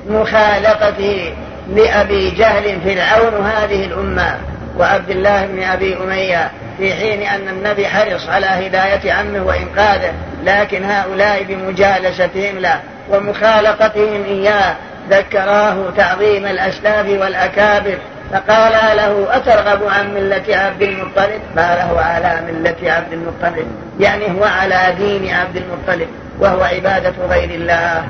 بمخالطته 0.07 1.35
لأبي 1.69 2.31
جهل 2.31 2.81
فرعون 2.81 3.47
هذه 3.47 3.85
الأمة 3.85 4.39
وعبد 4.79 5.11
الله 5.11 5.47
بن 5.47 5.63
أبي 5.63 5.97
أمية 5.97 6.51
في 6.79 6.95
حين 6.95 7.23
أن 7.23 7.49
النبي 7.49 7.87
حرص 7.87 8.29
على 8.29 8.47
هداية 8.47 9.13
عمه 9.13 9.43
وإنقاذه 9.43 10.13
لكن 10.45 10.85
هؤلاء 10.85 11.43
بمجالستهم 11.43 12.59
له 12.59 12.81
ومخالطتهم 13.11 14.25
إياه 14.25 14.75
ذكراه 15.11 15.91
تعظيم 15.97 16.47
الأسلاف 16.47 17.07
والأكابر. 17.07 17.99
فقال 18.35 18.97
له 18.97 19.37
أترغب 19.37 19.85
عن 19.89 20.15
ملة 20.15 20.43
عبد 20.49 20.83
المطلب؟ 20.83 21.41
قال 21.59 21.79
هو 21.79 21.99
على 21.99 22.41
ملة 22.49 22.93
عبد 22.93 23.13
المطلب. 23.13 23.67
يعني 24.01 24.25
هو 24.41 24.45
على 24.45 24.95
دين 24.99 25.35
عبد 25.35 25.57
المطلب 25.57 26.09
وهو 26.41 26.63
عبادة 26.63 27.13
غير 27.31 27.51
الله. 27.51 28.05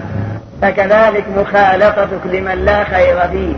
فكذلك 0.62 1.25
مخالطتك 1.37 2.20
لمن 2.25 2.64
لا 2.64 2.85
خير 2.85 3.20
فيه. 3.33 3.55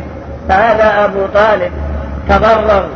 فهذا 0.49 1.05
أبو 1.05 1.27
طالب 1.27 1.73
تضرر 2.29 2.89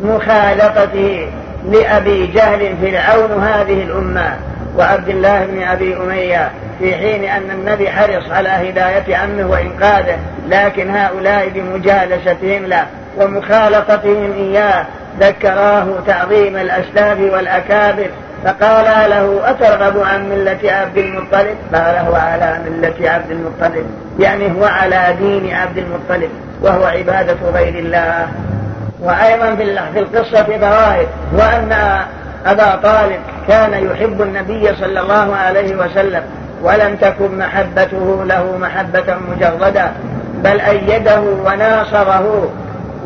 بمخالطته 0.00 1.28
لأبي 1.64 2.26
جهل 2.26 2.76
فرعون 2.82 3.44
هذه 3.44 3.82
الأمة. 3.82 4.36
وعبد 4.76 5.08
الله 5.08 5.46
بن 5.46 5.62
أبي 5.62 5.96
أمية 5.96 6.50
في 6.78 6.94
حين 6.94 7.24
أن 7.24 7.50
النبي 7.50 7.90
حرص 7.90 8.30
على 8.30 8.48
هداية 8.48 9.16
عمه 9.16 9.46
وإنقاذه 9.46 10.18
لكن 10.48 10.90
هؤلاء 10.90 11.48
بمجالستهم 11.48 12.66
له 12.66 12.86
ومخالطتهم 13.18 14.32
إياه 14.32 14.86
ذكراه 15.20 15.86
تعظيم 16.06 16.56
الأسلاف 16.56 17.18
والأكابر 17.20 18.10
فقال 18.44 19.10
له 19.10 19.50
أترغب 19.50 19.98
عن 19.98 20.28
ملة 20.28 20.58
عبد 20.64 20.98
المطلب؟ 20.98 21.56
قال 21.74 21.96
هو 21.96 22.14
على 22.14 22.58
ملة 22.66 23.10
عبد 23.10 23.30
المطلب. 23.30 23.86
يعني 24.18 24.52
هو 24.52 24.64
على 24.64 25.14
دين 25.18 25.54
عبد 25.54 25.78
المطلب 25.78 26.30
وهو 26.62 26.84
عبادة 26.84 27.36
غير 27.54 27.78
الله. 27.78 28.28
وأيضا 29.00 29.54
في 29.94 29.98
القصة 29.98 30.46
ظواهر 30.58 31.06
وأن 31.32 31.72
أبا 32.46 32.76
طالب 32.76 33.20
كان 33.48 33.72
يحب 33.72 34.22
النبي 34.22 34.76
صلى 34.76 35.00
الله 35.00 35.36
عليه 35.36 35.76
وسلم 35.76 36.22
ولم 36.62 36.96
تكن 36.96 37.38
محبته 37.38 38.24
له 38.24 38.58
محبة 38.58 39.16
مجردة 39.30 39.90
بل 40.44 40.60
أيده 40.60 41.20
وناصره 41.20 42.52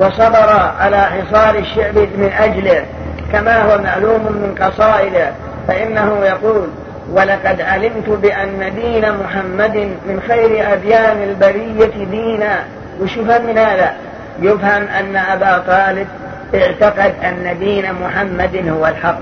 وصبر 0.00 0.50
على 0.80 1.00
حصار 1.00 1.54
الشعب 1.54 1.94
من 1.96 2.30
أجله 2.38 2.84
كما 3.32 3.62
هو 3.62 3.78
معلوم 3.78 4.22
من 4.22 4.54
قصائده 4.60 5.30
فإنه 5.68 6.24
يقول 6.24 6.68
ولقد 7.12 7.60
علمت 7.60 8.08
بأن 8.08 8.72
دين 8.74 9.12
محمد 9.12 9.76
من 9.76 10.22
خير 10.28 10.72
أديان 10.72 11.22
البرية 11.22 12.04
دينا. 12.10 12.58
وشفهم 13.00 13.46
من 13.46 13.58
هذا؟ 13.58 13.92
يفهم 14.40 14.82
أن 14.82 15.16
أبا 15.16 15.58
طالب 15.58 16.06
اعتقد 16.54 17.12
أن 17.24 17.58
دين 17.58 17.84
محمد 18.04 18.68
هو 18.68 18.86
الحق. 18.86 19.20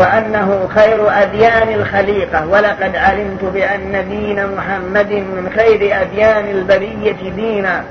وأنه 0.00 0.68
خير 0.74 1.22
أديان 1.22 1.68
الخليقة. 1.68 2.46
ولقد 2.46 2.96
علمت 2.96 3.44
بأن 3.44 4.08
دين 4.08 4.56
محمد 4.56 5.12
من 5.12 5.52
خير 5.56 6.02
أديان 6.02 6.44
البرية 6.50 7.30
دينا. 7.36 7.82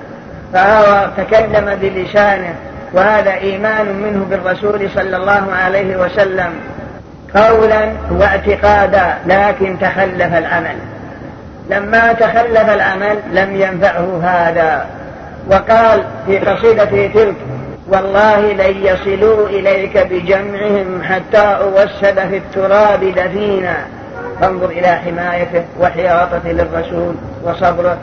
فهو 0.53 1.07
تكلم 1.17 1.77
بلسانه. 1.81 2.53
وهذا 2.93 3.33
إيمان 3.33 3.85
منه 3.85 4.25
بالرسول 4.29 4.89
صلى 4.89 5.17
الله 5.17 5.53
عليه 5.53 5.97
وسلم. 5.97 6.53
قولا 7.35 7.89
واعتقادا 8.11 9.13
لكن 9.25 9.79
تخلف 9.79 10.33
العمل. 10.33 10.75
لما 11.69 12.13
تخلف 12.13 12.69
العمل 12.69 13.17
لم 13.33 13.55
ينفعه 13.55 14.21
هذا. 14.23 14.85
وقال 15.51 16.03
في 16.25 16.39
قصيدته 16.39 17.11
تلك 17.13 17.35
والله 17.89 18.39
لن 18.39 18.85
يصلوا 18.85 19.47
إليك 19.47 19.97
بجمعهم 19.97 21.03
حتى 21.03 21.37
أوسد 21.37 22.19
في 22.29 22.37
التراب 22.37 23.03
دفينا. 23.03 23.77
فانظر 24.41 24.69
إلى 24.69 24.87
حمايته 24.87 25.63
وحياطته 25.79 26.51
للرسول 26.51 27.15
وصبره. 27.43 27.97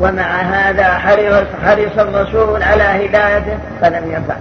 ومع 0.00 0.22
هذا 0.22 0.84
حرص, 0.84 1.46
حرص 1.64 1.98
الرسول 1.98 2.62
على 2.62 2.82
هدايته 2.82 3.58
فلم 3.80 4.12
ينفع 4.12 4.36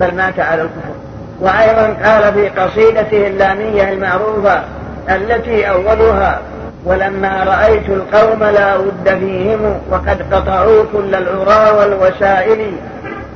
بل 0.00 0.14
مات 0.14 0.40
على 0.40 0.62
الكفر. 0.62 0.94
وأيضا 1.40 1.96
قال 2.04 2.34
في 2.34 2.48
قصيدته 2.48 3.26
اللامية 3.26 3.92
المعروفة 3.92 4.62
التي 5.08 5.70
أولها 5.70 6.40
ولما 6.84 7.44
رأيت 7.44 7.88
القوم 7.88 8.44
لا 8.44 8.76
ود 8.76 9.18
فيهم 9.20 9.80
وقد 9.90 10.34
قطعوا 10.34 10.84
كل 10.92 11.14
العرى 11.14 11.78
والوسائل 11.78 12.72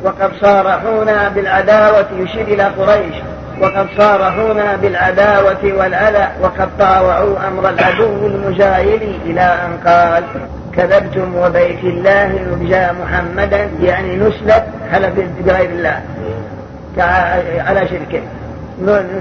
وقد 0.05 0.31
صارحونا 0.41 1.29
بالعداوة 1.29 2.07
يشير 2.19 2.43
إلى 2.43 2.63
قريش. 2.63 3.15
وقد 3.61 3.87
صارحونا 3.99 4.77
بالعداوة 4.77 5.65
والأذى. 5.65 6.29
وقد 6.43 6.69
طاوعوا 6.79 7.37
أمر 7.49 7.69
العدو 7.69 8.27
المجاهل 8.27 9.15
إلى 9.27 9.41
أن 9.41 9.89
قال 9.91 10.25
كذبتم 10.77 11.37
وبيت 11.37 11.85
الله 11.85 12.27
نبجى 12.53 12.87
محمدا. 13.03 13.69
يعني 13.83 14.17
نسلت 14.17 14.65
حلف 14.93 15.13
بغير 15.41 15.71
الله. 15.71 16.01
على 17.67 17.89
شركه. 17.89 18.23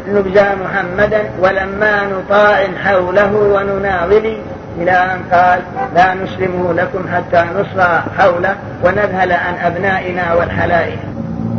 نبجى 0.07 0.45
محمدا 0.63 1.21
ولما 1.39 2.03
نطاع 2.05 2.67
حوله 2.84 3.36
ونناضل 3.36 4.38
إلى 4.82 4.91
أن 4.91 5.21
قال 5.32 5.59
لا 5.95 6.13
نسلمه 6.13 6.73
لكم 6.73 7.05
حتى 7.13 7.45
نصرى 7.55 8.03
حوله 8.17 8.55
ونذهل 8.84 9.32
عن 9.32 9.55
أبنائنا 9.65 10.34
والحلائل. 10.34 10.97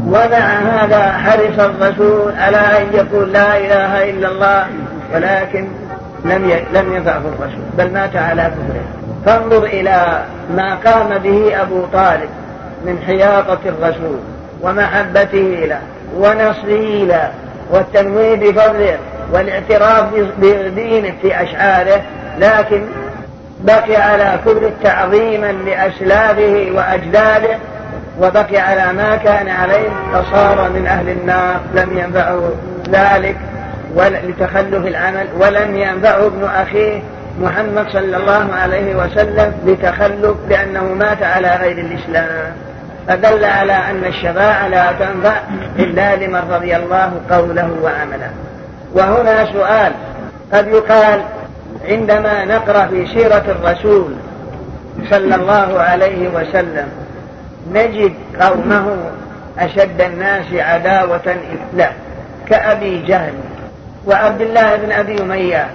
ومع 0.06 0.60
هذا 0.60 1.12
حرص 1.12 1.58
الرسول 1.58 2.32
على 2.38 2.56
أن 2.56 2.86
يقول 2.92 3.32
لا 3.32 3.56
إله 3.56 4.10
إلا 4.10 4.28
الله 4.28 4.66
ولكن 5.14 5.68
لم 6.24 6.50
لم 6.74 6.94
ينفعه 6.94 7.22
الرسول 7.38 7.64
بل 7.78 7.92
مات 7.92 8.16
على 8.16 8.42
كفره. 8.42 9.00
فانظر 9.26 9.64
إلى 9.64 10.22
ما 10.56 10.74
قام 10.74 11.18
به 11.18 11.62
أبو 11.62 11.84
طالب 11.92 12.28
من 12.86 12.98
حياطة 13.06 13.58
الرسول 13.66 14.18
ومحبته 14.62 15.66
له 15.68 15.80
ونصره 16.16 17.04
له 17.04 17.30
والتنويه 17.70 18.34
بفضله 18.34 18.98
والاعتراف 19.32 20.04
بدينه 20.38 21.12
في 21.22 21.42
أشعاره 21.42 22.02
لكن 22.38 22.82
بقي 23.64 23.96
على 23.96 24.38
كل 24.44 24.70
تعظيما 24.84 25.52
لأسلافه 25.52 26.68
وأجداده 26.74 27.58
وبقي 28.20 28.58
على 28.58 28.92
ما 28.92 29.16
كان 29.16 29.48
عليه 29.48 29.88
فصار 30.12 30.70
من 30.70 30.86
أهل 30.86 31.08
النار. 31.08 31.60
لم 31.74 31.98
ينفعه 31.98 32.52
ذلك 32.88 33.36
لتخلف 33.96 34.86
العمل 34.86 35.26
ولم 35.38 35.76
ينفعه 35.76 36.26
ابن 36.26 36.44
أخيه 36.44 37.02
محمد 37.40 37.88
صلى 37.92 38.16
الله 38.16 38.48
عليه 38.54 38.94
وسلم 38.94 39.52
بتخلف 39.66 40.34
لأنه 40.48 40.82
مات 40.82 41.22
على 41.22 41.56
غير 41.60 41.78
الإسلام. 41.78 42.52
فدل 43.08 43.44
على 43.44 43.72
أن 43.72 44.04
الشفاعة 44.04 44.68
لا 44.68 44.92
تنفع 44.92 45.36
إلا 45.78 46.16
لمن 46.16 46.42
رضي 46.50 46.76
الله 46.76 47.12
قوله 47.30 47.70
وعمله. 47.82 48.30
وهنا 48.94 49.52
سؤال 49.52 49.92
قد 50.52 50.68
يقال 50.68 51.20
عندما 51.88 52.44
نقرأ 52.44 52.86
في 52.86 53.06
سيرة 53.06 53.44
الرسول 53.48 54.14
صلى 55.10 55.34
الله 55.34 55.80
عليه 55.80 56.28
وسلم 56.28 56.88
نجد 57.72 58.12
قومه 58.40 58.96
أشد 59.58 60.00
الناس 60.00 60.44
عداوة 60.52 61.36
له 61.74 61.92
كأبي 62.48 63.02
جهل 63.02 63.32
وعبد 64.06 64.40
الله 64.40 64.76
بن 64.76 64.92
أبي 64.92 65.22
أمية 65.22 65.66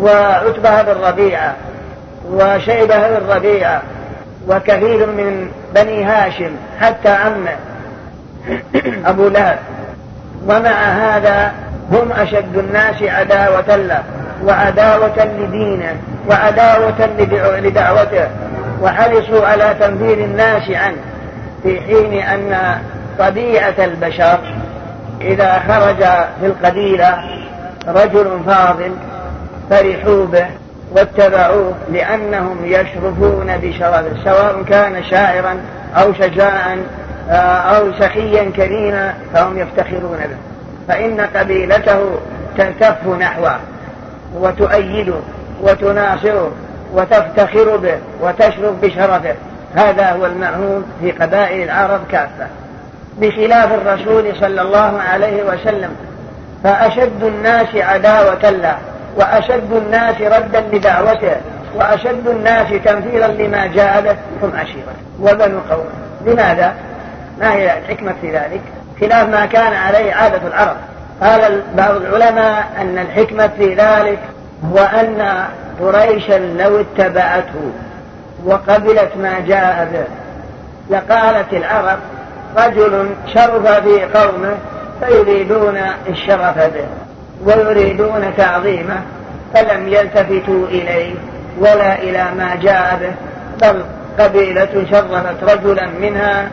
وعتبة 0.00 0.82
بن 0.82 1.00
ربيعة 1.00 1.54
وشيبة 2.32 3.08
بن 3.08 3.26
ربيعة 3.30 3.82
وكثير 4.48 5.06
من 5.06 5.50
بني 5.74 6.04
هاشم 6.04 6.50
حتى 6.80 7.08
عمه 7.08 7.56
أبو 9.10 9.28
لهب. 9.28 9.58
ومع 10.46 10.70
هذا 10.84 11.52
هم 11.92 12.12
أشد 12.12 12.56
الناس 12.56 13.02
عداوة 13.02 13.76
له. 13.76 14.02
وعداوة 14.44 15.24
لدينه 15.24 15.96
وعداوة 16.30 17.06
لدعوته 17.60 18.28
وحرصوا 18.82 19.46
على 19.46 19.76
تنفير 19.80 20.18
الناس 20.18 20.70
عنه 20.70 20.96
في 21.62 21.80
حين 21.80 22.22
أن 22.22 22.78
طبيعة 23.18 23.74
البشر 23.78 24.38
إذا 25.20 25.62
خرج 25.68 26.04
في 26.40 26.46
القبيلة 26.46 27.18
رجل 27.88 28.40
فاضل 28.46 28.92
فرحوا 29.70 30.26
به 30.26 30.46
واتبعوه 30.92 31.74
لأنهم 31.92 32.56
يشرفون 32.64 33.56
بشرفه 33.62 34.24
سواء 34.24 34.62
كان 34.62 35.04
شاعرا 35.10 35.56
أو 35.96 36.12
شجاعا 36.12 36.82
آه، 37.30 37.32
أو 37.76 37.92
سخيا 37.92 38.50
كريما 38.56 39.14
فهم 39.34 39.58
يفتخرون 39.58 40.18
به. 40.18 40.36
فإن 40.88 41.20
قبيلته 41.20 42.10
تلتف 42.58 43.06
نحوه. 43.20 43.56
وتؤيده 44.34 45.14
وتناصره 45.62 46.52
وتفتخر 46.94 47.76
به 47.76 47.98
وتشرف 48.22 48.72
بشرفه. 48.82 49.34
هذا 49.74 50.10
هو 50.10 50.26
المعهود 50.26 50.84
في 51.00 51.10
قبائل 51.10 51.62
العرب 51.62 52.00
كافة. 52.12 52.46
بخلاف 53.20 53.72
الرسول 53.72 54.36
صلى 54.40 54.62
الله 54.62 55.00
عليه 55.12 55.42
وسلم 55.42 55.90
فأشد 56.64 57.22
الناس 57.22 57.74
عداوة 57.74 58.50
له 58.50 58.78
وأشد 59.16 59.72
الناس 59.72 60.20
ردا 60.20 60.60
لدعوته 60.72 61.36
وأشد 61.74 62.28
الناس 62.28 62.68
تنفيرا 62.84 63.26
لما 63.26 63.66
جاء 63.66 64.00
به 64.00 64.16
هم 64.42 64.52
عشيرة. 64.56 64.94
وبنو 65.20 65.58
قومه 65.70 65.90
لماذا؟ 66.26 66.74
ما 67.40 67.54
هي 67.54 67.78
الحكمة 67.78 68.14
في 68.20 68.30
ذلك؟ 68.30 68.60
خلاف 69.00 69.28
ما 69.28 69.46
كان 69.46 69.72
عليه 69.72 70.12
عادة 70.12 70.46
العرب. 70.46 70.76
قال 71.22 71.62
بعض 71.76 71.96
العلماء 71.96 72.66
أن 72.80 72.98
الحكمة 72.98 73.50
في 73.58 73.74
ذلك 73.74 74.18
هو 74.72 74.78
أن 74.78 75.44
قريشا 75.80 76.38
لو 76.38 76.80
اتبعته 76.80 77.72
وقبلت 78.44 79.10
ما 79.22 79.40
جاء 79.40 79.88
به 79.92 80.04
لقالت 80.96 81.52
العرب 81.52 81.98
رجل 82.56 83.10
شرف 83.34 83.68
في 83.68 84.04
قومه 84.04 84.54
فيريدون 85.00 85.78
الشرف 86.08 86.58
به 86.58 86.86
ويريدون 87.44 88.34
تعظيمه 88.36 89.02
فلم 89.54 89.88
يلتفتوا 89.88 90.66
إليه 90.66 91.14
ولا 91.58 91.98
إلى 91.98 92.26
ما 92.38 92.54
جاء 92.62 92.98
به 93.00 93.12
بل 93.68 93.84
قبيلة 94.18 94.86
شرفت 94.90 95.42
رجلا 95.42 95.88
منها 96.00 96.48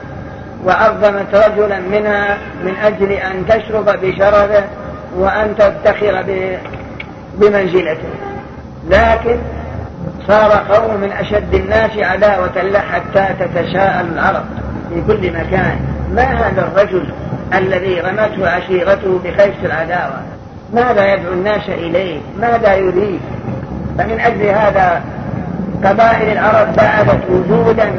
وعظمت 0.66 1.36
رجلا 1.36 1.80
منها 1.80 2.38
من 2.64 2.76
أجل 2.84 3.12
أن 3.12 3.46
تشرف 3.48 3.90
بشرفه 3.90 4.64
وأن 5.18 5.56
تفتخر 5.58 6.24
بمنزلته. 7.38 8.10
لكن 8.90 9.38
صار 10.28 10.52
قوم 10.52 11.02
من 11.02 11.12
أشد 11.12 11.54
الناس 11.54 11.92
عداوة 11.98 12.62
له 12.62 12.80
حتى 12.80 13.28
تتساءل 13.40 14.06
العرب 14.14 14.44
في 14.90 15.02
كل 15.08 15.32
مكان. 15.32 15.80
ما 16.12 16.24
هذا 16.24 16.62
الرجل 16.62 17.10
الذي 17.54 18.00
رمته 18.00 18.50
عشيرته 18.50 19.20
بخيش 19.24 19.56
العداوة؟ 19.64 20.22
ماذا 20.74 21.14
يدعو 21.14 21.34
الناس 21.34 21.70
إليه؟ 21.70 22.20
ماذا 22.40 22.76
يريد؟ 22.76 23.20
فمن 23.98 24.20
أجل 24.20 24.42
هذا 24.42 25.02
قبائل 25.84 26.32
العرب 26.32 26.76
بعثت 26.76 27.20
وجودا 27.30 27.92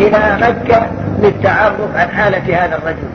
إلى 0.00 0.36
مكة 0.40 0.86
للتعرف 1.22 1.96
عن 1.96 2.08
حالة 2.08 2.64
هذا 2.64 2.76
الرجل. 2.76 3.08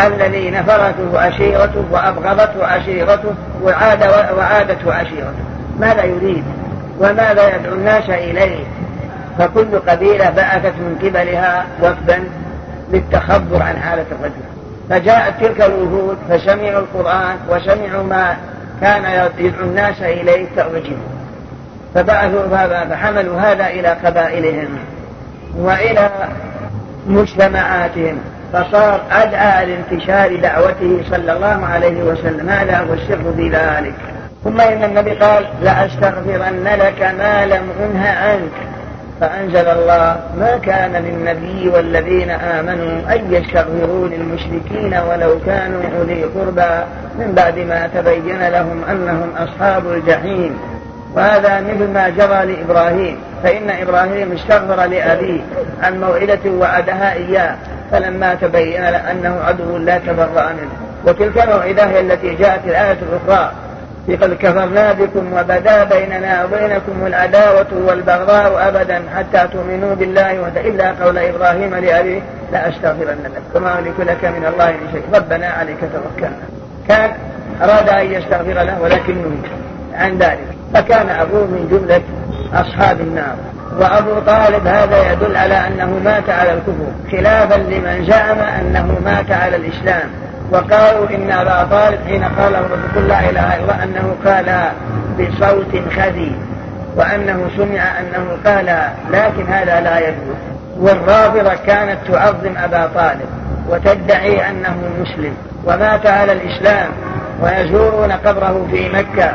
الذي 0.00 0.50
نفرته 0.50 1.20
عشيرته 1.20 1.84
وأبغضته 1.90 2.66
عشيرته 2.66 3.34
وعاد 3.62 4.02
وعادته 4.38 4.94
عشيرته 4.94 5.44
ماذا 5.80 6.04
يريد؟ 6.04 6.44
وماذا 6.98 7.56
يدعو 7.56 7.74
الناس 7.74 8.10
إليه؟ 8.10 8.64
فكل 9.38 9.78
قبيلة 9.88 10.30
بعثت 10.30 10.72
من 10.78 10.98
قبلها 11.02 11.64
وفدا 11.82 12.24
للتخبر 12.92 13.62
عن 13.62 13.76
حالة 13.76 14.04
الرجل. 14.12 14.46
فجاءت 14.90 15.34
تلك 15.40 15.60
الوفود 15.60 16.16
فسمعوا 16.30 16.80
القرآن 16.80 17.36
وسمعوا 17.50 18.02
ما 18.02 18.36
كان 18.80 19.30
يدعو 19.38 19.64
الناس 19.64 20.02
إليه 20.02 20.46
فأعجبوا 20.56 21.16
فبعثوا 21.94 22.48
فحملوا 22.90 23.40
هذا 23.40 23.66
إلى 23.66 23.88
قبائلهم. 23.88 24.68
وإلى 25.58 26.10
مجتمعاتهم. 27.06 28.18
فصار 28.52 29.00
أدعى 29.10 29.66
لانتشار 29.66 30.36
دعوته 30.36 31.04
صلى 31.10 31.32
الله 31.32 31.66
عليه 31.66 32.02
وسلم. 32.02 32.48
هذا 32.48 32.78
هو 32.78 32.94
السر 32.94 33.32
في 33.36 33.48
ذلك. 33.48 33.94
ثم 34.44 34.60
إن 34.60 34.84
النبي 34.84 35.10
قال 35.10 35.44
لأستغفرن 35.62 36.64
لك 36.64 37.14
ما 37.18 37.46
لم 37.46 37.62
أنه 37.80 38.08
عنك. 38.08 38.56
فأنزل 39.20 39.68
الله 39.68 40.20
ما 40.38 40.58
كان 40.62 40.92
للنبي 40.92 41.68
والذين 41.68 42.30
آمنوا 42.30 43.14
أن 43.14 43.34
يستغفروا 43.34 44.08
للمشركين 44.08 44.94
ولو 45.10 45.38
كانوا 45.46 45.82
أولي 45.98 46.24
قربى. 46.24 46.84
من 47.18 47.32
بعد 47.36 47.58
ما 47.58 47.90
تبين 47.94 48.48
لهم 48.48 48.84
أنهم 48.90 49.30
أصحاب 49.36 49.92
الجحيم. 49.92 50.58
وهذا 51.16 51.60
مثل 51.60 51.90
ما 51.90 52.08
جرى 52.08 52.54
لإبراهيم 52.54 53.18
فإن 53.42 53.70
إبراهيم 53.70 54.32
استغفر 54.32 54.84
لأبيه 54.84 55.40
عن 55.82 56.00
موعدة 56.00 56.50
وعدها 56.50 57.12
إياه 57.12 57.56
فلما 57.90 58.34
تبين 58.34 58.84
أنه 58.84 59.40
عدو 59.44 59.76
لا 59.76 59.98
تبرأ 59.98 60.52
منه. 60.52 60.70
وتلك 61.04 61.42
الموعدة 61.42 61.84
هي 61.84 62.00
التي 62.00 62.34
جاءت 62.34 62.60
الآية 62.64 62.98
الأخرى 63.02 63.52
قد 64.08 64.34
كفرنا 64.34 64.92
بكم 64.92 65.32
وبدا 65.32 65.84
بيننا 65.84 66.44
وبينكم 66.44 67.06
العداوة 67.06 67.66
والبغضاء 67.86 68.68
أبدا 68.68 69.02
حتى 69.16 69.48
تؤمنوا 69.52 69.94
بالله 69.94 70.48
إلا 70.56 70.92
قول 71.04 71.18
إبراهيم 71.18 71.74
لأبيه 71.74 72.20
لا 72.52 72.68
أستغفرن 72.68 73.18
لك 73.24 73.42
وما 73.54 73.78
أملك 73.78 74.00
لك 74.00 74.24
من 74.24 74.46
الله 74.52 74.70
من 74.70 74.88
شيء. 74.92 75.02
ربنا 75.14 75.46
عليك 75.46 75.78
توكلنا. 75.80 76.46
كان 76.88 77.10
أراد 77.62 77.88
أن 77.88 78.12
يستغفر 78.12 78.52
له 78.52 78.82
ولكنه 78.82 79.36
عن 79.94 80.18
ذلك. 80.18 80.55
فكان 80.74 81.08
أبوه 81.08 81.44
من 81.44 81.68
جملة 81.70 82.02
أصحاب 82.54 83.00
النار. 83.00 83.36
وأبو 83.80 84.20
طالب 84.26 84.66
هذا 84.66 85.12
يدل 85.12 85.36
على 85.36 85.54
أنه 85.66 86.00
مات 86.04 86.30
على 86.30 86.52
الكفر 86.52 87.12
خلافا 87.12 87.54
لمن 87.54 88.06
زعم 88.06 88.38
أنه 88.38 88.98
مات 89.04 89.30
على 89.30 89.56
الإسلام. 89.56 90.08
وقالوا 90.52 91.08
إن 91.10 91.30
أبا 91.30 91.64
طالب 91.64 91.98
حين 92.06 92.24
قال 92.24 92.54
الرسول 92.54 93.08
لا 93.08 93.30
إله 93.30 93.56
إلا 93.56 93.84
أنه 93.84 94.16
قال 94.24 94.70
بصوت 95.18 95.82
خزي 95.92 96.32
وأنه 96.96 97.50
سمع 97.56 98.00
أنه 98.00 98.38
قال 98.44 98.90
لكن 99.12 99.46
هذا 99.46 99.80
لا 99.80 99.98
يثبت 99.98 100.36
والرافضة 100.80 101.54
كانت 101.66 101.98
تعظم 102.08 102.56
أبا 102.56 102.86
طالب 102.94 103.28
وتدعي 103.68 104.50
أنه 104.50 104.76
مسلم 105.00 105.34
ومات 105.64 106.06
على 106.06 106.32
الإسلام 106.32 106.88
ويزورون 107.42 108.12
قبره 108.12 108.66
في 108.70 108.88
مكة. 108.88 109.34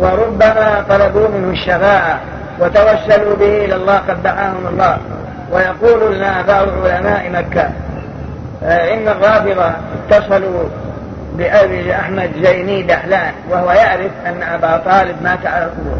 وربما 0.00 0.84
طلبوا 0.88 1.28
منه 1.28 1.50
الشفاعة 1.50 2.20
وتوسلوا 2.60 3.36
به 3.36 3.64
إلى 3.64 3.74
الله 3.74 3.96
قبعهم 3.96 4.66
الله. 4.70 4.98
ويقول 5.52 6.16
لنا 6.16 6.42
بعض 6.42 6.68
علماء 6.84 7.30
مكة 7.30 7.70
آه، 8.64 8.94
إن 8.94 9.08
الرافضة 9.08 9.72
اتصلوا 10.10 10.64
بأبي 11.34 11.94
أحمد 11.94 12.30
زيني 12.42 12.82
دحلان 12.82 13.32
وهو 13.50 13.70
يعرف 13.70 14.10
أن 14.26 14.42
أبا 14.42 14.76
طالب 14.76 15.16
مات 15.22 15.46
على 15.46 15.64
القبور 15.64 15.98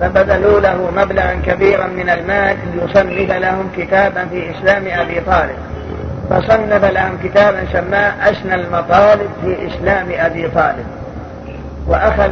فبذلوا 0.00 0.60
له 0.60 0.90
مبلغا 0.96 1.34
كبيرا 1.46 1.86
من 1.86 2.10
المال 2.10 2.56
ليصنف 2.74 3.30
لهم 3.30 3.70
كتابا 3.76 4.26
في 4.26 4.50
إسلام 4.50 4.84
أبي 4.86 5.20
طالب. 5.20 5.56
فصنف 6.30 6.84
لهم 6.84 7.18
كتابا 7.24 7.64
سماه 7.72 8.30
أسنى 8.30 8.54
المطالب 8.54 9.30
في 9.42 9.66
إسلام 9.66 10.06
أبي 10.10 10.48
طالب. 10.48 10.86
وأخذ 11.86 12.30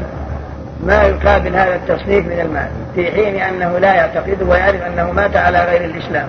ما 0.87 1.03
يقابل 1.03 1.57
هذا 1.57 1.75
التصنيف 1.75 2.27
من 2.27 2.41
المال 2.41 2.69
في 2.95 3.11
حين 3.13 3.37
أنه 3.37 3.79
لا 3.79 3.95
يعتقده 3.95 4.47
ويعرف 4.47 4.83
أنه 4.83 5.13
مات 5.13 5.37
على 5.37 5.65
غير 5.65 5.85
الإسلام. 5.85 6.29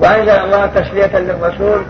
وأنزل 0.00 0.30
الله 0.30 0.66
تسلية 0.66 1.18
للرسول 1.18 1.82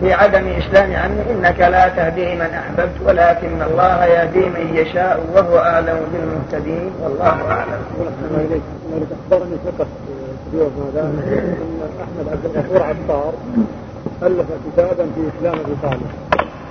في 0.00 0.12
عدم 0.12 0.48
إسلام 0.48 0.96
عمه 0.96 1.24
إنك 1.30 1.60
لا 1.60 1.88
تهدي 1.88 2.34
من 2.34 2.40
أحببت 2.40 2.96
ولكن 3.04 3.62
الله 3.62 4.04
يهدي 4.04 4.38
من 4.40 4.70
يشاء 4.74 5.20
وهو 5.34 5.58
أعلم 5.58 5.98
بالمهتدين. 6.12 6.90
والله 7.02 7.50
أعلم. 7.50 7.80
أخبرني 9.30 9.56
ثقة 9.64 9.86
في 10.50 10.56
هذا 10.56 11.00
أن 11.00 11.46
أحمد 12.02 12.32
عبد 12.32 12.44
الغفور 12.56 12.82
عطار 12.82 13.32
ألف 14.22 14.46
كتابا 14.72 15.06
في 15.14 15.20
إسلام 15.38 15.54
أبي 15.54 15.74
طالب 15.82 16.10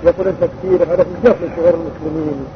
يقول 0.04 0.26
أن 0.28 0.34
تفسيره 0.40 0.94
هذا 0.94 1.06
جهل 1.24 1.48
شعور 1.56 1.74
المسلمين. 1.74 2.46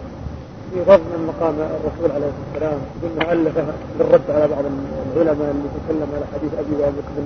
في 0.74 0.82
غض 0.82 1.00
من 1.00 1.26
مقام 1.26 1.54
الرسول 1.54 2.16
عليه 2.16 2.26
الصلاة 2.26 2.70
والسلام 2.70 2.80
انه 3.04 3.32
ألفه 3.32 3.64
بالرد 3.98 4.30
على 4.30 4.48
بعض 4.48 4.64
العلماء 5.16 5.50
اللي 5.50 5.68
تكلموا 5.76 6.16
على 6.16 6.24
حديث 6.34 6.52
أبي 6.58 6.82
وابي 6.82 6.96
بكر 6.96 7.22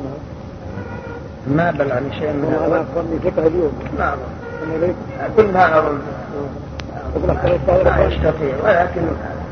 ما 1.47 1.71
بلغني 1.71 2.13
شيء 2.19 2.33
من 2.33 2.61
أنا 2.67 2.81
اخبرني 2.81 3.19
فقه 3.19 3.47
اليوم. 3.47 3.73
ما 3.99 4.17
كل 5.37 5.53
ما 5.53 5.79
أرد. 5.79 6.01
لا 7.85 8.07
يستطيع. 8.07 8.55
ولكن 8.65 9.03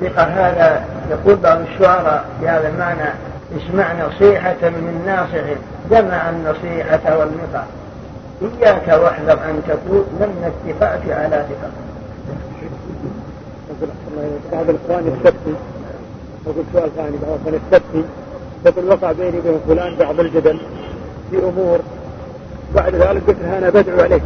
ثقة 0.01 0.23
هذا 0.23 0.85
يقول 1.11 1.37
بعض 1.37 1.59
الشعراء 1.61 2.25
في 2.41 2.49
هذا 2.49 2.69
المعنى 2.69 3.11
اسمع 3.57 4.07
نصيحة 4.07 4.63
من 4.63 5.03
ناصح 5.07 5.45
جمع 5.91 6.31
النصيحة 6.31 7.19
والنفع. 7.19 7.63
إياك 8.43 8.89
واحذر 9.03 9.33
أن 9.33 9.63
تكون 9.69 10.07
من 10.21 10.53
الثقات 10.53 11.01
على 11.11 11.45
ثقة. 11.49 11.71
بعض 14.53 14.65
الاخوان 14.69 15.13
يستفتي 15.17 15.55
يقول 16.47 16.65
سؤال 16.73 16.91
ثاني 16.97 17.17
بعض 17.23 17.31
الاخوان 17.31 17.55
يستفتي 17.55 18.05
يقول 18.67 18.89
وقع 18.89 19.13
بيني 19.13 19.39
وبين 19.39 19.61
فلان 19.69 19.97
بعض 19.97 20.21
الجدل 20.21 20.59
في 21.31 21.39
أمور. 21.39 21.79
بعد 22.75 22.95
ذلك 22.95 23.23
قلت 23.27 23.37
له 23.43 23.59
أنا 23.59 23.71
بدعو 23.71 24.01
عليك. 24.01 24.23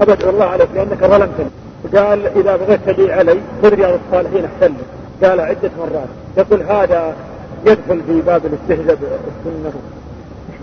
أبدعو 0.00 0.30
الله 0.30 0.44
عليك 0.44 0.68
لأنك 0.74 1.04
ظلمتني. 1.04 1.50
قال 1.96 2.26
إذا 2.26 2.56
بغيت 2.56 2.80
تدعي 2.86 3.12
علي 3.12 3.40
خذ 3.62 3.74
رياض 3.74 3.98
الصالحين 4.06 4.44
أحسن 4.44 4.74
لك 4.74 5.28
قال 5.28 5.40
عدة 5.40 5.70
مرات. 5.78 6.08
يقول 6.36 6.62
هذا 6.62 7.14
يدخل 7.66 8.00
في 8.06 8.20
باب 8.20 8.42
الاستهزاء 8.46 8.96
بالسنة. 8.96 9.72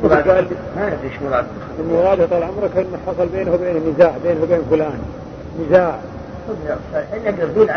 قال 0.03 0.45
ما 0.75 0.87
ادري 0.87 1.09
إيش 1.09 1.21
مراد 1.29 1.45
المراد 1.79 2.29
طال 2.29 2.43
عمرك 2.43 2.77
إنه 2.77 2.97
حصل 3.07 3.27
بينه 3.27 3.53
وبين 3.53 3.93
نزاع 3.95 4.13
بينه 4.23 4.43
وبين 4.43 4.61
فلان. 4.71 4.99
نزاع. 5.67 5.99
انك 7.13 7.35
تقول 7.37 7.67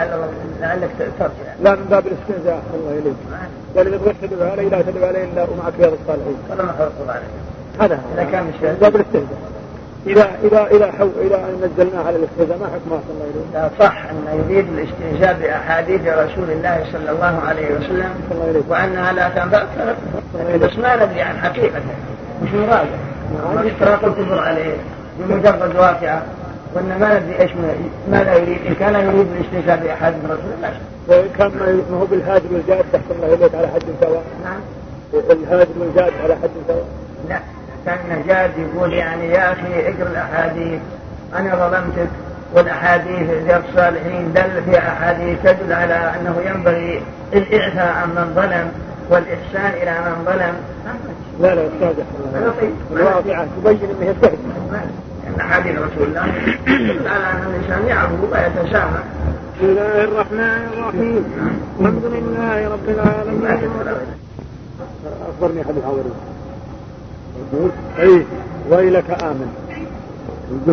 لعلك 0.60 0.90
ترجع 1.18 1.30
لا 1.62 1.74
من 1.74 1.86
باب 1.90 2.04
الاستهزاء 2.06 2.62
الله 2.74 3.14
قال 3.76 3.86
اذا 3.86 3.96
بغيت 3.96 4.16
تدعو 4.22 4.50
علي 4.50 4.68
لا 4.68 4.82
تدعو 4.82 5.06
علي 5.06 5.24
إلا 5.24 5.42
ومعك 5.42 5.72
رياض 5.78 5.92
الصالحين. 5.92 6.36
هذا 6.50 6.62
ما 6.62 6.72
حرصت 6.78 7.08
عليه 7.08 7.30
هذا 7.80 7.98
إذا 8.14 8.24
كان 8.32 8.44
مش 8.44 8.78
باب 8.80 8.96
الاستهزاء 8.96 9.38
إذا 10.06 10.28
إذا 10.44 10.66
إذا 10.76 10.92
حو 10.92 11.08
إذا 11.20 11.40
نزلناه 11.62 12.04
على 12.06 12.16
الاستهزاء 12.16 12.58
ما 12.58 12.66
حكمه 12.66 13.00
صلى 13.08 13.14
الله 13.14 13.26
عليه 13.54 13.68
وسلم 13.68 13.70
صح 13.80 14.04
انه 14.10 14.44
يريد 14.44 14.66
الاستهزاء 14.68 15.38
بأحاديث 15.40 16.00
رسول 16.00 16.50
الله 16.50 16.84
صلى 16.92 17.10
الله 17.10 17.40
عليه 17.48 17.66
وسلم 17.76 18.10
وانها 18.68 19.12
لا 19.12 19.28
تنفع 19.28 19.64
بس 20.62 20.76
ما 20.78 20.96
ندري 20.96 21.22
عن 21.22 21.36
حقيقته. 21.38 21.94
مش 22.42 22.50
مراجع. 22.50 22.84
ما 23.54 23.66
اشتراط 23.66 24.04
الكفر 24.04 24.38
عليه. 24.38 24.76
بمجرد 25.18 25.76
واقعة. 25.76 26.22
وإن 26.75 26.99
ما 27.01 27.18
ندري 27.18 27.41
إيش 27.41 27.51
ماذا 28.11 28.35
يريد 28.35 28.59
إن 28.66 28.75
كان 28.75 28.95
يريد 28.95 29.27
الاستهزاء 29.37 29.85
بأحد 29.85 30.12
من 30.12 30.31
رسول 30.31 30.53
الله. 30.57 30.72
وإن 31.09 31.29
كان 31.39 31.51
ما 31.91 31.97
هو 31.99 32.05
بالهادي 32.05 32.47
والجاد 32.53 32.85
تحت 32.93 33.03
الله 33.11 33.35
اليك 33.35 33.55
على 33.55 33.66
حد 33.66 33.83
سواء. 34.01 34.22
نعم. 34.45 34.61
الهادي 35.31 35.70
والجاد 35.81 36.12
على 36.25 36.35
حد 36.35 36.51
سواء. 36.68 36.87
لا 37.29 37.39
كان 37.87 38.22
جاد 38.29 38.51
يقول 38.59 38.93
يعني 38.93 39.29
يا 39.29 39.53
أخي 39.53 39.89
اقرأ 39.89 40.11
الأحاديث 40.11 40.81
أنا 41.39 41.68
ظلمتك 41.68 42.09
والأحاديث 42.55 43.31
رياض 43.31 43.62
الصالحين 43.68 44.33
دل 44.33 44.62
في 44.64 44.79
أحاديث 44.79 45.39
تدل 45.43 45.72
على 45.72 45.95
أنه 45.95 46.37
ينبغي 46.47 47.03
الإعفاء 47.33 47.95
عن 47.95 48.09
من 48.09 48.33
ظلم 48.35 48.72
والإحسان 49.11 49.83
إلى 49.83 49.91
من 49.91 50.25
ظلم. 50.25 50.55
لا 51.41 51.55
لا 51.55 51.66
أستاذ. 51.66 52.05
الواقعة 52.93 53.47
تبين 53.57 53.91
انه 54.01 54.11
يستهزئ 54.11 54.37
أن 55.35 55.41
حديث 55.41 55.72
رسول 55.78 56.09
الله. 56.09 56.26
يدل 56.66 57.09
على 57.09 57.24
أن 57.24 57.43
الإنسان 57.51 57.87
يعبد 57.87 58.18
ويتسامح 58.32 59.03
بسم 59.57 59.66
الله 59.66 60.05
الرحمن 60.05 60.68
الرحيم. 60.72 61.24
الحمد 61.80 62.05
لله 62.05 62.68
رب 62.68 62.89
العالمين. 62.89 63.47
أخبرني 65.28 65.62
أحد 65.62 65.76
الحاضرين. 65.76 66.14
يقول 67.53 67.70
أي 67.99 68.24
ويلك 68.70 69.11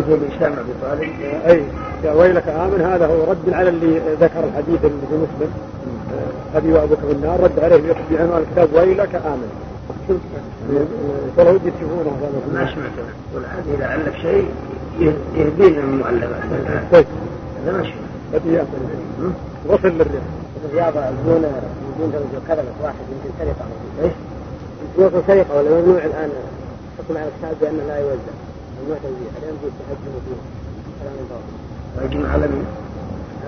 الإسلام 0.08 0.52
أبي 0.52 0.72
طالب. 0.82 1.10
أي 1.46 1.62
يا 2.04 2.12
ويلك 2.12 2.48
آمن. 2.48 2.80
هذا 2.92 3.06
هو 3.06 3.30
رد 3.30 3.54
على 3.54 3.68
اللي 3.68 4.00
ذكر 4.20 4.44
الحديث 4.44 4.84
اللي 4.84 5.06
في 5.10 5.14
مسلم. 5.14 5.50
أبي 6.54 6.72
وأبوك 6.72 6.98
في 6.98 7.12
النار 7.12 7.40
رد 7.40 7.60
عليه 7.64 7.76
بعنوان 8.10 8.42
الكتاب 8.42 8.68
ويلك 8.74 9.14
آمن. 9.14 9.71
ودي 11.38 11.70
تشوفونه 11.70 12.16
ما 12.54 12.74
سمعته 12.74 13.04
والعادي 13.34 13.76
لعلك 13.80 14.16
شيء 14.22 14.48
يهدينا 15.36 15.80
المؤلفات 15.80 16.42
هذا 16.92 17.72
ما 17.72 17.82
سمعت 17.82 18.66
وصل 19.66 19.88
للرياض 19.88 20.22
الرياضة 20.64 21.00
يقولون 21.00 21.44
يقولون 21.98 22.28
لو 22.34 22.40
كذبت 22.48 22.74
واحد 22.82 22.96
يمكن 23.12 23.30
سرقة 23.38 23.66
إيش؟ 24.02 24.12
يمكن 24.98 25.22
سرقة 25.26 25.56
ولا 25.56 25.70
ممنوع 25.70 26.04
الآن 26.04 26.30
حكم 26.98 27.16
على 27.16 27.26
الكتاب 27.28 27.56
بأنه 27.60 27.82
لا 27.88 27.98
يوزع 27.98 28.34
ممنوع 28.82 28.96
توزيع 29.02 29.30
الآن 29.42 29.54
يقول 29.60 29.72
تهجم 29.78 30.14
فيه 30.24 30.40
كلام 31.00 31.14
الباطل 31.22 32.14
يجمع 32.14 32.32
على 32.32 32.48
مين؟ 32.48 32.64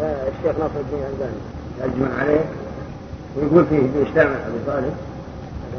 الشيخ 0.03 0.59
ناصر 0.61 0.81
الدين 0.81 0.99
الألباني 0.99 1.41
يجمع 1.85 2.19
عليه 2.21 2.45
ويقول 3.37 3.67
فيه 3.67 3.81
بإسلام 3.95 4.27
أبي 4.27 4.59
طالب 4.67 4.95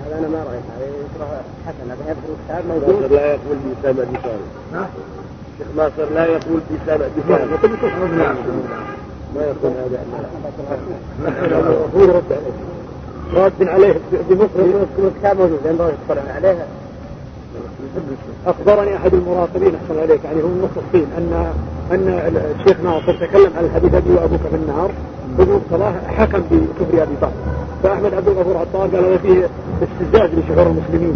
هذا 0.05 0.17
أنا 0.19 0.27
ما 0.27 0.37
رأيت. 0.49 0.63
هذا 0.75 0.85
يذكره 0.85 1.41
حسن. 1.67 1.91
هذا 1.91 2.09
يذكر 2.09 2.29
الكتاب 2.35 2.63
موجود 2.69 3.11
لا 3.11 3.25
يقول 3.25 3.57
ابي 3.99 4.17
طالب 4.17 4.39
ها؟ 4.73 4.89
الشيخ 5.53 5.67
ناصر 5.77 6.13
لا 6.13 6.25
يقول 6.25 6.59
طالب 6.87 7.11
نعم 8.17 8.35
ما 9.35 9.41
يقول. 9.41 9.71
هذا. 9.71 9.99
هو 11.95 12.01
رد 12.01 12.31
عليه. 12.31 13.45
رد 13.45 13.67
عليه 13.67 13.95
بمصر 14.29 14.59
الكتاب 15.07 15.37
موجود. 15.37 15.59
ينبغي 15.65 15.93
يطلع 16.09 16.21
عليه 16.35 16.65
أخبرني 18.47 18.95
أحد 18.95 19.13
المراقبين 19.13 19.75
أحسن 19.75 19.99
عليك 20.01 20.23
يعني 20.23 20.41
هم 20.41 20.51
المختصين 20.59 21.07
ان 21.17 21.53
أن 21.91 22.07
الشيخ 22.59 22.79
ناصر 22.83 23.13
تكلم 23.27 23.51
عن 23.57 23.65
الحديث 23.65 23.93
أبي 23.93 24.13
وأبوك 24.13 24.39
في 24.49 24.55
النار 24.55 24.91
ابن 25.39 25.61
صلاح 25.71 25.93
حكم 26.17 26.41
بكفر 26.51 27.03
ابي 27.03 27.15
بكر 27.21 27.31
فاحمد 27.83 28.13
عبد 28.13 28.27
الغفور 28.27 28.57
عطار 28.57 28.87
قال 28.87 29.05
هذا 29.05 29.17
فيه 29.17 29.49
استزاز 29.83 30.29
لشعور 30.29 30.67
المسلمين 30.67 31.15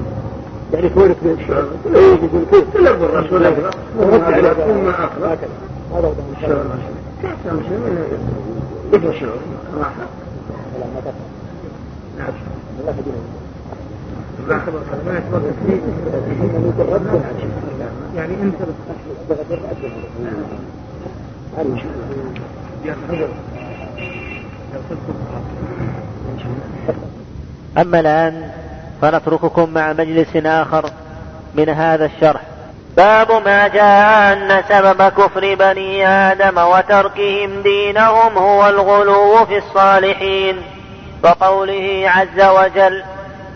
يعني 0.73 0.89
كونك 0.89 1.15
إيه 1.23 2.13
يقول 2.13 2.43
كيف 2.51 2.63
تلقوا 2.73 3.05
الرسول 3.05 3.45
على 3.45 3.55
ثم 4.55 4.89
هكذا 5.23 5.49
هذا 5.93 6.13
شعور 6.41 6.63
كيف 7.21 7.51
المسلمين 7.51 7.97
يبغوا 8.93 9.13
شعور 9.13 9.37
راحه 9.79 9.93
نعم 12.19 12.33
يعني 18.15 18.33
انت 18.41 18.55
أما 27.77 27.99
الآن 27.99 28.51
فنترككم 29.01 29.69
مع 29.69 29.93
مجلس 29.93 30.35
آخر 30.35 30.89
من 31.55 31.69
هذا 31.69 32.05
الشرح. 32.05 32.41
باب 32.97 33.31
ما 33.45 33.67
جاء 33.67 34.33
أن 34.33 34.63
سبب 34.69 35.01
كفر 35.01 35.55
بني 35.55 36.07
آدم 36.07 36.57
وتركهم 36.57 37.61
دينهم 37.61 38.37
هو 38.37 38.69
الغلو 38.69 39.45
في 39.45 39.57
الصالحين. 39.57 40.55
وقوله 41.23 42.03
عز 42.05 42.41
وجل 42.41 43.03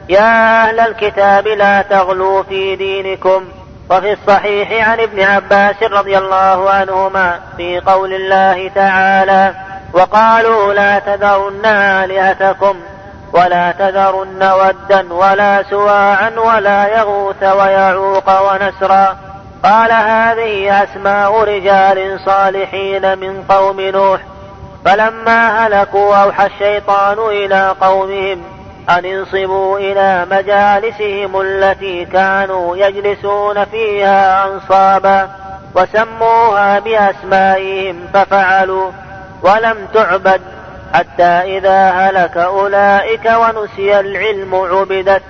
يا 0.10 0.64
أهل 0.64 0.80
الكتاب 0.80 1.48
لا 1.48 1.82
تغلوا 1.82 2.44
في 2.44 2.76
دينكم. 2.76 3.44
وفي 3.90 4.14
الصحيح 4.14 4.90
عن 4.90 5.00
ابن 5.00 5.20
عباس 5.20 5.84
رضي 5.84 6.18
الله 6.18 6.70
عنهما 6.70 7.40
في 7.58 7.80
قول 7.80 8.14
الله 8.14 8.72
تعالى 8.76 9.54
وقالوا 9.94 10.74
لا 10.74 11.00
تذرن 11.00 11.66
آلهتكم 11.66 12.76
ولا 13.34 13.72
تذرن 13.72 14.52
ودا 14.52 15.14
ولا 15.14 15.64
سواعا 15.70 16.30
ولا 16.30 16.98
يغوث 16.98 17.44
ويعوق 17.44 18.52
ونسرا. 18.52 19.18
قال 19.64 19.92
هذه 19.92 20.84
أسماء 20.84 21.44
رجال 21.44 22.20
صالحين 22.26 23.20
من 23.20 23.44
قوم 23.50 23.82
نوح. 23.82 24.22
فلما 24.86 25.68
هلكوا 25.68 26.16
أوحى 26.16 26.46
الشيطان 26.46 27.20
إلى 27.20 27.76
قومهم 27.82 28.42
أن 28.90 29.06
انصبوا 29.06 29.80
إلى 29.80 30.26
مجالسهم 30.32 31.42
التي 31.42 32.06
كانوا 32.06 32.78
يجلسون 32.78 33.66
فيها 33.66 34.46
أنصابا 34.46 35.30
وسموها 35.76 36.80
بأسمائهم 36.80 38.08
ففعلوا. 38.14 38.92
ولم 39.44 39.78
تعبد 39.94 40.42
حتى 40.94 41.24
إذا 41.24 41.90
هلك 41.90 42.38
أولئك 42.38 43.26
ونسي 43.26 44.00
العلم 44.00 44.56
عبدت. 44.56 45.22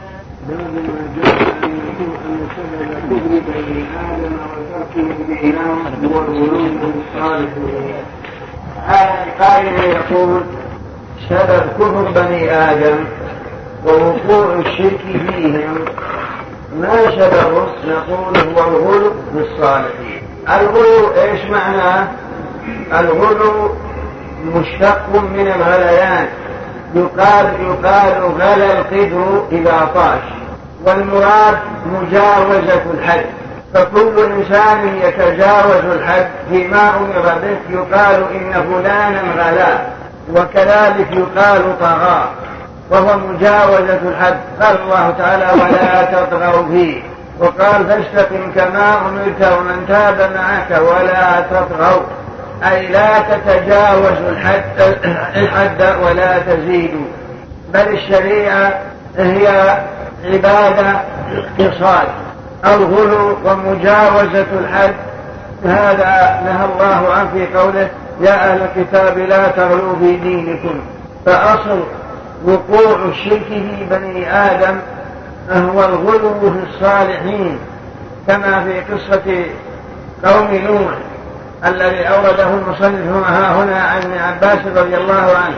هذا 8.88 9.26
القائل 9.28 9.80
يقول 9.84 10.42
سبب 11.30 11.64
كفر 11.80 12.12
بني 12.12 12.52
آدم 12.52 13.06
ووقوع 13.86 14.56
الشرك 14.56 15.00
فيهم. 15.02 15.86
ما 16.80 17.06
سببه 17.06 17.68
نقول 17.88 18.38
هو 18.38 18.68
الغلو 18.68 19.12
في 19.34 19.40
الصالحين. 19.40 20.22
الغلو 20.50 21.14
إيش 21.16 21.46
معناه؟ 21.46 22.08
الغلو 23.00 23.70
مشتق 24.44 25.10
من 25.10 25.48
الغليان. 25.56 26.28
يقال 26.96 27.46
يقال 27.60 28.32
غلى 28.42 28.80
القدر 28.80 29.46
إذا 29.52 29.90
طاش. 29.96 30.24
والمراد 30.86 31.58
مجاوزة 31.86 32.82
الحد. 32.94 33.26
فكل 33.74 34.20
إنسان 34.20 34.98
يتجاوز 35.04 35.86
الحد. 35.94 36.28
فيما 36.50 36.90
أمر 36.90 37.36
به 37.42 37.76
يقال 37.78 38.24
إن 38.36 38.54
فلانا 38.54 39.22
غلا. 39.38 39.78
وكذلك 40.36 41.08
يقال 41.12 41.80
طغى. 41.80 42.30
وهو 42.90 43.18
مجاوزة 43.18 44.00
الحد. 44.08 44.38
قال 44.62 44.82
الله 44.82 45.14
تعالى 45.18 45.46
ولا 45.62 46.04
تطغوا 46.04 46.68
فيه. 46.72 47.02
وقال 47.40 47.86
فاستقم 47.88 48.52
كما 48.56 48.96
أمرت 49.10 49.52
ومن 49.58 49.86
تاب 49.88 50.32
معك 50.36 50.82
ولا 50.82 51.42
تطغوا. 51.42 52.02
أي 52.72 52.88
لا 52.88 53.20
تتجاوزوا 53.20 54.30
الحد, 54.30 54.64
الحد 55.36 55.96
ولا 56.04 56.40
تزيدوا. 56.40 57.06
بل 57.74 57.80
الشريعة 57.80 58.80
هي 59.18 59.78
عبادة 60.26 61.02
اقتصاد. 61.60 62.08
الغلو 62.66 63.38
ومجاوزة 63.46 64.46
الحد. 64.60 64.94
هذا 65.66 66.42
نهى 66.46 66.66
الله 66.66 67.14
عنه 67.14 67.30
في 67.34 67.58
قوله 67.58 67.90
يا 68.22 68.52
أهل 68.52 68.62
الكتاب 68.62 69.18
لا 69.18 69.48
تغلوا 69.48 69.96
في 70.00 70.16
دينكم. 70.18 70.82
فأصل 71.26 71.84
وقوع 72.46 72.98
الشرك 73.10 73.44
في 73.48 73.86
بني 73.90 74.34
آدم 74.34 74.80
هو 75.52 75.86
الغلو 75.86 76.40
في 76.40 76.60
الصالحين 76.70 77.60
كما 78.28 78.64
في 78.64 78.94
قصة 78.94 79.46
قوم 80.26 80.56
نوح. 80.56 80.94
الذي 81.66 82.04
أورده 82.08 82.48
المصنف 82.48 83.28
ها 83.28 83.64
هنا 83.64 83.80
عن 83.80 84.02
ابن 84.02 84.18
عباس 84.18 84.60
رضي 84.78 84.98
الله 84.98 85.38
عنه. 85.38 85.56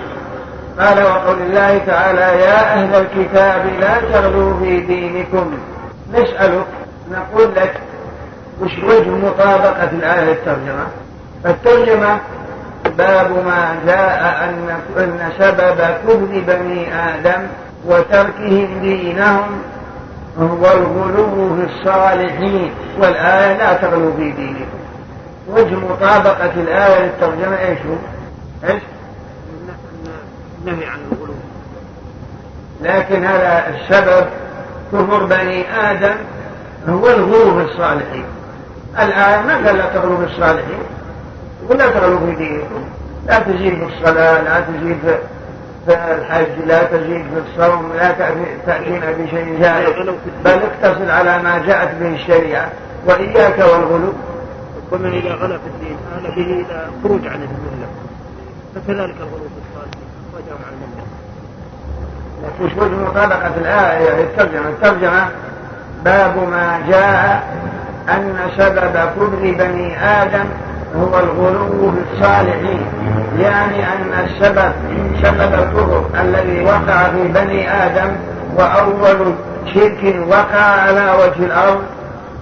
قال 0.79 1.03
وقول 1.03 1.41
الله 1.41 1.77
تعالى 1.77 2.21
يا 2.21 2.73
أهل 2.73 2.95
الكتاب 2.95 3.65
لا 3.79 3.99
تغلوا 3.99 4.59
في 4.59 4.79
دينكم. 4.79 5.51
نسألك 6.13 6.65
نقول 7.11 7.55
لك 7.55 7.73
وش 8.61 8.77
وجه 8.83 9.09
مطابقة 9.09 9.89
الآية 9.91 10.31
الترجمة 10.31 10.87
الترجمة 11.45 12.19
باب 12.97 13.31
ما 13.31 13.75
جاء 13.85 14.43
أن 14.43 14.77
أن 14.97 15.29
سبب 15.39 15.77
كفر 16.07 16.43
بني 16.47 16.87
آدم 16.95 17.47
وتركهم 17.85 18.79
دينهم 18.81 19.61
هو 20.39 20.65
الغلو 20.65 21.55
في 21.55 21.65
الصالحين. 21.73 22.71
والآية 22.99 23.57
لا 23.57 23.73
تغلو 23.73 24.13
في 24.17 24.31
دينكم. 24.31 24.74
وجه 25.47 25.75
مطابقة 25.75 26.53
الآية 26.53 27.05
للترجمة 27.05 27.59
إيش 27.59 27.79
هو؟ 27.79 27.95
إيش؟ 28.69 28.81
النهي 30.67 30.85
عن 30.85 30.99
الغلو. 31.11 31.33
لكن 32.81 33.25
هذا 33.25 33.75
السبب 33.75 34.25
كفر 34.91 35.25
بني 35.25 35.65
آدم 35.91 36.15
هو 36.89 37.07
الغلو 37.07 37.59
في 37.59 37.71
الصالحين. 37.71 38.25
الآية 38.99 39.41
ما 39.41 39.55
قال 39.55 39.77
لا 39.77 39.85
تغلو 39.93 40.17
في 40.17 40.23
الصالحين؟ 40.23 40.83
ولا 41.69 41.87
تغلو 41.87 42.19
في 42.19 42.35
دينكم. 42.35 42.85
لا 43.27 43.39
تزيد 43.39 43.73
في 43.73 43.85
الصلاة 43.85 44.41
لا 44.41 44.59
تزيد 44.59 44.97
في 45.87 45.93
الحج 45.93 46.65
لا 46.65 46.83
تزيد 46.83 47.25
في 47.25 47.41
الصوم 47.47 47.93
لا 47.93 48.11
تأتينا 48.65 49.11
بشيء 49.11 49.57
زائد 49.61 49.95
بل 50.45 50.51
اقتصر 50.51 51.11
على 51.11 51.39
ما 51.43 51.63
جاءت 51.67 51.95
به 51.99 52.15
الشريعة. 52.15 52.69
وإياك 53.07 53.59
والغلو. 53.59 54.13
ومن 54.95 55.13
إذا 55.13 55.35
غلا 55.35 55.57
في 55.57 55.67
الدين 55.67 55.97
آل 56.17 56.35
به 56.35 56.53
إلى 56.53 56.87
خروج 57.03 57.27
عن 57.27 57.35
الملة. 57.35 57.87
فكذلك 58.75 59.15
الغلو 59.19 59.47
في 59.53 59.59
الصالحين 59.65 60.07
وجاءوا 60.33 60.59
عن 60.67 60.73
الملة 60.73 61.05
وجه 62.77 63.09
مطابقة 63.09 63.51
الآية 63.57 64.23
الترجمة. 64.23 64.69
الترجمة 64.69 65.27
باب 66.05 66.37
ما 66.51 66.79
جاء 66.89 67.43
أن 68.09 68.35
سبب 68.57 68.95
كفر 68.95 69.51
بني 69.51 69.99
آدم 69.99 70.45
هو 70.95 71.19
الغلو 71.19 71.91
في 71.91 71.97
الصالحين. 72.13 72.85
يعني 73.39 73.93
أن 73.93 74.25
السبب 74.25 74.71
سبب 75.23 75.53
الكفر 75.53 76.05
الذي 76.21 76.63
وقع 76.63 77.09
في 77.09 77.27
بني 77.27 77.85
آدم 77.85 78.15
وأول 78.57 79.33
شرك 79.73 80.15
وقع 80.27 80.61
على 80.61 81.13
وجه 81.23 81.45
الأرض 81.45 81.83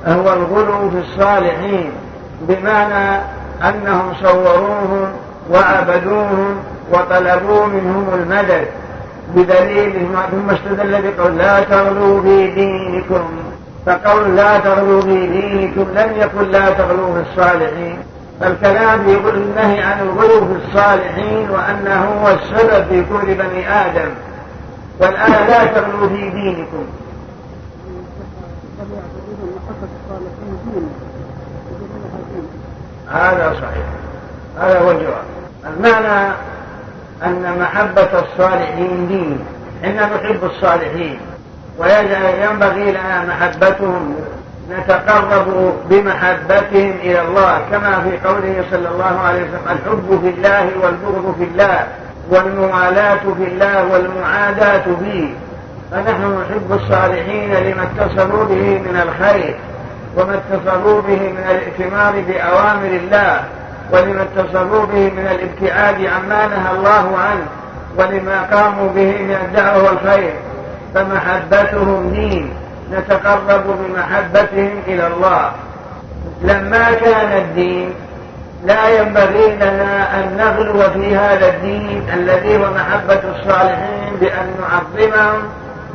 هو 0.08 0.34
الغلو 0.34 0.90
في 0.90 0.98
الصالحين. 0.98 1.92
بمعنى 2.48 3.22
أنهم 3.64 4.14
صوروهم 4.24 5.12
وعبدوهم 5.52 6.56
وطلبوا 6.92 7.66
منهم 7.66 8.08
المدد 8.14 8.68
بدليل 9.36 10.08
ثم 10.32 10.50
استدل 10.50 11.02
بقول 11.02 11.38
لا 11.38 11.60
تغلوا 11.60 12.22
في 12.22 12.52
دينكم. 12.52 13.24
فقول 13.86 14.36
لا 14.36 14.60
تغلوا 14.60 15.02
في 15.02 15.28
دينكم 15.28 15.86
لم 15.96 16.12
يكن 16.18 16.52
لا 16.52 16.70
تغلوا 16.70 17.14
في 17.14 17.30
الصالحين. 17.30 17.98
فالكلام 18.40 19.10
يقول 19.10 19.36
النهي 19.36 19.82
عن 19.82 20.00
الغلو 20.00 20.46
في 20.48 20.68
الصالحين 20.68 21.50
وأنه 21.50 22.06
هو 22.06 22.28
السبب 22.28 22.88
في 22.90 23.04
كل 23.04 23.34
بني 23.34 23.70
آدم. 23.70 24.10
والآن 25.00 25.48
لا 25.48 25.66
تغلوا 25.66 26.08
في 26.08 26.30
دينكم. 26.30 26.86
هذا 33.14 33.54
صحيح. 33.54 33.86
هذا 34.60 34.80
هو 34.80 34.92
الجواب. 34.92 35.24
المعنى 35.68 36.34
أن 37.26 37.58
محبة 37.60 38.20
الصالحين 38.20 39.08
دين. 39.08 39.40
إنا 39.84 40.06
نحب 40.06 40.44
الصالحين. 40.44 41.20
وينبغي 41.80 42.92
لنا 42.92 43.26
محبتهم. 43.26 44.16
نتقرب 44.72 45.74
بمحبتهم 45.90 46.94
إلى 47.02 47.22
الله. 47.22 47.62
كما 47.72 48.02
في 48.02 48.28
قوله 48.28 48.66
صلى 48.72 48.90
الله 48.90 49.20
عليه 49.20 49.42
وسلم 49.42 49.66
الحب 49.70 50.20
في 50.22 50.30
الله 50.30 50.70
والبغض 50.84 51.36
في 51.38 51.44
الله 51.44 51.88
والموالاة 52.30 53.20
في 53.38 53.44
الله 53.48 53.86
والمعاداة 53.86 54.86
به 54.86 55.34
فنحن 55.92 56.42
نحب 56.42 56.72
الصالحين 56.72 57.54
لما 57.54 57.84
اتصلوا 57.84 58.46
به 58.46 58.80
من 58.80 59.02
الخير. 59.08 59.56
وما 60.18 60.34
اتصلوا 60.34 61.02
به 61.02 61.20
من 61.20 61.44
الائتمار 61.50 62.14
بأوامر 62.28 62.88
الله 62.88 63.44
ولما 63.92 64.22
اتصلوا 64.22 64.86
به 64.86 65.10
من 65.10 65.28
الابتعاد 65.32 66.06
عما 66.06 66.48
نهى 66.48 66.72
الله 66.78 67.18
عنه 67.18 67.46
ولما 67.98 68.42
قاموا 68.52 68.88
به 68.88 69.18
من 69.18 69.38
الدعوة 69.46 69.84
والخير. 69.84 70.34
فمحبتهم 70.94 72.10
دين 72.10 72.54
نتقرب 72.92 73.64
بمحبتهم 73.68 74.82
إلى 74.88 75.08
الله. 75.08 75.52
لما 76.42 76.92
كان 76.92 77.38
الدين 77.38 77.94
لا 78.66 78.90
ينبغي 78.90 79.56
لنا 79.56 80.20
أن 80.20 80.38
نغلو 80.38 80.90
في 80.90 81.16
هذا 81.16 81.50
الدين 81.50 82.04
الذي 82.14 82.58
هو 82.58 82.72
محبة 82.72 83.22
الصالحين 83.36 84.16
بأن 84.22 84.48
نعظمهم 84.62 85.42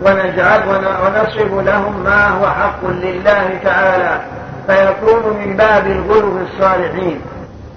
ونجعل 0.03 0.61
ونصف 0.69 1.53
لهم 1.53 2.05
ما 2.05 2.29
هو 2.29 2.47
حق 2.47 2.85
لله 2.85 3.59
تعالى. 3.65 4.21
فيكون 4.67 5.37
من 5.41 5.57
باب 5.57 5.87
الغلو 5.87 6.39
الصالحين. 6.39 7.21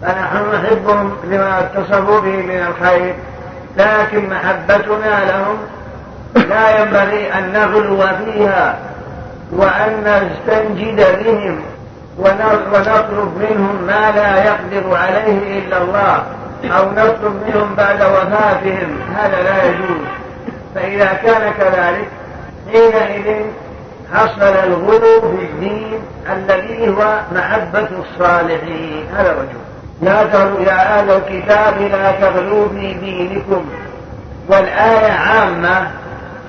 فنحن 0.02 0.36
نحبهم 0.54 1.18
لما 1.24 1.60
اتصفوا 1.60 2.20
به 2.20 2.38
من 2.38 2.66
الخير 2.68 3.16
لكن 3.78 4.30
محبتنا 4.30 5.32
لهم 5.32 5.58
لا 6.50 6.80
ينبغي 6.82 7.34
أن 7.34 7.54
نغلو 7.54 7.98
فيها 7.98 8.80
وأن 9.52 10.04
نستنجد 10.04 11.24
بهم 11.24 11.60
ونطلب 12.20 13.32
منهم 13.40 13.84
ما 13.88 14.12
لا 14.12 14.46
يقدر 14.46 14.98
عليه 14.98 15.60
إلا 15.60 15.78
الله 15.78 16.24
أو 16.64 16.92
نطلب 16.92 17.42
منهم 17.48 17.76
بعد 17.76 18.02
وفاتهم. 18.02 19.00
هذا 19.16 19.44
لا 19.44 19.64
يجوز. 19.64 20.02
فإذا 20.76 21.14
كان 21.14 21.54
كذلك 21.60 22.08
حينئذ 22.72 23.46
حصل 24.14 24.42
الغلو 24.42 25.22
في 25.22 25.44
الدين 25.44 26.00
الذي 26.32 26.90
هو 26.90 27.20
محبة 27.36 27.88
الصالحين. 28.00 29.06
هذا 29.18 29.32
وجه. 29.32 29.62
لا 30.02 30.22
يا 30.68 31.00
أهل 31.00 31.12
الكتاب 31.12 31.82
لا 31.82 32.12
تغلوا 32.12 32.70
في 32.70 32.94
دينكم. 32.94 33.66
والآية 34.50 35.12
عامة 35.12 35.88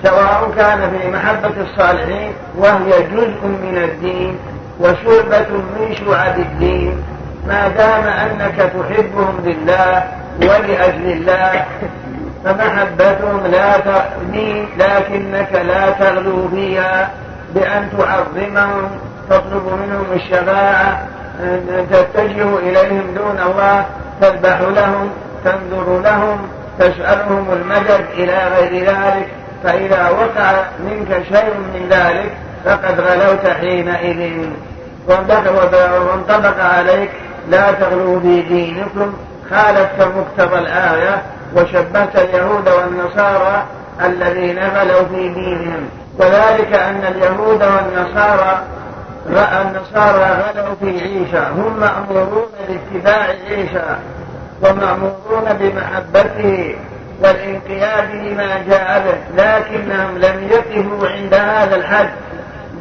سواء 0.05 0.53
كان 0.57 0.91
في 0.91 1.11
محبة 1.11 1.53
الصالحين 1.61 2.33
وهي 2.59 3.03
جزء 3.03 3.47
من 3.63 3.83
الدين 3.85 4.39
وشعبة 4.81 5.47
من 5.51 5.95
شعب 5.95 6.39
الدين. 6.39 7.03
ما 7.49 7.69
دام 7.69 8.05
أنك 8.05 8.57
تحبهم 8.57 9.41
لله 9.45 10.05
ولأجل 10.41 11.13
الله 11.13 11.65
فمحبتهم 12.45 13.47
لا 13.47 13.79
تغني 13.79 14.67
لكنك 14.79 15.53
لا 15.53 15.91
تغلو 15.91 16.49
فيها 16.49 17.11
بأن 17.55 17.89
تعظمهم 17.99 18.91
تطلب 19.31 19.67
منهم 19.83 20.07
الشفاعة 20.15 21.07
تتجه 21.91 22.59
إليهم 22.59 23.15
دون 23.17 23.41
الله 23.47 23.87
تذبح 24.21 24.61
لهم 24.61 25.11
تنذر 25.45 26.01
لهم 26.05 26.39
تسألهم 26.79 27.47
المدد 27.53 28.05
إلى 28.15 28.49
غير 28.57 28.85
ذلك. 28.85 29.29
فإذا 29.65 30.11
وقع 30.11 30.53
منك 30.85 31.23
شيء 31.29 31.55
من 31.75 31.89
ذلك 31.91 32.33
فقد 32.65 33.01
غلوت 33.01 33.47
حينئذ. 33.47 34.51
وانطبق 35.09 36.65
عليك 36.65 37.11
لا 37.51 37.73
تغلوا 37.73 38.21
في 38.21 38.43
دينكم. 38.43 39.15
خالفت 39.51 40.01
مقتضى 40.01 40.59
الآية 40.59 41.23
وشبهت 41.57 42.17
اليهود 42.17 42.69
والنصارى 42.69 43.65
الذين 44.05 44.59
غلوا 44.59 45.05
في 45.05 45.29
دينهم. 45.29 45.89
وذلك 46.19 46.75
أن 46.75 47.05
اليهود 47.09 47.63
والنصارى 47.63 48.63
النصارى 49.27 50.43
غلوا 50.43 50.75
في 50.81 51.01
عيسى 51.01 51.47
هم 51.57 51.81
مأمورون 51.81 52.49
باتباع 52.69 53.27
عيسى 53.51 53.97
ومأمورون 54.63 55.53
بمحبته 55.61 56.77
والانقياد 57.23 58.11
لما 58.11 58.63
جاء 58.69 59.05
به. 59.05 59.43
لكنهم 59.43 60.19
لم 60.19 60.49
يقفوا 60.51 61.09
عند 61.09 61.35
هذا 61.35 61.77
الحد 61.77 62.11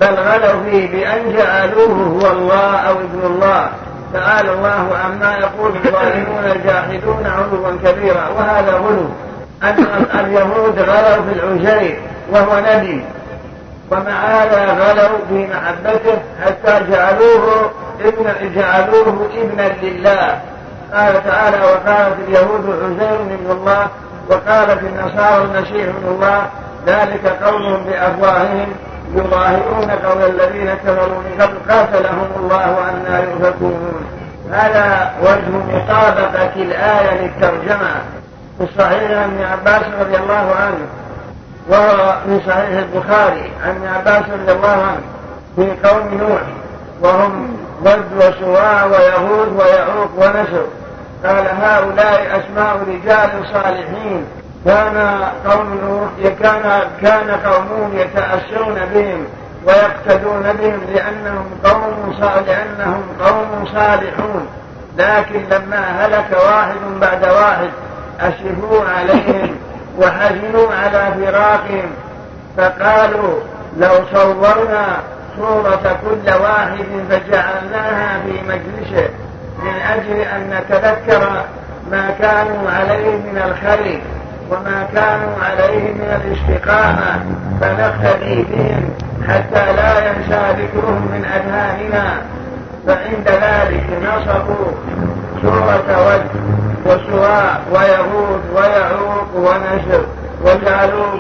بل 0.02 0.14
غلوا 0.14 0.64
فيه 0.64 0.92
بأن 0.92 1.36
جعلوه 1.36 1.94
هو 1.94 2.32
الله 2.32 2.76
أو 2.76 2.94
ابن 2.94 3.20
الله. 3.24 3.70
تعالى 4.14 4.54
الله 4.54 4.98
عما 5.04 5.36
يقول 5.36 5.72
الظالمون 5.76 6.46
الجاحدون 6.46 7.26
علوا 7.26 7.78
كبيرا. 7.86 8.28
وهذا 8.38 8.72
غلو 8.72 9.10
أن 9.64 9.86
اليهود 10.20 10.80
غلوا 10.80 11.26
في 11.26 11.34
العزير 11.34 12.00
وهو 12.32 12.60
نبي 12.60 13.06
ومع 13.92 14.12
هذا 14.12 14.66
غلوا 14.66 15.18
في 15.30 15.48
محبته 15.48 16.18
حتى 16.46 16.92
جعلوه 16.92 17.72
ابن 18.02 18.54
جعلوه 18.56 19.30
إبنا 19.38 19.72
لله. 19.82 20.40
قال 20.94 21.24
تعالى 21.24 21.58
وقالت 21.58 22.16
اليهود 22.28 22.66
عزير 22.84 23.22
ابن 23.22 23.52
الله 23.52 23.88
وقالت 24.30 24.84
النصارى 24.84 25.44
المسيح 25.44 25.88
ابن 25.88 26.08
الله 26.08 26.46
ذلك 26.88 27.28
قولهم 27.44 27.84
بأفواههم. 27.84 28.68
يظاهرون 29.16 29.92
قول 29.92 30.30
الذين 30.30 30.74
كفروا 30.74 31.18
من 31.18 31.42
قبل 31.42 31.74
قاتلهم 31.74 32.28
الله 32.40 32.90
أنا 32.90 33.20
يؤفكون. 33.20 34.06
هذا 34.52 35.12
وجه 35.22 35.76
مطابقة 35.76 36.56
الآية 36.56 37.22
للترجمة 37.22 37.92
في 38.58 38.64
الصحيح 38.64 39.12
عن 39.12 39.24
ابن 39.24 39.44
عباس 39.44 39.84
رضي 40.00 40.16
الله 40.16 40.56
عنه 40.60 40.88
وهو 41.70 42.16
في 42.26 42.40
صحيح 42.48 42.78
البخاري 42.78 43.52
عن 43.64 43.70
ابن 43.70 43.88
عباس 43.88 44.24
رضي 44.30 44.52
الله 44.52 44.70
عنه 44.70 45.02
في 45.56 45.88
قوم 45.88 46.18
نوح 46.22 46.42
وهم 47.02 47.58
ود 47.86 48.06
وسواع 48.18 48.86
ويهود 48.86 49.60
ويعوق 49.60 50.10
ونسر. 50.18 50.66
قال 51.26 51.48
هؤلاء 51.62 52.40
أسماء 52.40 52.78
رجال 52.88 53.30
صالحين. 53.54 54.26
كان 54.66 55.24
قوم 55.46 55.80
نوح 55.84 56.34
كان 56.42 56.82
كان 57.02 57.32
قومهم 57.32 57.98
يتأسرون 57.98 58.80
بهم 58.94 59.26
ويقتدون 59.68 60.44
بهم 60.54 60.80
لأنهم 60.94 61.46
قوم 61.64 62.16
لأنهم 62.48 63.04
قوم 63.22 63.66
صالحون. 63.66 64.48
لكن 64.98 65.42
لما 65.52 66.06
هلك 66.06 66.26
واحد 66.46 66.76
بعد 67.02 67.26
واحد 67.26 67.70
أسفوا 68.20 68.84
عليهم 68.98 69.56
وحزنوا 70.00 70.68
على 70.74 71.14
فراقهم. 71.26 71.92
فقالوا 72.58 73.40
لو 73.78 73.92
صورنا 74.14 74.86
صورة 75.38 76.00
كل 76.02 76.34
واحد 76.34 76.86
فجعلناها 77.10 78.20
في 78.26 78.34
مجلسه 78.48 79.10
من 79.64 79.74
أجل 79.94 80.22
أن 80.22 80.50
نتذكر 80.50 81.44
ما 81.92 82.12
كانوا 82.20 82.72
عليه 82.72 83.16
من 83.16 83.42
الخير. 83.46 84.02
وما 84.52 84.88
كانوا 84.94 85.34
عليه 85.42 85.94
من 85.94 86.22
الاستقامة 86.22 87.26
فنقتدي 87.62 88.44
بهم 88.44 88.90
حتى 89.28 89.74
لا 89.74 90.10
ينسى 90.10 90.62
ذكرهم 90.62 91.08
من 91.12 91.26
أذهاننا. 91.26 92.22
فعند 92.88 93.28
ذلك 93.28 93.86
نصبوا 94.04 94.72
سورة 95.42 96.08
ود 96.08 96.26
وسواء 96.86 97.62
ويغوث 97.72 98.42
ويعوق 98.56 99.36
ونسر 99.36 100.06
وجعلوا 100.46 101.20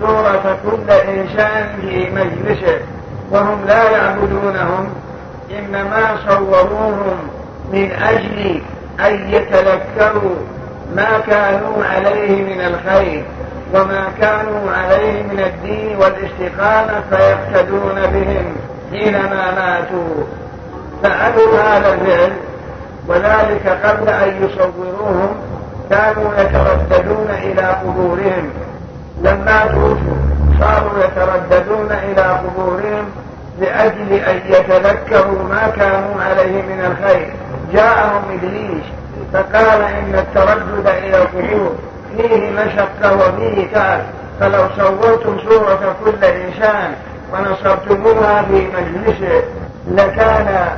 سورة 0.00 0.56
كل 0.64 0.90
إنسان 0.90 1.68
في 1.80 2.10
مجلسه. 2.10 2.78
وهم 3.30 3.58
لا 3.66 3.90
يعبدونهم 3.90 4.88
إنما 5.58 6.16
صوروهم 6.28 7.28
من 7.72 7.90
أجل 7.92 8.60
أن 9.00 9.30
يتذكروا 9.30 10.36
ما 10.94 11.18
كانوا 11.26 11.84
عليه 11.84 12.42
من 12.42 12.60
الخير 12.60 13.24
وما 13.74 14.08
كانوا 14.20 14.70
عليه 14.70 15.22
من 15.22 15.40
الدين 15.40 15.96
والاستقامة 15.96 17.00
فيقتدون 17.10 17.94
بهم 17.94 18.56
حينما 18.92 19.50
ماتوا. 19.54 20.24
فعلوا 21.02 21.60
هذا 21.60 21.94
الفعل 21.94 22.32
وذلك 23.08 23.78
قبل 23.84 24.08
أن 24.08 24.44
يصوروهم 24.44 25.36
كانوا 25.90 26.30
يترددون 26.38 27.30
إلى 27.30 27.62
قبورهم. 27.62 28.50
لما 29.22 29.66
توفوا 29.66 30.16
صاروا 30.60 31.04
يترددون 31.04 31.92
إلى 31.92 32.22
قبورهم 32.22 33.04
لأجل 33.60 34.12
أن 34.12 34.40
يتذكروا 34.46 35.42
ما 35.48 35.68
كانوا 35.76 36.22
عليه 36.22 36.62
من 36.62 36.84
الخير. 36.84 37.30
جاءهم 37.72 38.22
إبليس 38.32 38.84
فقال 39.32 39.82
إن 39.82 40.14
التردد 40.14 40.86
إلى 40.86 41.22
القبور 41.22 41.74
فيه 42.16 42.50
مشقة 42.50 43.16
وفيه 43.16 43.72
تعب 43.72 44.00
فلو 44.40 44.68
صورتم 44.76 45.38
صورة 45.48 45.96
كل 46.04 46.24
إنسان 46.24 46.94
ونصبتموها 47.32 48.42
في 48.42 48.66
مجلسه 48.66 49.42
لكان 49.90 50.68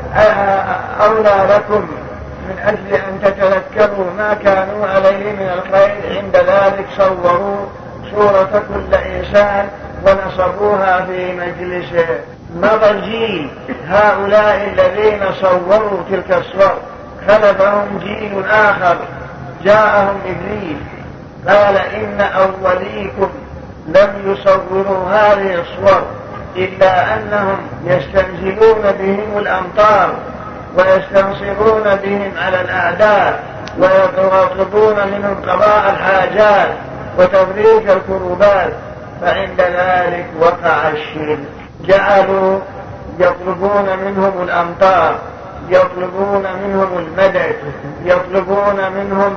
أولى 1.01 1.47
لكم 1.55 1.87
من 2.49 2.59
أجل 2.65 2.95
أن 2.95 3.21
تتذكروا 3.23 4.07
ما 4.19 4.35
كانوا 4.35 4.87
عليه 4.87 5.33
من 5.33 5.49
الخير. 5.55 6.19
عند 6.19 6.37
ذلك 6.37 6.87
صوروا 6.97 7.67
صورة 8.15 8.63
كل 8.75 8.95
إنسان 8.95 9.69
ونصبوها 10.07 11.07
في 11.07 11.33
مجلسه. 11.33 12.07
مضى 12.57 12.91
الجيل 12.91 13.51
هؤلاء 13.89 14.73
الذين 14.73 15.33
صوروا 15.33 16.03
تلك 16.11 16.33
الصور. 16.33 16.79
خلفهم 17.29 17.99
جيل 17.99 18.47
آخر. 18.47 18.97
جاءهم 19.65 20.17
إبليس 20.27 20.79
قال 21.49 21.77
إن 21.77 22.21
أوليكم 22.21 23.29
لم 23.89 24.11
يصوروا 24.25 25.11
هذه 25.11 25.55
الصور 25.55 26.03
إلا 26.57 27.15
أنهم 27.15 27.59
يستنزلون 27.85 28.93
بهم 28.99 29.39
الأمطار 29.39 30.13
ويستنصرون 30.79 31.97
بهم 32.05 32.33
على 32.39 32.61
الأعداء 32.61 33.43
ويطلبون 33.79 34.95
منهم 34.95 35.35
قضاء 35.35 35.91
الحاجات 35.91 36.69
وتفريج 37.19 37.91
الكروبات. 37.91 38.73
فعند 39.21 39.61
ذلك 39.61 40.27
وقع 40.41 40.89
الشرك. 40.89 41.39
جعلوا 41.85 42.61
يطلبون 43.19 43.87
منهم 44.05 44.43
الأمطار. 44.43 45.19
يطلبون 45.71 46.43
منهم 46.65 46.99
المدد 46.99 47.57
يطلبون 48.05 48.93
منهم 48.97 49.37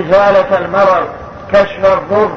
إزالة 0.00 0.58
المرض 0.58 1.08
كشف 1.52 1.84
الضر 1.84 2.30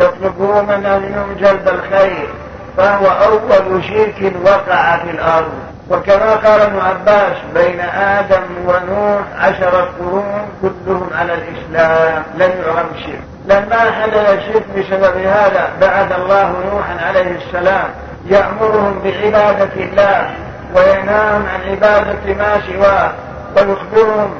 يطلبون 0.00 0.80
منهم 0.80 1.36
جلب 1.40 1.68
الخير 1.68 2.28
فهو 2.76 3.06
أول 3.06 3.84
شرك 3.84 4.32
وقع 4.44 4.96
في 4.96 5.10
الأرض. 5.10 5.52
وكما 5.90 6.34
قال 6.34 6.60
ابن 6.60 6.78
عباس 6.78 7.36
بين 7.54 7.80
آدم 7.80 8.42
ونوح 8.66 9.22
عشرة 9.38 9.88
قرون 9.98 10.48
كلهم 10.62 11.10
على 11.14 11.34
الإسلام 11.34 12.22
لم 12.34 12.50
يعرف 12.66 12.86
الشرك 12.94 13.20
لما 13.46 13.90
حدث 13.90 14.30
الشرك 14.30 14.64
بسبب 14.76 15.16
هذا 15.16 15.68
بعث 15.80 16.18
الله 16.18 16.52
نوحا 16.72 17.06
عليه 17.06 17.36
السلام 17.36 17.88
يأمرهم 18.26 18.98
بعبادة 19.04 19.74
الله 19.76 20.30
وينهاهم 20.74 21.46
عن 21.46 21.70
عبادة 21.70 22.34
ما 22.38 22.60
سواه 22.72 23.12
ويخبرهم 23.56 24.30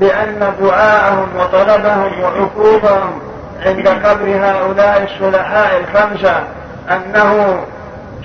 بأن 0.00 0.52
دعاءهم 0.60 1.28
وطلبهم 1.38 2.20
وعقوبهم 2.22 3.20
عند 3.66 3.88
قبر 3.88 4.36
هؤلاء 4.36 5.02
الصلحاء 5.02 5.80
الخمسة 5.80 6.44
أنه 6.90 7.60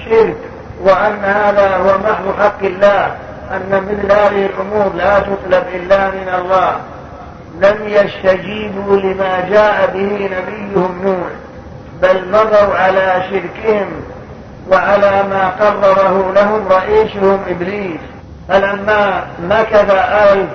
شرك 0.06 0.38
وأن 0.82 1.24
هذا 1.24 1.78
هو 1.78 1.98
محض 1.98 2.40
حق 2.40 2.64
الله 2.64 3.15
أن 3.52 3.84
مثل 3.90 4.11
هذه 4.11 4.45
الأمور 4.45 4.94
لا 4.95 5.19
تطلب 5.19 5.64
إلا 5.76 6.10
من 6.10 6.32
الله. 6.40 6.76
لم 7.61 7.88
يستجيبوا 7.88 8.98
لما 8.98 9.49
جاء 9.49 9.90
به 9.94 10.30
نبيهم 10.38 11.02
نوح 11.03 11.28
بل 12.02 12.28
مضوا 12.30 12.76
على 12.76 13.24
شركهم 13.30 13.88
وعلى 14.72 15.23
ما 15.30 15.52
قرره 15.60 16.34
لهم 16.35 16.68
رئيسهم 16.68 17.39
إبليس. 17.49 17.99
فلما 18.49 19.27
مكث 19.49 19.91
ألف 20.31 20.49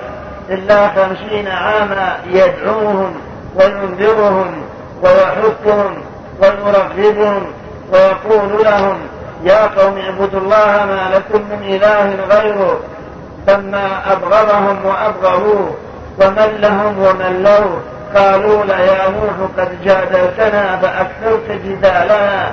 إلا 0.49 0.87
خمسين 0.87 1.47
عاما 1.47 2.17
يدعوهم 2.27 3.13
وينذرهم 3.55 4.63
ويحثهم 5.03 5.95
ويرغبهم 6.41 7.43
ويقول 7.91 8.63
لهم 8.63 8.97
يا 9.43 9.67
قوم 9.67 9.97
اعبدوا 9.97 10.39
الله 10.39 10.85
ما 10.85 11.09
لكم 11.15 11.41
من 11.51 11.63
إله 11.63 12.15
غيره 12.29 12.79
لما 13.47 14.11
أبغضهم 14.11 14.85
وأبغضوه 14.85 15.75
ومن 16.21 16.57
لهم 16.61 16.99
ومن 16.99 17.43
له. 17.43 17.81
قالوا 18.15 18.65
يا 18.65 19.09
نوح 19.09 19.49
قد 19.57 19.83
جادلتنا 19.85 20.77
فأكثرت 20.77 21.51
جدالنا 21.65 22.51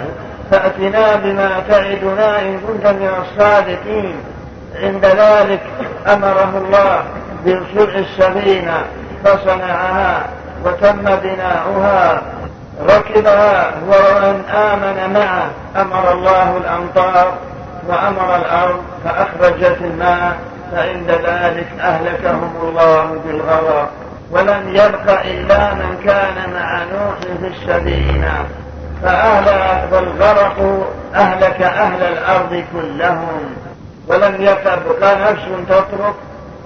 فأتنا 0.51 1.17
بما 1.17 1.63
تعدنا 1.69 2.41
إن 2.41 2.61
كنت 2.67 2.87
من 2.87 3.11
الصادقين. 3.23 4.15
عند 4.83 5.05
ذلك 5.05 5.61
أمره 6.07 6.63
الله 6.65 7.03
بصلح 7.47 7.95
السفينة 7.95 8.85
فصنعها 9.25 10.25
وتم 10.65 11.03
بناؤها 11.03 12.23
ركبها 12.89 13.73
ومن 13.89 14.45
آمن 14.55 15.13
معه 15.15 15.51
أمر 15.83 16.13
الله 16.13 16.57
الأمطار 16.57 17.33
وأمر 17.89 18.37
الأرض 18.37 18.83
فأخرجت 19.05 19.79
الماء 19.81 20.39
فعند 20.73 21.11
ذلك 21.11 21.67
أهلكهم 21.81 22.53
الله 22.63 23.21
بالغرق. 23.27 23.91
ولم 24.31 24.69
يبق 24.69 25.21
إلا 25.25 25.75
من 25.75 25.99
كان 26.05 26.53
مع 26.55 26.85
نوح 26.85 27.19
في 27.41 27.47
السفينة 27.47 28.45
فأهلك 29.03 29.93
والغرق 29.93 30.89
أهلك 31.15 31.63
أهل 31.63 32.03
الأرض 32.03 32.65
كلهم. 32.73 33.55
ولم 34.09 34.35
يبق 34.41 35.03
نفس 35.03 35.43
تترك 35.69 36.15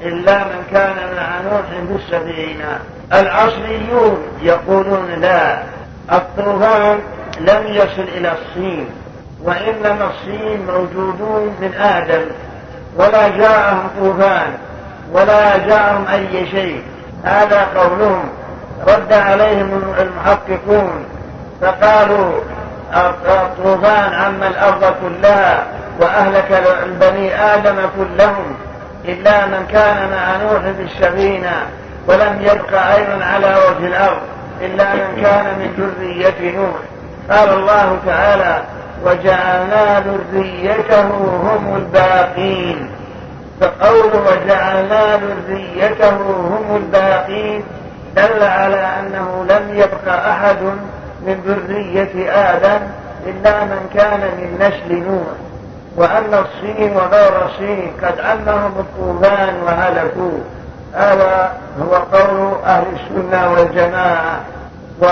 إلا 0.02 0.38
من 0.38 0.64
كان 0.70 0.96
مع 1.16 1.40
نوح 1.40 1.66
في 1.88 1.94
السفينة. 1.94 2.78
العصريون 3.12 4.18
يقولون 4.42 5.10
لا 5.20 5.62
الطوفان 6.12 6.98
لم 7.40 7.66
يصل 7.66 8.06
إلى 8.16 8.32
الصين 8.32 8.86
وإنما 9.42 10.10
الصين 10.10 10.66
موجودون 10.66 11.56
من 11.60 11.74
آدم. 11.74 12.22
ولا 12.96 13.28
جاءهم 13.28 13.88
طوفان 14.00 14.54
ولا 15.12 15.58
جاءهم 15.58 16.06
أي 16.08 16.46
شيء. 16.50 16.82
هذا 17.24 17.66
قولهم. 17.74 18.24
رد 18.88 19.12
عليهم 19.12 19.94
المحققون. 19.98 21.04
فقالوا 21.60 22.32
الطوفان 22.94 24.12
عم 24.12 24.42
الأرض 24.42 24.94
كلها 25.02 25.66
وأهلك 26.00 26.62
البني 26.82 27.34
آدم 27.54 27.76
كلهم 27.98 28.56
إلا 29.04 29.46
من 29.46 29.66
كان 29.72 30.10
مع 30.10 30.36
نوح 30.36 30.62
في 30.62 30.82
السفينة 30.82 31.52
ولم 32.08 32.38
يبق 32.40 32.80
أيضا 32.80 33.24
على 33.24 33.46
وجه 33.46 33.86
الأرض 33.86 34.20
إلا 34.60 34.94
من 34.94 35.22
كان 35.22 35.44
من 35.58 35.92
ذرية 35.98 36.56
نوح. 36.56 36.76
قال 37.30 37.48
الله 37.48 37.98
تعالى 38.06 38.62
وجعلنا 39.04 40.00
ذريته 40.32 41.08
هم 41.42 41.76
الباقين. 41.76 42.90
فقول 43.60 44.10
وجعلنا 44.26 45.16
ذريته 45.48 46.16
هم 46.26 46.76
الباقين 46.76 47.64
دل 48.16 48.42
على 48.42 48.88
أنه 49.00 49.46
لم 49.50 49.78
يبق 49.78 50.12
أحد 50.12 50.56
من 51.26 51.40
ذرية 51.46 52.32
آدم 52.32 52.86
إلا 53.26 53.64
من 53.64 53.90
كان 53.94 54.20
من 54.20 54.56
نسل 54.60 55.02
نوح. 55.10 55.26
وأن 55.96 56.44
الصين 56.44 56.96
وغير 56.96 57.46
الصين 57.46 57.92
قد 58.02 58.20
عمهم 58.20 58.72
الطوفان 58.78 59.54
وهلكوا. 59.66 60.38
هذا 60.94 61.52
هو 61.80 61.94
قول 61.94 62.54
أهل 62.64 62.84
السنة 62.92 63.52
والجماعة. 63.52 64.40
و 65.02 65.06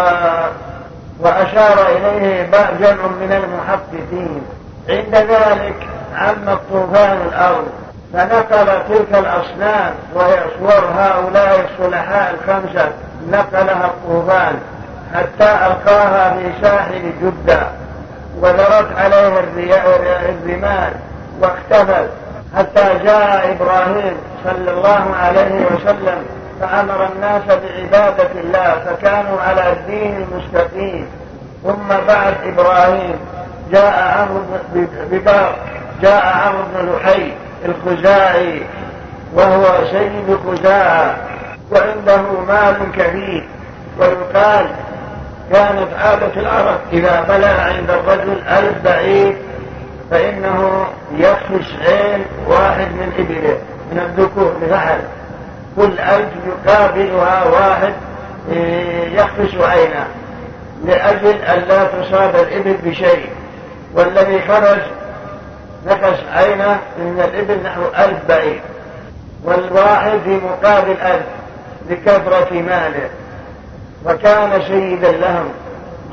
وأشار 1.20 1.86
إليه 1.88 2.50
جمع 2.80 3.06
من 3.20 3.32
المحققين. 3.32 4.42
عند 4.88 5.14
ذلك 5.14 5.86
عم 6.16 6.48
الطوفان 6.48 7.16
الأرض. 7.28 7.66
فنقل 8.12 8.66
تلك 8.88 9.08
الأصنام 9.10 9.94
وهي 10.14 10.42
صور 10.58 10.84
هؤلاء 10.98 11.68
الصلحاء 11.70 12.34
الخمسة 12.34 12.90
نقلها 13.30 13.86
الطوفان. 13.86 14.58
حتى 15.14 15.66
ألقاها 15.66 16.36
في 16.36 16.52
ساحل 16.62 17.12
جدة 17.22 17.66
وذرت 18.40 18.98
عليه 18.98 19.40
الرمال 20.28 20.92
واختفت. 21.40 22.10
حتى 22.56 22.98
جاء 23.04 23.52
إبراهيم 23.52 24.16
صلى 24.44 24.70
الله 24.70 25.14
عليه 25.20 25.66
وسلم 25.66 26.24
فأمر 26.60 27.08
الناس 27.14 27.42
بعبادة 27.46 28.30
الله 28.40 28.74
فكانوا 28.86 29.40
على 29.40 29.72
الدين 29.72 30.16
المستقيم 30.16 31.06
ثم 31.64 31.88
بعد 32.08 32.34
إبراهيم 32.44 33.14
جاء 33.72 34.18
عمرو 34.18 34.42
بن 34.74 34.86
جاء 36.02 36.26
عمرو 36.26 36.62
بن 36.74 36.92
لحي 36.92 37.32
الخزاعي 37.64 38.62
وهو 39.34 39.64
سيد 39.90 40.38
خزاعة 40.46 41.16
وعنده 41.72 42.22
مال 42.48 42.92
كثير 42.92 43.48
ويقال 43.98 44.66
كانت 45.52 45.88
عادة 45.98 46.40
العرب. 46.40 46.78
إذا 46.92 47.20
بلغ 47.28 47.60
عند 47.60 47.90
الرجل 47.90 48.42
ألف 48.48 48.84
بعيد 48.84 49.36
فإنه 50.10 50.86
يخفش 51.16 51.74
عين 51.80 52.24
واحد 52.48 52.86
من 52.86 53.12
إبله 53.18 53.58
من 53.92 53.98
الذكور 53.98 54.52
بفعل 54.62 55.00
كل 55.76 55.98
ألف 55.98 56.28
يقابلها 56.46 57.44
واحد 57.44 57.92
إيه، 58.52 59.20
يخفش 59.20 59.54
عينه. 59.54 60.06
لأجل 60.84 61.42
أن 61.42 61.60
لا 61.60 61.84
تصاب 61.84 62.36
الإبل 62.36 62.76
بشيء. 62.84 63.28
والذي 63.94 64.40
خرج 64.40 64.78
نقص 65.86 66.18
عينه 66.34 66.78
من 66.98 67.20
الإبل 67.20 67.62
نحو 67.64 67.82
ألف 67.98 68.18
بعيد. 68.28 68.60
والواحد 69.44 70.18
في 70.24 70.40
مقابل 70.44 70.96
ألف 71.02 71.24
لكثرة 71.90 72.52
ماله. 72.52 73.08
وكان 74.06 74.62
سيدا 74.62 75.12
لهم. 75.12 75.48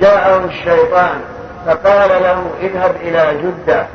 جاءه 0.01 0.45
الشيطان 0.45 1.21
فقال 1.65 2.09
له 2.09 2.43
اذهب 2.61 2.95
إلى 3.01 3.41
جدة 3.43 3.85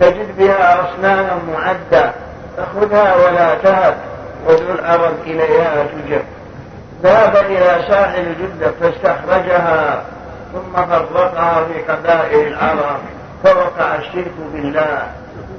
تجد 0.00 0.38
بها 0.38 0.80
أصناما 0.80 1.38
معدة 1.52 2.12
فخذها 2.56 3.14
ولا 3.16 3.54
تهب 3.54 3.94
وادعو 4.46 4.74
العرب 4.74 5.14
إليها 5.26 5.84
تجب 5.84 6.22
ذهب 7.02 7.36
إلى 7.36 7.84
ساحل 7.88 8.34
جدة 8.40 8.72
فاستخرجها 8.80 10.02
ثم 10.52 10.86
فرقها 10.86 11.64
في 11.64 11.92
قبائل 11.92 12.46
العرب 12.46 12.98
فوقع 13.44 13.94
الشرك 13.94 14.32
بالله. 14.52 15.02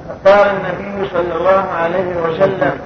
فقال 0.08 0.50
النبي 0.50 1.08
صلى 1.08 1.34
الله 1.34 1.64
عليه 1.82 2.16
وسلم 2.16 2.80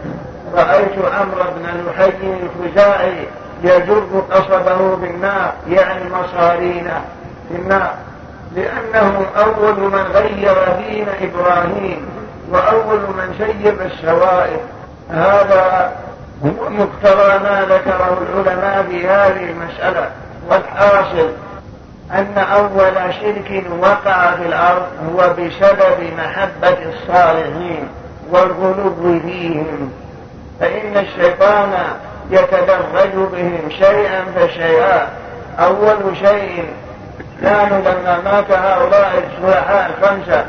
رأيت 0.54 0.92
عمرو 1.12 1.44
بن 1.56 1.90
لحي 1.90 2.10
الخزاعي 2.42 3.26
يجر 3.62 4.22
قصبه 4.30 4.97
بالنار 4.97 5.52
يعني 5.68 6.05
مصارينه 6.10 7.05
في 7.48 7.56
لأنه 8.56 9.26
أول 9.36 9.80
من 9.80 10.05
غير 10.14 10.56
دين 10.78 11.06
إبراهيم 11.20 12.06
وأول 12.51 13.01
من 13.01 13.34
شيب 13.39 13.80
الشوائب. 13.80 14.60
هذا 15.10 15.93
هو 16.44 16.70
مقتضى 16.70 17.39
ما 17.39 17.66
ذكره 17.68 18.18
العلماء 18.22 18.86
في 18.90 19.09
هذه 19.09 19.51
المسألة. 19.51 20.10
والحاصل 20.51 21.30
أن 22.12 22.39
أول 22.39 23.14
شرك 23.20 23.64
وقع 23.80 24.34
في 24.36 24.47
الأرض 24.47 24.86
هو 25.12 25.18
بسبب 25.18 26.12
محبة 26.18 26.78
الصالحين 26.93 27.89
والغلو 28.30 29.20
فيهم. 29.20 29.93
فإن 30.60 30.97
الشيطان 30.97 31.72
يتدرج 32.32 33.12
بهم 33.32 33.70
شيئا 33.70 34.24
فشيئا. 34.36 35.09
أول 35.59 36.16
شيء 36.16 36.64
كانوا 37.42 37.78
لما 37.78 38.20
مات 38.24 38.50
هؤلاء 38.50 39.12
الصلحاء 39.26 39.90
الخمسة. 39.90 40.46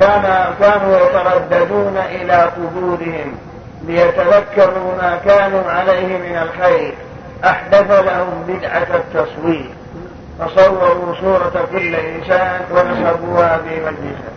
كان 0.00 0.54
كانوا 0.60 0.98
يترددون 0.98 1.96
إلى 1.96 2.32
قبورهم 2.32 3.38
ليتذكروا 3.86 4.94
ما 5.02 5.18
كانوا 5.26 5.70
عليه 5.70 6.18
من 6.18 6.36
الخير. 6.42 6.94
أحدث 7.44 7.90
لهم 7.90 8.44
بدعة 8.48 8.86
التصوير. 8.94 9.70
فصوروا 10.40 11.14
صورة 11.20 11.66
كل 11.72 11.94
إنسان 11.94 12.60
ونسبوها 12.70 13.58
في 13.68 13.80
مجلسه. 13.80 14.30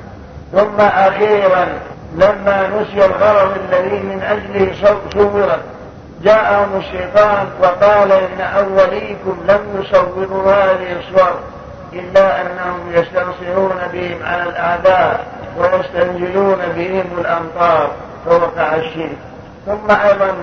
ثم 0.52 0.82
أخيرا 0.82 1.68
لما 2.16 2.68
نسي 2.68 3.06
الغرض 3.06 3.52
الذي 3.70 4.00
من 4.00 4.22
أجله 4.22 4.74
صورت. 5.14 5.60
جاءهم 6.24 6.78
الشيطان 6.78 7.48
وقال 7.62 8.12
إن 8.12 8.42
أوليكم 8.42 9.38
لم 9.48 9.82
يصوروا 9.82 10.52
هذه 10.52 11.00
الصور 11.00 11.40
إلا 11.94 12.42
أنهم 12.42 12.92
يستنصرون 12.92 13.78
بهم 13.94 14.18
على 14.26 14.44
الأعداء 14.44 15.26
ويستنزلون 15.58 16.60
بهم 16.76 17.06
الأمطار 17.18 17.92
فوقع 18.26 18.76
الشرك. 18.76 19.18
ثم 19.66 19.92
أيضا 19.92 20.34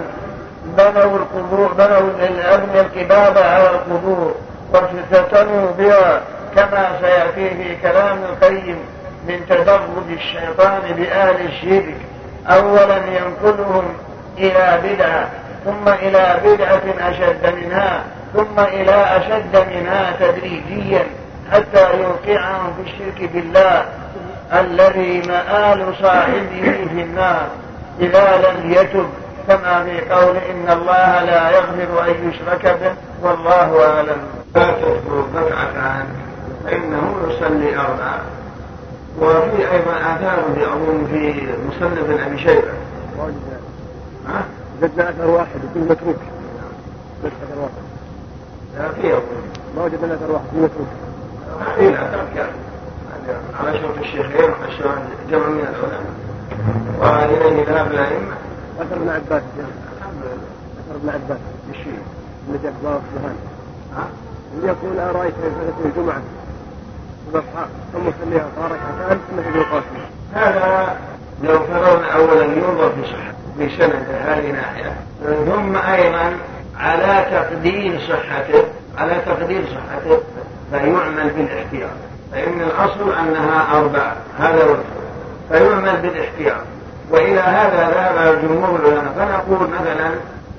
بنوا 0.65 1.19
القبور 1.19 1.73
بنوا 1.73 2.11
الأبن 2.29 2.79
الكبابة 2.79 3.45
على 3.45 3.71
القبور 3.71 4.35
وافتتنوا 4.73 5.71
بها 5.79 6.21
كما 6.57 6.89
سيأتي 7.01 7.51
في 7.51 7.77
كلام 7.83 8.19
القيم 8.25 8.79
من 9.29 9.47
تدرج 9.49 10.11
الشيطان 10.11 10.81
بآل 10.97 11.47
الشرك. 11.47 11.97
أولا 12.47 12.97
ينقلهم 12.97 13.85
إلى 14.39 14.81
بدعة 14.85 15.29
ثم 15.65 15.89
إلى 15.89 16.41
بدعة 16.45 17.11
أشد 17.11 17.55
منها 17.55 18.05
ثم 18.35 18.61
إلى 18.61 19.17
أشد 19.17 19.57
منها 19.57 20.17
تدريجيا 20.21 21.07
حتى 21.53 22.01
يوقعهم 22.01 22.73
في 22.77 22.91
الشرك 22.91 23.31
بالله 23.33 23.85
الذي 24.53 25.23
مآل 25.29 25.95
صاحبه 26.03 26.87
في 26.93 27.03
النار. 27.03 27.49
إذا 28.01 28.37
لم 28.37 28.73
يتب 28.73 29.07
كما 29.49 29.85
في 29.85 30.01
قول 30.15 30.37
إن 30.37 30.79
الله 30.79 31.25
لا 31.25 31.51
يغفر 31.51 32.11
أن 32.11 32.31
يشرك 32.31 32.79
به 32.81 32.95
والله 33.23 33.87
أعلم. 33.87 34.21
لا 34.55 34.71
تذكر 34.71 35.25
ركعتان 35.35 36.07
فإنه 36.65 37.15
يصلي 37.29 37.77
أربعة. 37.77 38.21
وفي 39.21 39.73
أيضا 39.73 39.93
آثار 39.93 40.45
في 40.55 40.65
في 41.11 41.49
مصنف 41.69 42.27
أبي 42.27 42.39
شيبة. 42.39 42.73
ها؟ 44.29 44.45
وجدنا 44.83 45.11
أثر 45.11 45.27
واحد 45.27 45.61
يكون 45.71 45.83
متروك. 45.83 46.17
بس 47.25 47.33
أثر 47.43 47.61
واحد. 47.61 47.73
ما 49.77 49.85
وجدنا 49.85 50.15
أثر 50.15 50.33
واحد 50.33 50.45
يكون 50.47 50.63
متروك. 50.63 50.89
ترك 52.13 52.51
على 53.61 53.79
شرط 53.81 53.99
الشيخين 53.99 54.51
وعلى 54.51 55.03
جمع 55.31 55.49
من 55.49 55.61
العلماء 55.61 56.03
وإليه 57.01 57.65
ذهب 57.65 57.91
الأئمة. 57.91 58.35
أثر 58.81 58.97
ابن 58.97 59.09
عباس 59.09 59.43
أثر 60.81 60.97
ابن 60.97 61.09
عباس. 61.09 61.39
الشيء 61.71 61.99
سبحانه 63.15 63.35
ها؟ 63.97 64.05
اللي 64.55 64.67
يقول 64.69 64.99
أرأيت 64.99 65.35
إن 65.45 65.53
صلت 65.61 65.87
الجمعة؟ 65.87 66.23
الأضحى 67.31 67.67
ثم 67.93 68.25
صليها 68.25 68.47
ركعتان 68.59 69.19
ثم 69.31 69.51
تجي 69.51 69.59
القاسم. 69.59 69.97
هذا 70.35 70.97
لو 71.43 71.59
فرضنا 71.59 72.13
أولا 72.17 72.45
ينظر 72.45 72.91
في 72.91 73.05
صحة. 73.05 73.33
في 73.59 73.69
سند 73.79 74.07
هذه 74.27 74.51
ناحية 74.53 74.93
ثم 75.47 75.77
أيضا 75.77 76.33
على 76.79 77.27
تقدير 77.31 78.01
صحته 78.01 78.65
على 78.99 79.15
تقدير 79.27 79.63
صحته 79.65 80.21
فيعمل 80.73 81.31
بالاحتياط. 81.31 81.91
فإن 82.33 82.61
الأصل 82.61 83.13
أنها 83.13 83.79
أربعة 83.79 84.17
هذا 84.39 84.65
هو 84.65 84.77
فيعمل 85.53 85.97
بالاحتياط. 85.97 86.61
وإلى 87.11 87.41
هذا 87.41 87.91
ذهب 87.91 88.43
جمهور 88.43 88.81
العلماء. 88.81 89.13
فنقول 89.17 89.69
مثلا 89.69 90.11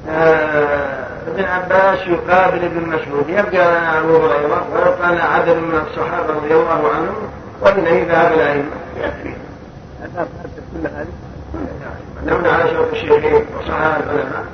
آه 0.09 1.07
ابن 1.27 1.43
عباس 1.43 2.07
يقابل 2.07 2.65
ابن 2.65 2.89
مسعود. 2.89 3.30
يبقى 3.30 3.72
لنا 3.72 3.99
أبو 3.99 4.18
هريرة 4.18 4.68
ويبقى 4.73 5.11
لنا 5.11 5.23
عدد 5.23 5.55
من 5.55 5.81
الصحابة 5.88 6.34
رضي 6.34 6.53
الله 6.53 6.89
عنهم 6.95 7.15
وإليه 7.61 8.03
ذهب 8.07 8.34
الأئمة. 8.34 8.72
يكفي 8.97 9.34
كل 10.73 10.88
هذه. 10.88 11.31
نمنع 12.26 12.52
على 12.52 12.69
شرط 12.72 12.91
الشيخين 12.91 13.45
وصحابة 13.60 14.03
العلماء 14.03 14.45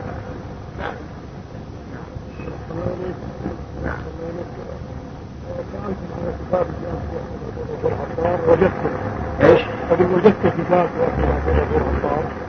وجدت 8.48 8.72
إيش؟ 9.42 9.62
قد 9.92 10.02
وجدت 10.02 10.54
كتاب 10.58 10.90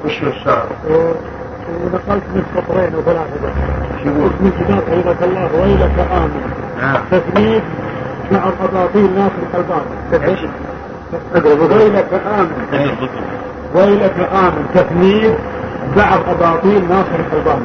وش 0.04 0.22
الشعر؟ 0.22 0.66
ونقلت 0.90 2.22
من 2.34 2.42
سطرين 2.56 2.94
وثلاثة 2.94 3.34
بس 3.42 4.06
يقول؟ 4.06 4.30
اسم 4.30 4.46
الكتاب 4.46 4.82
حفظك 4.90 5.22
الله 5.22 5.60
ويلك 5.62 5.98
آمن 6.12 6.52
نعم 6.80 7.02
تثنيد 7.10 7.62
مع 8.32 8.48
الأباطيل 8.48 9.14
ناصر 9.14 9.34
القلبان 9.42 9.82
إيش؟ 10.28 10.40
ويلك 11.72 12.22
آمن 12.26 12.68
ويلك 13.74 14.28
آمن 14.32 14.66
تثنيد 14.74 15.34
بعض 15.96 16.20
أباطيل 16.28 16.82
ناصر 16.88 17.20
القلبان 17.20 17.62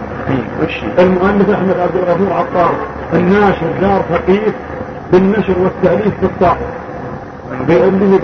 وش 0.63 0.81
المؤلف 0.99 1.49
أحمد 1.49 1.75
عبد 1.80 1.95
الغفور 1.95 2.34
عطار 2.34 2.71
الناشر 3.13 3.67
دار 3.81 4.01
ثقيف 4.09 4.53
بالنشر 5.11 5.55
والتأليف 5.59 6.13
في 6.19 6.25
الطاعة 6.25 6.57
اللي 7.61 7.81
قلت 7.81 7.93
من 7.93 8.19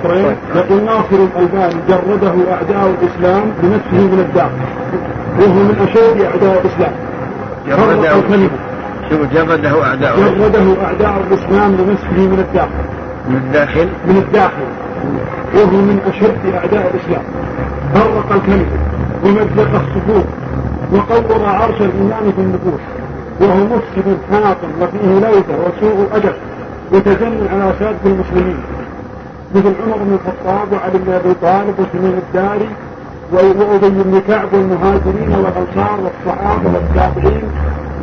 سطرين 0.00 0.36
يقول 0.54 0.84
ناصر 0.84 1.06
الألباني 1.12 1.74
جرده 1.88 2.52
أعداء 2.52 2.94
الإسلام 3.00 3.42
بنفسه 3.62 4.06
من 4.12 4.26
الداخل. 4.28 4.50
وهو 5.38 5.54
من 5.54 5.88
أشد 5.88 6.20
أعداء 6.22 6.62
الإسلام. 6.64 6.92
الكلمة. 8.18 8.50
شوف 9.10 9.20
جرده 9.34 9.84
أعداؤه 9.84 10.16
جرده 10.16 10.84
أعداء 10.84 11.22
الإسلام 11.30 11.76
بنفسه 11.76 12.28
من 12.32 12.44
الداخل. 12.48 12.99
من 13.30 13.36
الداخل. 13.36 13.88
من 14.06 14.16
الداخل. 14.16 14.68
وهو 15.54 15.76
من 15.88 15.98
أشد 16.10 16.54
أعداء 16.54 16.94
الإسلام. 16.94 17.24
فرق 17.94 18.32
الكلمة 18.32 18.78
ومزق 19.24 19.70
الصفوف 19.74 20.26
وقور 20.92 21.48
عرش 21.48 21.80
الإيمان 21.80 22.32
في 22.36 22.40
النفوس. 22.42 22.82
وهو 23.40 23.64
مفسد 23.64 24.18
حاكم 24.30 24.68
وفيه 24.80 25.08
لوثة 25.26 25.54
وسوء 25.64 26.08
أدب 26.14 26.34
يتجنن 26.92 27.48
على 27.52 27.72
سادة 27.78 28.04
المسلمين. 28.04 28.58
مثل 29.54 29.72
عمر 29.84 29.96
بن 29.96 30.18
الخطاب 30.18 30.72
وعلي 30.72 30.98
بن 30.98 31.12
أبي 31.12 31.34
طالب 31.42 31.74
وسليم 31.78 32.20
الداري 32.28 32.68
وأبي 33.32 33.88
بن 33.88 34.22
كعب 34.28 34.48
والمهاجرين 34.52 35.30
والأنصار 35.30 35.98
والصحابة 36.04 36.70
والتابعين 36.74 37.42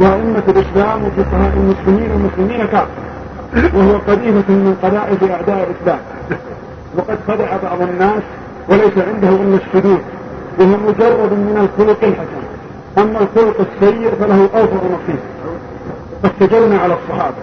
وأئمة 0.01 0.43
الإسلام 0.47 0.99
وفقهاء 1.03 1.53
المسلمين 1.57 2.11
والمسلمين 2.11 2.67
كافة. 2.67 2.87
وهو 3.53 3.97
قذيفة 3.97 4.53
من 4.53 4.77
قذائف 4.83 5.23
أعداء 5.23 5.69
الإسلام. 5.69 5.99
وقد 6.97 7.17
خدع 7.27 7.57
بعض 7.63 7.81
الناس 7.81 8.23
وليس 8.69 8.97
عنده 9.07 9.29
إلا 9.29 9.57
السجود 9.65 10.01
وهو 10.59 10.77
مجرد 10.87 11.31
من 11.31 11.69
الخلق 11.69 12.03
الحسن. 12.03 12.47
أما 12.97 13.19
الخلق 13.19 13.55
السيء 13.59 14.11
فله 14.19 14.41
أوفر 14.41 14.81
نصيب. 14.85 15.19
قد 16.23 16.31
سجلنا 16.39 16.77
على 16.77 16.93
الصحابة. 16.93 17.35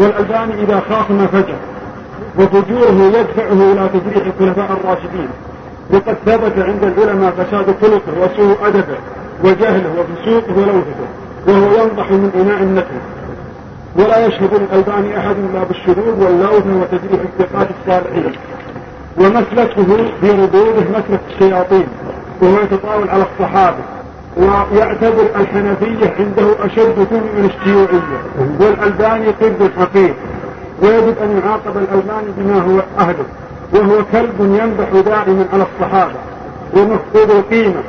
والألباني 0.00 0.62
إذا 0.62 0.82
خاصم 0.90 1.26
فجر 1.26 1.56
وفجوره 2.38 3.18
يدفعه 3.18 3.72
إلى 3.72 3.88
تجريح 3.88 4.26
الخلفاء 4.26 4.78
الراشدين. 4.80 5.28
وقد 5.90 6.16
ثبت 6.26 6.58
عند 6.58 6.84
العلماء 6.84 7.30
فساد 7.30 7.74
خلقه 7.82 8.12
وسوء 8.20 8.56
أدبه 8.66 8.98
وجهله 9.44 9.90
وفسوقه 9.98 10.52
ولوثته 10.56 11.06
وهو 11.48 11.82
ينضح 11.82 12.10
من 12.10 12.30
إناء 12.40 12.62
النكر 12.62 12.96
ولا 13.98 14.26
يشهد 14.26 14.54
الألباني 14.54 15.18
أحد 15.18 15.36
إلا 15.50 15.64
بالشذوذ 15.64 16.24
واللوث 16.24 16.66
وتجريح 16.66 17.20
الثقات 17.24 17.68
الصالحين 17.80 18.32
ومسلكه 19.18 19.84
في 20.20 20.30
ردوده 20.30 20.82
مسلك 20.90 21.20
الشياطين 21.34 21.86
وهو 22.42 22.60
يتطاول 22.62 23.08
على 23.08 23.24
الصحابة 23.32 23.78
ويعتبر 24.36 25.26
الحنفية 25.40 26.14
عنده 26.18 26.64
أشد 26.64 27.06
كل 27.10 27.16
من 27.16 27.50
الشيوعية. 27.54 28.20
والألباني 28.60 29.26
قرد 29.26 29.70
حقير 29.78 30.14
ويجب 30.82 31.14
أن 31.22 31.40
يعاقب 31.44 31.76
الألباني 31.76 32.28
بما 32.38 32.60
هو 32.60 32.82
أهله 32.98 33.24
وهو 33.72 34.04
كلب 34.12 34.40
ينبح 34.40 34.88
دائما 35.04 35.46
على 35.52 35.66
الصحابة. 35.72 36.14
ومفقود 36.76 37.30
القيمة 37.30 37.82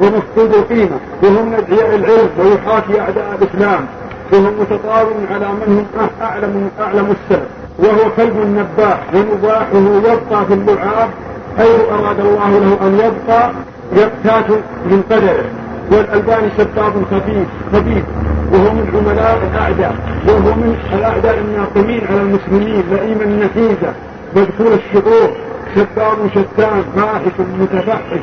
ومفقود 0.00 0.54
القيمة 0.54 0.96
وهو 1.22 1.42
من 1.42 1.54
أدعياء 1.54 1.94
العلم 1.94 2.30
ويحاكي 2.38 3.00
أعداء 3.00 3.38
الإسلام. 3.42 3.86
وهو 4.32 4.50
متطاول 4.60 5.12
على 5.30 5.46
من 5.48 5.86
هم 5.94 6.08
أعلم 6.22 6.70
أعلم 6.80 7.14
السلف 7.16 7.48
وهو 7.78 8.10
كلب 8.16 8.36
نباح 8.36 8.98
ومباحه 9.14 9.78
يبقى 10.12 10.46
في 10.46 10.54
اللعاب 10.54 11.10
حيث 11.58 11.80
أراد 11.90 12.20
الله 12.20 12.50
له 12.58 12.86
أن 12.86 12.94
يبقى 12.94 13.50
يقتات 13.96 14.50
من 14.86 15.02
قدره. 15.10 15.44
والألباني 15.90 16.48
شباب 16.58 16.92
خبيث 17.10 17.46
خبيث 17.72 18.04
وهو 18.52 18.74
من 18.74 18.86
عملاء 18.94 19.38
الأعداء 19.52 19.94
وهو 20.28 20.54
من 20.54 20.76
الأعداء 20.92 21.38
الناقمين 21.38 22.06
على 22.10 22.20
المسلمين 22.20 22.82
لئيما 22.90 23.24
نحيزة 23.46 23.92
مذكور 24.36 24.72
الشعور 24.74 25.30
شباب 25.74 26.16
شتان 26.34 26.84
فاحش 26.96 27.36
متفحش 27.60 28.20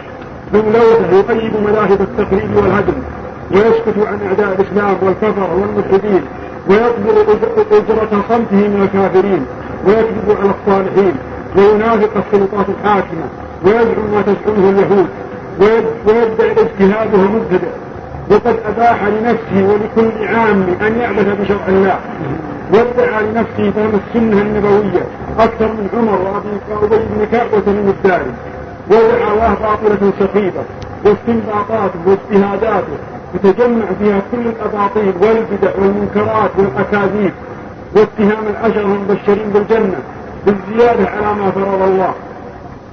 ملوثة 0.54 1.12
يقيد 1.18 1.52
مذاهب 1.68 2.02
التقليد 2.02 2.56
والهدم. 2.56 2.94
ويسكت 3.52 4.08
عن 4.08 4.20
أعداء 4.28 4.56
الإسلام 4.60 4.96
والكفر 5.02 5.50
والملحدين 5.54 6.22
ويقبل 6.70 7.16
أجرة 7.72 8.24
صمته 8.30 8.68
من 8.68 8.82
الكافرين 8.84 9.46
ويكذب 9.86 10.38
على 10.42 10.52
الصالحين 10.60 11.16
وينافق 11.58 12.10
السلطات 12.18 12.66
الحاكمة 12.70 13.28
ويزعم 13.66 14.06
ما 14.14 14.22
تزعمه 14.22 14.70
اليهود 14.70 15.08
ويدعي 16.08 16.52
الاجتهاد 16.52 17.14
وهو 17.14 17.28
مبتدع 17.28 17.68
وقد 18.32 18.56
أباح 18.66 19.04
لنفسه 19.04 19.74
ولكل 19.74 20.28
عام 20.28 20.66
أن 20.82 21.00
يعبث 21.00 21.42
بشرع 21.42 21.68
الله. 21.68 22.00
وادعى 22.74 23.24
لنفسه 23.24 23.72
فهم 23.72 24.00
السنة 24.08 24.42
النبوية 24.42 25.04
أكثر 25.40 25.68
من 25.68 25.90
عمر 25.94 26.22
وأبي 26.22 26.96
بن 26.96 27.26
كعب 27.32 27.48
وتميم 27.54 27.88
الداري. 27.88 28.32
ودعواه 28.92 29.54
باطلة 29.54 30.12
سخيفة 30.20 30.62
واستنباطاته 31.06 32.00
واجتهاداته 32.06 32.98
يتجمع 33.36 33.86
فيها 34.00 34.22
كل 34.32 34.48
الأباطيل 34.48 35.14
والبدع 35.22 35.72
والمنكرات 35.80 36.52
والأكاذيب 36.58 37.34
واتهام 37.96 38.44
العشرة 38.50 38.86
المبشرين 38.86 39.50
بالجنة 39.50 40.00
بالزيادة 40.46 41.10
على 41.10 41.34
ما 41.34 41.52
فرض 41.52 41.82
الله. 41.82 42.14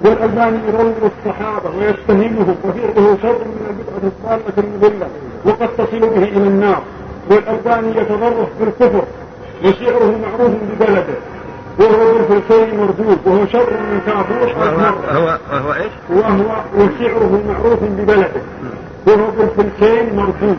والألباني 0.04 0.58
يروض 0.68 0.94
الصحابة 1.02 1.70
ويتهمهم 1.78 2.56
وفعله 2.64 3.18
شر 3.22 3.38
من 3.38 3.66
البدعة 3.70 4.02
الضالة 4.02 4.58
المضلة 4.58 5.08
وقد 5.44 5.68
تصل 5.78 6.00
به 6.00 6.22
إلى 6.22 6.48
النار. 6.48 6.82
والألباني 7.30 8.00
يتضرف 8.00 8.48
بالكفر 8.60 9.04
وشعره 9.64 10.18
معروف 10.22 10.52
ببلده. 10.72 11.14
وهو 11.78 12.12
بالفلسين 12.12 12.78
مردود 12.80 13.18
وهو 13.26 13.46
شر 13.46 13.70
من 13.70 14.00
كافور 14.06 14.52
هو 15.12 15.38
وهو 15.52 15.72
إيش؟ 15.72 15.92
وهو 16.10 16.56
وشعره 16.76 17.42
معروف 17.48 17.82
ببلده. 17.82 18.42
وهو 19.06 19.30
بالفلسين 19.38 20.16
مردود 20.16 20.58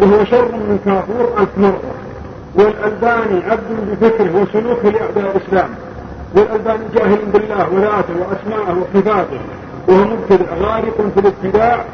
وهو 0.00 0.24
شر 0.24 0.52
من 0.52 0.78
كافور 0.84 1.40
ألف 1.40 1.58
مرة. 1.58 1.94
والألباني 2.54 3.42
عبد 3.50 3.62
بفكره 3.90 4.42
وسلوكه 4.42 4.88
لأعداء 4.90 5.36
الإسلام. 5.36 5.68
والألباني 6.34 6.84
جاهل 6.94 7.18
بالله 7.32 7.68
وذاته 7.72 8.14
وأسماءه 8.20 8.78
وصفاته. 8.78 9.40
وهو 9.88 10.04
مبتدع 10.04 10.54
غارق 10.54 10.96
في 11.14 11.20
الابتداع. 11.20 11.84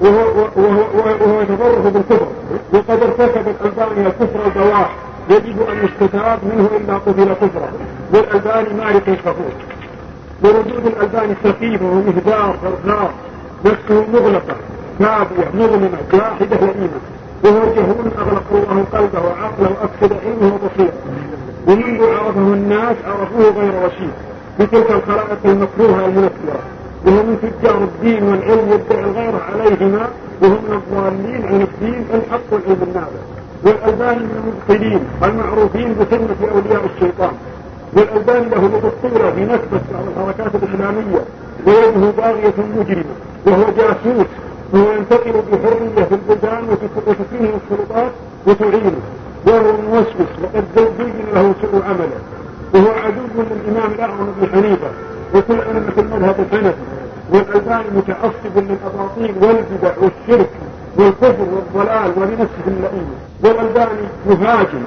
وهو, 0.00 0.48
وهو, 0.56 0.84
وهو 0.94 1.40
يتضرر 1.40 1.88
بالكفر. 1.88 2.28
وقد 2.72 3.02
ارتكب 3.02 3.48
الألباني 3.48 4.06
الكفر 4.06 4.40
البواح 4.46 4.90
يجب 5.30 5.62
أن 5.68 5.84
يستتاب 5.84 6.38
منه 6.44 6.68
إلا 6.76 6.94
قتل 6.94 7.34
كفره. 7.34 7.72
والألباني 8.14 8.84
مالك 8.84 9.04
كفور 9.04 9.52
وردود 10.44 10.86
الألباني 10.86 11.34
سخيفة 11.44 11.86
ومهدار 11.86 12.56
غرغار 12.64 13.10
نفسه 13.64 14.04
مغلقة. 14.12 14.56
كافية 15.00 15.48
مظلمة 15.54 15.98
جاحدة 16.12 16.56
لئيمة 16.56 17.00
وهو 17.44 17.74
جهول 17.76 18.10
أغلق 18.18 18.42
الله 18.52 18.84
قلبه 18.92 19.20
وعقله 19.26 19.70
وأفسد 19.70 20.16
علمه 20.24 20.54
وبصيره. 20.54 20.92
ومنذ 21.68 22.02
عرفه 22.02 22.40
الناس 22.40 22.96
عرفوه 23.06 23.62
غير 23.62 23.74
رشيد. 23.84 24.10
بتلك 24.60 24.90
الخلائق 24.90 25.38
المكروهة 25.44 26.06
المنفرة 26.06 26.60
وهو 27.06 27.22
من 27.22 27.36
تجار 27.62 27.76
الدين 27.76 28.22
والعلم 28.22 28.72
يدعي 28.72 29.04
الغير 29.04 29.34
عليهما 29.52 30.08
وهم 30.42 30.58
من 30.68 30.80
الضالين 30.82 31.46
عن 31.46 31.60
الدين 31.62 32.04
الحق 32.14 32.52
والعلم 32.52 32.82
النافع 32.82 33.22
والألباني 33.64 34.20
من 34.20 34.36
المبطلين 34.40 35.00
المعروفين 35.22 35.94
بسنة 36.00 36.50
أولياء 36.54 36.82
الشيطان. 36.94 37.32
والألباني 37.96 38.48
له 38.48 38.68
بطولة 38.68 39.30
في 39.30 39.44
نسبة 39.44 39.80
بعض 39.92 40.04
الحركات 40.16 40.54
الإسلامية. 40.54 41.24
ويده 41.66 42.10
باغية 42.16 42.54
مجرمة. 42.78 43.14
وهو 43.46 43.64
جاسوس. 43.76 44.26
وهو 44.72 44.92
ينتقل 44.92 45.32
بحرية 45.52 46.04
في 46.04 46.14
البلدان 46.14 46.64
وتكفيه 46.70 47.50
السلطات 47.60 48.12
وتعينه. 48.46 49.00
وهو 49.46 49.72
موسوس 49.90 50.32
وقد 50.42 50.64
زين 50.76 51.12
له 51.34 51.54
سوء 51.62 51.82
عمله. 51.82 52.20
وهو 52.74 52.90
عدو 53.04 53.22
للإمام 53.36 53.92
الأعظم 53.92 54.26
ابن 54.38 54.52
حنيفة. 54.52 54.90
وكل 55.34 55.60
أئمة 55.60 55.92
المذهب 55.98 56.36
الحنفي. 56.40 56.74
والألباني 57.32 57.84
متعصب 57.96 58.54
للأباطيل 58.56 59.34
والبدع 59.40 59.92
والشرك 60.00 60.50
والكفر 60.96 61.46
والضلال 61.52 62.10
ولنفسه 62.16 62.66
اللئيم. 62.66 63.10
والألباني 63.44 64.06
يهاجم 64.26 64.82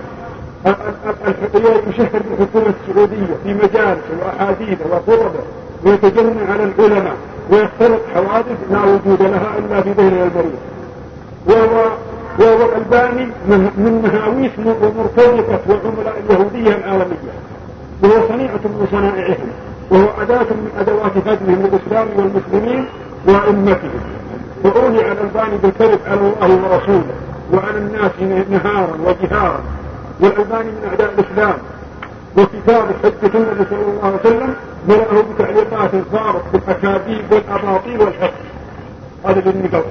يشهر 1.87 2.21
بالحكومة 2.29 2.73
السعودية 2.89 3.35
في 3.43 3.53
مجالسه 3.53 4.13
وأحاديثه 4.21 4.85
وخطبه 4.91 5.43
ويتجنى 5.85 6.51
على 6.51 6.63
العلماء 6.63 7.15
ويختلق 7.51 8.01
حوادث 8.13 8.57
لا 8.71 8.83
وجود 8.83 9.21
لها 9.21 9.57
إلا 9.59 9.81
في 9.81 9.91
ذهن 9.91 10.21
البرية 10.23 10.59
وهو 11.47 11.89
وهو 12.39 12.69
الألباني 12.69 13.25
من 13.77 14.01
مهاويس 14.03 14.51
ومرتزقة 14.59 15.59
وعملاء 15.69 16.21
اليهودية 16.29 16.75
العالمية. 16.75 17.33
وهو 18.03 18.27
صنيعة 18.29 18.63
من 18.65 18.87
صنائعهم. 18.91 19.47
وهو 19.91 20.21
أداة 20.21 20.43
من 20.43 20.71
أدوات 20.79 21.11
هدمهم 21.27 21.67
للإسلام 21.67 22.07
والمسلمين 22.17 22.85
وأئمتهم 23.27 24.01
وأولي 24.63 25.03
على 25.03 25.11
الألباني 25.11 25.57
بالكذب 25.63 25.99
على 26.07 26.19
الله 26.19 26.59
ورسوله 26.63 27.13
وعلى 27.53 27.77
الناس 27.77 28.43
نهارا 28.49 28.97
وجهارا. 29.05 29.59
والألباني 30.21 30.69
من 30.69 30.87
أعداء 30.89 31.13
الإسلام. 31.17 31.57
وكتاب 32.37 32.85
حجة 33.03 33.37
النبي 33.37 33.65
صلى 33.69 33.79
الله 33.79 34.03
عليه 34.03 34.15
وسلم 34.15 34.55
ملأه 34.87 35.23
بتعليقات 35.33 35.91
صارت 36.11 36.43
بالأكاذيب 36.53 37.31
والأباطيل 37.31 38.01
والحق 38.01 38.33
هذا 39.25 39.39
اللي 39.49 39.67
قال 39.67 39.83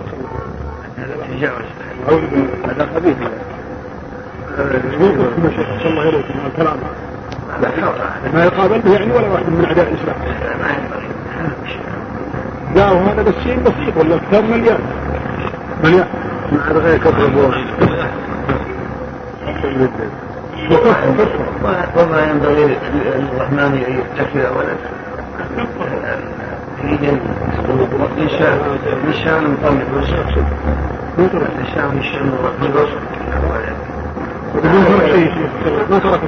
هذا 2.65 2.89
خبيث. 2.95 3.17
الله 5.87 6.05
يريد 6.05 6.25
الكلام 6.47 6.77
ما 8.35 8.45
يقابل 8.45 8.79
به 8.79 8.93
يعني 8.93 9.13
ولا 9.13 9.29
واحد 9.29 9.45
من 9.49 9.65
أعداء 9.65 9.89
الإسلام. 9.89 10.17
لا 12.75 12.91
وهذا 12.91 13.23
بس 13.23 13.35
شيء 13.45 13.59
بسيط 13.59 13.97
ولا 13.97 14.17
كتاب 14.29 14.45
مليان. 14.45 14.81
مليان. 15.85 16.07
مع 16.53 16.73
غير 16.73 16.99
كفر 16.99 17.31
وما 21.97 22.31
ينبغي 22.31 22.77
للرحمن 22.95 23.85
إن 23.89 24.01
يتكل 24.01 24.41
ولد 24.57 24.79
في 26.83 26.97
جنة 26.97 27.21
لشام 28.19 28.59
لشام 29.09 29.53
مطلق 29.53 29.99
وشخص 29.99 30.39
لشام 31.63 31.99
الشام 31.99 32.31
والرسل 32.63 32.99
ما 35.91 35.99
ترك 35.99 36.21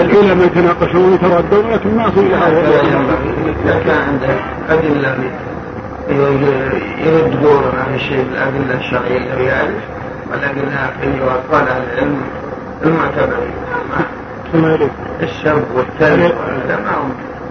العلماء 0.00 0.46
يتناقشون 0.46 1.10
ويتردون 1.10 1.70
لكن 1.72 1.96
ما 1.96 2.10
صير 2.14 2.36
إذا 3.64 3.80
كان 3.86 3.98
عنده 4.08 4.36
أدلة 4.70 5.16
يرد 7.04 7.40
دوره 7.42 7.72
عن 7.88 7.94
الشيء 7.94 8.24
بالادله 8.30 8.78
الشرعية 8.78 9.16
اللي 9.16 9.44
يعرف 9.44 9.95
العقليه 10.34 11.24
واقوال 11.24 11.68
أهل 11.68 11.82
العلم 11.92 12.20
المعتبرين 12.84 13.54
الشرب 15.22 15.64
والثلج 15.74 16.32
ما 16.68 16.96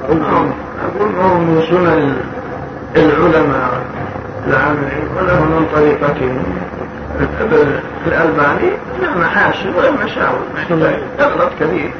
هم 0.09 0.53
أقول 0.85 1.15
هو 1.15 1.37
من 1.37 1.61
سنن 1.69 2.17
العلماء 2.95 3.81
العاملين 4.47 5.07
وله 5.17 5.39
من 5.39 5.67
طريقتهم 5.75 6.43
الألباني 8.07 8.69
له 9.01 9.17
محاسن 9.17 9.69
وله 9.77 9.91
مشاور 9.91 10.39
يغلط 11.19 11.49
كثير 11.59 11.91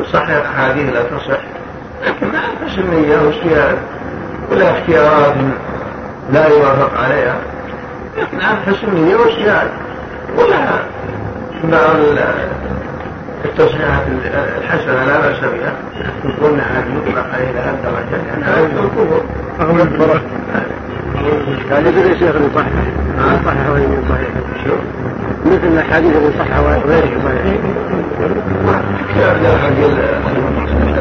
يصحح 0.00 0.30
أحاديث 0.30 0.92
لا 0.94 1.02
تصح 1.02 1.40
لكن 2.06 2.26
ما 2.26 2.38
حسن 2.38 2.90
نية 2.90 3.16
واجتهاد 3.16 3.78
ولا 4.50 4.78
اختيارات 4.78 5.34
لا 6.32 6.46
يوافق 6.48 7.00
عليها 7.04 7.36
عن 8.18 8.56
حسن 8.66 8.94
نية 8.94 9.16
واجتهاد 9.16 9.68
ولا 10.38 10.58
بعض 11.64 11.96
التصحيحات 13.44 14.02
الحسنة 14.58 15.04
لا 15.04 15.20
بأس 15.20 15.38
بها. 15.40 15.72
يكون 16.24 16.60
عاد 16.60 16.84
يطلق 16.96 17.26
إلى 17.34 17.60
هذا 17.60 17.70
الدرجة 17.70 18.22
لأن 18.26 18.42
هذا 18.42 18.66
الكفر. 18.66 19.22
أغلب 19.60 19.80
الفرق. 19.80 20.22
كان 21.70 21.86
يدري 21.86 22.08
يا 22.08 22.14
شيخ 22.14 22.34
يصحح 22.36 22.66
يصحح 23.18 23.70
وين 23.74 23.92
يصحح 23.92 24.20
مثل 25.46 25.66
الأحاديث 25.66 26.16
اللي 26.16 26.30
صحها 26.38 26.60
وغيره 26.60 27.20
صحيح. 27.24 27.56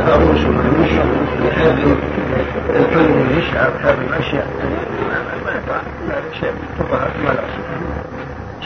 العروس 0.07 0.45
والمشي 0.45 0.99
بحيث 1.45 1.73
الحلم 2.69 3.11
والمشعر 3.11 3.71
هذه 3.83 3.97
الاشياء 4.09 4.47
ما 6.07 6.15
شيء 6.39 6.51
ما 7.23 7.33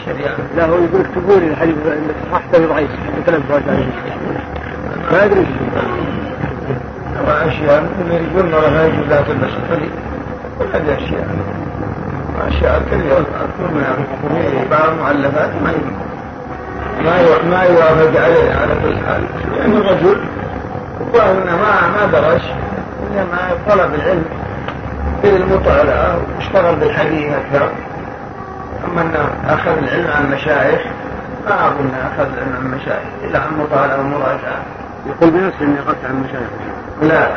لا 0.06 0.30
لا 0.56 0.64
هو 0.66 0.74
يقول 0.74 1.00
اكتبوا 1.00 1.36
لي 1.36 1.46
الحديث 1.46 1.74
صححته 2.32 2.66
ضعيف 2.66 2.90
مثلا 3.20 3.40
عليه 3.68 3.86
ما 5.12 5.24
ادري 5.24 5.46
واشياء 7.26 7.84
يقول 8.10 8.50
مرة 8.50 8.70
ما 8.70 8.86
يجوز 8.86 9.08
لا 9.08 9.20
تلبس 9.22 9.50
الحلي 9.64 9.88
وهذه 10.60 10.96
اشياء 10.96 11.26
اشياء 12.48 12.82
منها 13.72 13.96
بعض 14.70 14.88
المؤلفات 14.88 15.50
ما 15.64 15.72
ما 17.04 17.42
ما 17.50 17.62
يوافق 17.62 18.20
عليه 18.20 18.52
على 18.52 18.74
كل 18.82 18.98
حال. 19.06 19.22
لأن 19.56 19.72
يعني 19.72 20.16
الرجل 21.16 21.38
وهنا 21.38 21.56
ما 21.56 21.88
ما 21.96 22.06
درس 22.12 22.42
انما 23.10 23.38
طلب 23.68 23.94
العلم. 23.94 24.24
بالمطالعه 25.22 26.18
واشتغل 26.36 26.76
بالحديث 26.76 27.32
أكثر. 27.32 27.70
أما 28.84 29.02
إنه 29.02 29.54
أخذ 29.54 29.78
العلم 29.78 30.06
عن 30.16 30.24
المشايخ 30.24 30.80
ما 31.46 31.66
أظن 31.66 31.90
أخذ 32.12 32.28
العلم 32.32 32.56
عن 32.56 32.66
المشايخ 32.66 33.08
إلا 33.24 33.38
عن 33.38 33.48
مطالعة 33.60 34.00
ومراجعة. 34.00 34.62
يقول 35.06 35.30
بنفسه 35.30 35.60
إني 35.60 35.80
أخذت 35.80 36.04
عن 36.04 36.10
المشايخ. 36.10 36.50
لا 37.02 37.28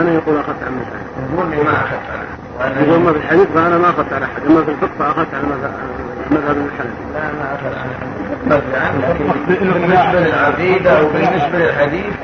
أنا 0.00 0.12
يقول 0.12 0.36
أخذت 0.36 0.62
عن 0.62 0.72
المشايخ. 0.72 1.06
يقول 1.32 1.50
لي 1.50 1.62
ما 1.62 1.72
أخذت 1.72 2.06
عنه. 2.12 2.80
يقول 2.80 3.00
ما 3.00 3.12
في 3.12 3.18
الحديث 3.18 3.46
فأنا 3.54 3.78
ما 3.78 3.90
أخذت 3.90 4.12
على 4.12 4.24
أحد. 4.24 4.42
أما 4.46 4.64
في 4.64 4.70
الفقه 4.70 4.90
فأخذت 4.98 5.34
على 5.34 5.46
مذهب 6.30 6.56
الحنفي. 6.56 7.04
لا 7.14 7.20
ما 7.20 7.54
اخذ 7.54 7.72
عن 7.78 7.88
لكن 9.48 9.70
بالنسبة 9.72 10.20
للعقيدة 10.20 11.02
وبالنسبة 11.02 11.58
للحديث 11.58 12.14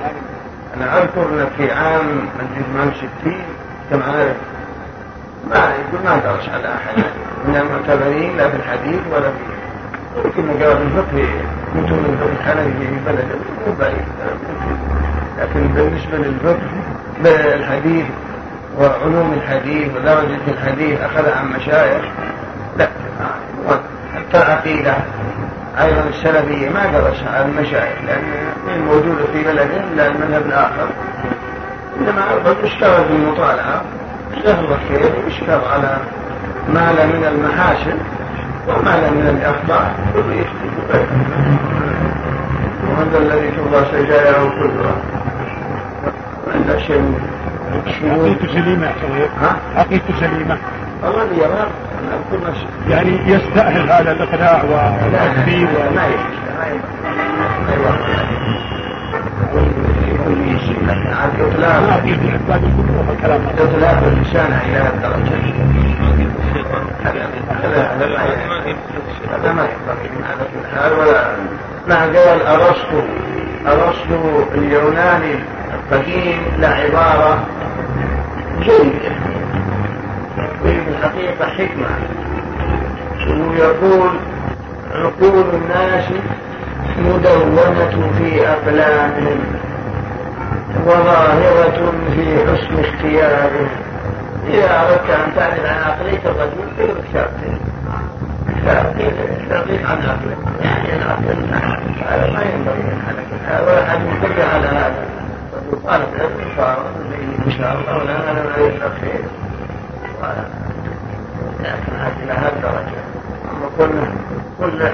أنا 0.76 1.02
أذكر 1.02 1.22
انك 1.22 1.48
في 1.56 1.72
عام 1.72 2.28
الامام 2.56 2.92
60 3.22 3.42
كم 3.90 4.02
عارف 4.02 4.36
ما 5.50 5.56
يقول 5.56 6.04
ما 6.04 6.16
درس 6.16 6.48
على 6.48 6.74
أحد. 6.74 7.04
من 7.48 7.56
المعتبرين 7.56 8.36
لا 8.36 8.48
في 8.48 8.56
الحديث 8.56 9.00
ولا 9.12 9.30
في 9.30 9.52
يمكن 10.24 10.58
في 10.58 10.72
الفقه 10.72 11.28
متون 11.74 12.18
الحنفي 12.38 12.72
في 12.78 12.96
بلده. 13.06 13.38
مو 13.66 13.74
بعيد. 13.80 14.04
لكن 15.38 15.68
بالنسبة 15.68 16.18
للفقه 16.18 16.68
بالحديث 17.24 18.06
وعلوم 18.78 19.32
الحديث 19.32 19.88
ودرجة 19.96 20.40
الحديث 20.48 21.00
أخذ 21.00 21.30
عن 21.30 21.52
مشايخ. 21.52 22.04
لا 22.76 22.88
حتى 24.14 24.42
العقيدة 24.42 24.94
أيضا 25.80 26.04
السلفية 26.08 26.68
ما 26.68 26.86
درس 26.86 27.22
عن 27.26 27.50
المشايخ 27.50 27.96
لأن 28.06 28.22
من 28.66 28.84
موجودة 28.86 29.24
في 29.32 29.44
بلده 29.44 29.84
إلا 29.92 30.06
المذهب 30.06 30.46
الآخر. 30.46 30.88
إنما 32.00 32.22
اشتغل 32.64 33.04
بالمطالعة 33.04 33.82
اشتغل 34.36 34.64
الخير 34.64 35.12
واشتغل 35.24 35.60
على 35.72 35.96
ما 36.68 36.92
لا 36.92 37.06
من 37.06 37.24
المحاسن 37.24 37.98
وما 38.68 38.90
لا 38.90 39.10
من 39.10 39.38
الأخطاء 39.38 39.94
وهذا 42.88 43.18
الذي 43.18 43.50
ترضى 43.50 43.84
سجاياه 43.92 44.48
كلها 44.48 44.94
وعند 46.46 46.78
شيء؟ 46.86 47.14
عقيدته 48.04 48.46
سليمة 48.46 48.86
يا 48.86 48.92
شيخ 49.00 49.30
ها؟ 49.42 49.56
عقيدته 49.76 50.14
سليمة. 50.20 50.58
الله 51.04 51.44
يرى 51.44 51.66
يعني 52.88 53.18
يستأهل 53.26 53.90
هذا 53.90 54.12
الإقناع 54.12 54.62
والتكفير 54.64 55.68
و... 55.68 55.92
ما 61.58 61.80
ما 61.80 62.00
في 62.00 62.14
العباد 62.14 62.60
كلهم 62.60 63.06
الكلام 63.10 63.40
إطلاق 63.58 64.02
اللسان 64.06 64.52
إلى 64.52 64.88
الدرجة 64.94 65.36
هذا 69.32 69.52
ما 69.52 69.62
ينبغي 69.62 70.08
من 70.16 70.24
هذا 70.24 70.46
الحال 70.64 70.92
ولا 70.92 71.36
مع 71.88 71.96
قال 71.96 72.46
أرسطو 72.46 73.02
أرسطو 73.66 74.42
اليوناني 74.54 75.34
القديم 75.74 76.38
لعبارة 76.58 77.46
جيدة 78.60 79.12
الحقيقة 81.02 81.46
حكمة 81.46 81.88
ويقول 83.28 84.10
عقول 84.94 85.44
الناس 85.54 86.04
مدونة 86.98 88.12
في 88.18 88.48
أقلامهم 88.48 89.38
وظاهرة 90.86 91.92
في 92.14 92.38
حسن 92.38 92.84
اختيارهم 92.84 93.68
إذا 94.48 94.80
أردت 94.80 95.10
أن 95.10 95.34
تعرف 95.36 95.64
عن 95.64 95.82
عقلية 95.82 96.20
الرجل 96.24 96.92
اقرأ 97.14 97.30
كتاب 98.48 98.94
تعطيك 99.50 99.84
عن 99.84 99.98
عقله 99.98 100.36
يعني 100.64 100.96
العقل 100.96 101.46
هذا 102.08 102.30
ما 102.32 102.42
ينبغي 102.42 102.82
هذا 103.46 103.62
ولا 103.62 103.82
أحد 103.86 104.00
يتبع 104.00 104.44
على 104.44 104.66
هذا 104.66 105.06
طالب 105.86 106.08
علم 106.18 106.56
صار 106.56 106.86
إن 107.46 107.50
شاء 107.58 107.76
الله 107.80 107.98
ولا 107.98 108.32
ما 108.32 108.56
يستخير 108.56 109.24
لكن 110.22 110.22
هذه 110.22 110.71
إلى 112.22 112.32
هذه 112.32 112.52
الدرجة 112.56 113.02
أما 113.50 113.68
كل 113.78 114.88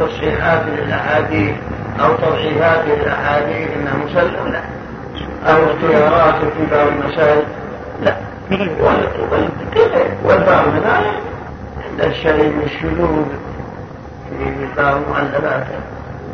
تصحيحات 0.00 0.62
للأحاديث 0.66 1.54
أو 2.00 2.16
تضعيفات 2.16 2.84
للأحاديث 2.84 3.68
إنها 3.76 3.94
مسلم 4.04 4.52
لا 4.52 4.60
أو 5.46 5.64
اختيارات 5.64 6.34
في 6.34 6.66
بعض 6.72 6.86
المسائل 6.86 7.42
لا 8.02 8.16
والبعض 10.24 10.68
هذا 10.68 11.02
عند 11.90 12.00
الشيء 12.00 12.48
من 12.48 12.62
الشذوذ 12.64 13.24
في 14.38 14.66
بعض 14.76 14.94
المؤلفات 14.94 15.66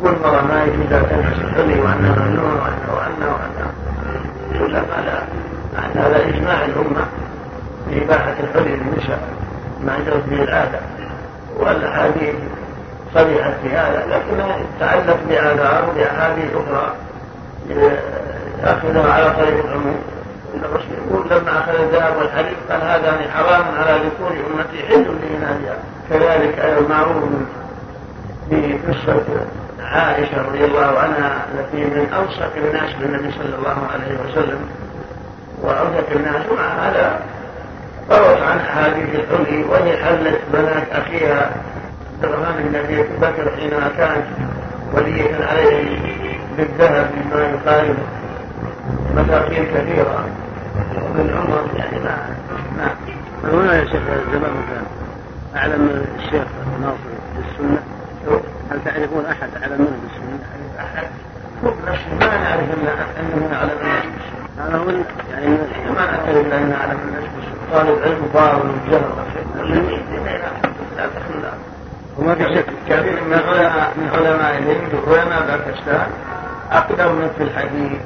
والمرأة 0.03 0.41
ما 0.41 0.63
يجوز 0.63 0.89
تنحس 0.89 1.39
الحلي 1.39 1.79
وأنها 1.79 2.25
ممنوع 2.25 2.53
وأنه 2.53 2.93
وأنه 2.93 3.33
وأنه 3.33 3.71
يدل 4.51 4.75
على 4.75 5.23
هذا 5.95 6.29
إجماع 6.29 6.65
الأمة 6.65 7.05
في 7.89 8.03
إباحة 8.03 8.35
الحلي 8.39 8.75
للنساء 8.75 9.19
ما 9.85 9.97
جرت 10.05 10.25
به 10.29 10.43
العادة 10.43 10.79
والأحاديث 11.57 12.35
صريحة 13.13 13.53
في 13.63 13.69
هذا 13.69 14.05
لكنها 14.07 14.57
تتعلق 14.77 15.17
بآثار 15.29 15.89
وبأحاديث 15.89 16.51
أخرى. 16.55 16.93
يأخذها 18.63 19.13
على 19.13 19.29
طريق 19.29 19.65
العموم. 19.65 20.01
الرسول 20.55 20.91
يقول 21.07 21.25
لما 21.29 21.59
أخذ 21.59 21.81
الذهب 21.81 22.17
والحديد 22.17 22.57
قال 22.69 22.81
هذا 22.81 23.29
حرام 23.33 23.63
على 23.77 23.99
ذكور 24.05 24.31
أمتي 24.31 24.87
حل 24.87 25.05
لإناثها 25.21 25.77
كذلك 26.09 26.59
أيضا 26.59 26.95
معروف 26.95 27.23
في 28.49 28.77
قصة 28.87 29.23
عائشة 29.81 30.41
رضي 30.41 30.65
الله 30.65 30.99
عنها 30.99 31.45
التي 31.53 31.85
من 31.85 32.13
أوثق 32.13 32.55
الناس 32.57 32.93
بالنبي 32.93 33.31
صلى 33.31 33.55
الله 33.55 33.87
عليه 33.93 34.29
وسلم 34.29 34.59
وأوثق 35.61 36.11
الناس 36.15 36.45
مع 36.57 36.67
هذا 36.67 37.19
روت 38.11 38.41
عن 38.41 38.57
أحاديث 38.57 39.09
الحلي 39.15 39.63
وهي 39.63 39.97
حلت 39.97 40.39
بنات 40.53 40.87
أخيها 40.91 41.51
عبد 42.13 42.33
الرحمن 42.33 42.69
بن 42.69 42.75
أبي 42.75 43.03
بكر 43.21 43.51
حينما 43.59 43.89
كانت 43.97 44.25
ولية 44.93 45.45
عليه 45.45 45.99
بالذهب 46.57 47.09
مما 47.15 47.41
يقارب 47.41 47.95
مساكين 49.15 49.65
كثيرة. 49.65 50.27
ومن 50.95 51.35
عمر 51.37 51.79
يعني 51.79 51.99
ما 51.99 52.17
ما 53.43 53.53
هنا 53.53 53.75
يا 53.75 53.85
شيخ 53.85 54.01
زمان 54.33 54.55
كان 54.69 54.85
أعلم 55.55 56.05
الشيخ 56.17 56.47
ناصر 56.81 57.13
بالسنة. 57.35 57.83
هل 58.71 58.79
تعرفون 58.85 59.25
أحد 59.25 59.49
أعلم 59.61 59.81
منه 59.81 59.97
بالسنة؟ 60.03 60.39
أحد. 60.79 61.07
ما 62.19 62.37
نعرف 62.37 62.69
أنه 63.19 63.55
أعلم 63.55 63.77
الناس 63.81 64.03
بالسنة 64.05 64.42
هذا 64.59 64.77
هو 64.77 64.85
ما 65.95 66.31
أنه 66.31 66.75
أعلم 66.75 66.99
الناس 67.07 67.23
بالسنة 67.35 67.53
طالب 67.71 68.03
علم 68.03 68.29
فاضل 68.33 68.69
وجهل 68.87 69.01
لا 70.97 71.05
تخلى 71.05 71.53
وما 72.17 72.35
في 72.35 72.55
شك 72.55 72.65
كثير 72.89 73.23
من 73.23 73.33
علماء 73.33 73.93
من 73.97 74.09
علماء 74.13 74.57
الهند 74.57 74.93
وعلماء 75.07 75.45
باكستان 75.47 76.07
أقدم 76.71 77.15
من 77.15 77.29
في 77.37 77.43
الحديث 77.43 77.99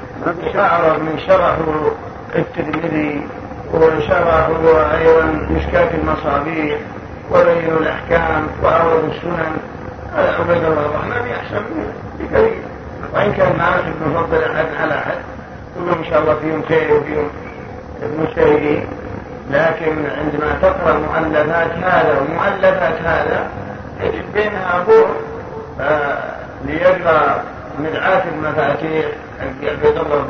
وأعرف 0.54 0.98
من 0.98 1.18
شرحوا 1.26 1.90
الترمذي 2.34 3.26
وشرحوا 3.74 4.98
أيضا 4.98 5.24
مشكاة 5.50 5.94
المصابيح 5.94 6.78
وبينوا 7.30 7.80
الأحكام 7.80 8.46
وأوردوا 8.62 9.08
السنن 9.08 9.56
هذا 10.16 10.32
عبيد 10.38 10.64
الله 10.64 10.86
الرحمن 10.86 11.26
يحسن 11.26 11.64
بكثير 12.18 12.58
وإن 13.14 13.32
كان 13.32 13.56
ما 13.58 13.78
ابن 13.78 14.14
فضل 14.14 14.42
أحد 14.44 14.66
على 14.80 14.94
أحد 14.94 15.16
كلهم 15.78 15.98
إن 15.98 16.10
شاء 16.10 16.20
الله 16.20 16.34
فيهم 16.34 16.62
خير 16.62 16.94
وفيهم 16.94 17.28
مجتهدين 18.18 18.86
لكن 19.50 20.06
عندما 20.18 20.58
تقرأ 20.62 20.98
مؤلفات 20.98 21.70
هذا 21.70 22.18
ومؤلفات 22.20 23.02
هذا 23.04 23.46
يجد 24.00 24.32
بينها 24.34 24.80
أبوه 24.80 25.08
ليقرأ 26.64 27.42
مرآة 27.78 28.22
المفاتيح. 28.34 29.06
عبد 29.40 29.84
الله 29.84 30.24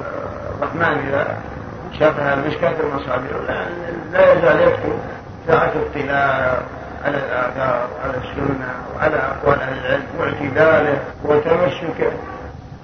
الرحمن 0.58 1.08
إذا 1.08 1.36
شافها 1.98 2.36
مشكاة 2.36 2.74
المصابيح 2.80 3.30
لا, 4.12 4.32
يزال 4.32 4.60
يكتب 4.60 4.98
ساعة 5.46 5.72
اطلاع 5.90 6.58
على 7.04 7.16
الآثار 7.16 7.88
على 8.04 8.12
السنة 8.16 8.68
وعلى 8.96 9.16
أقوال 9.16 9.60
أهل 9.60 9.78
العلم 9.78 10.04
واعتداله 10.18 10.98
وتمسكه. 11.24 12.12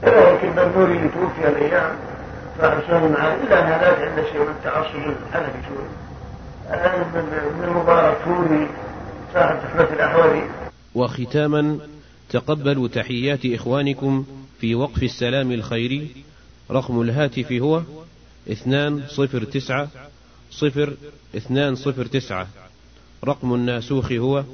كذلك 0.02 0.44
البنوري 0.44 0.96
اللي 0.96 1.08
توفي 1.08 1.48
الأيام 1.48 1.90
سنن 2.60 3.12
معاه 3.12 3.34
إلا 3.34 3.60
أنها 3.60 3.78
لا 3.78 4.10
عنده 4.10 4.30
شيء 4.32 4.40
من 4.40 4.48
التعصب 4.48 4.96
الحنفي 4.96 5.68
شوي 5.68 5.86
ابن 6.70 7.64
المبارك 7.64 8.16
فوري 8.16 8.68
صاحب 9.34 9.58
تحفة 9.60 9.94
الأحوذي 9.94 10.50
وختاما 10.94 11.78
تقبلوا 12.30 12.88
تحيات 12.88 13.46
إخوانكم 13.46 14.24
في 14.60 14.74
وقف 14.74 15.02
السلام 15.02 15.52
الخيري. 15.52 16.24
رقم 16.70 17.00
الهاتف 17.00 17.52
هو 17.52 17.82
اثنان 18.52 19.02
صفر 19.08 19.44
تسعة 19.44 19.88
صفر 20.50 20.94
اثنان 21.36 21.74
صفر 21.74 22.06
تسعة. 22.06 22.46
رقم 23.24 23.54
الناسوخ 23.54 24.12
هو 24.12 24.44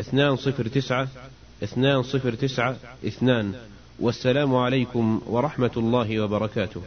اثنان 0.00 0.36
صفر 0.36 0.66
تسعة 0.68 1.08
اثنان 1.62 2.02
صفر 2.02 2.34
تسعة 2.34 2.76
اثنان. 3.06 3.54
والسلام 4.00 4.56
عليكم 4.56 5.22
ورحمة 5.26 5.70
الله 5.76 6.20
وبركاته. 6.20 6.82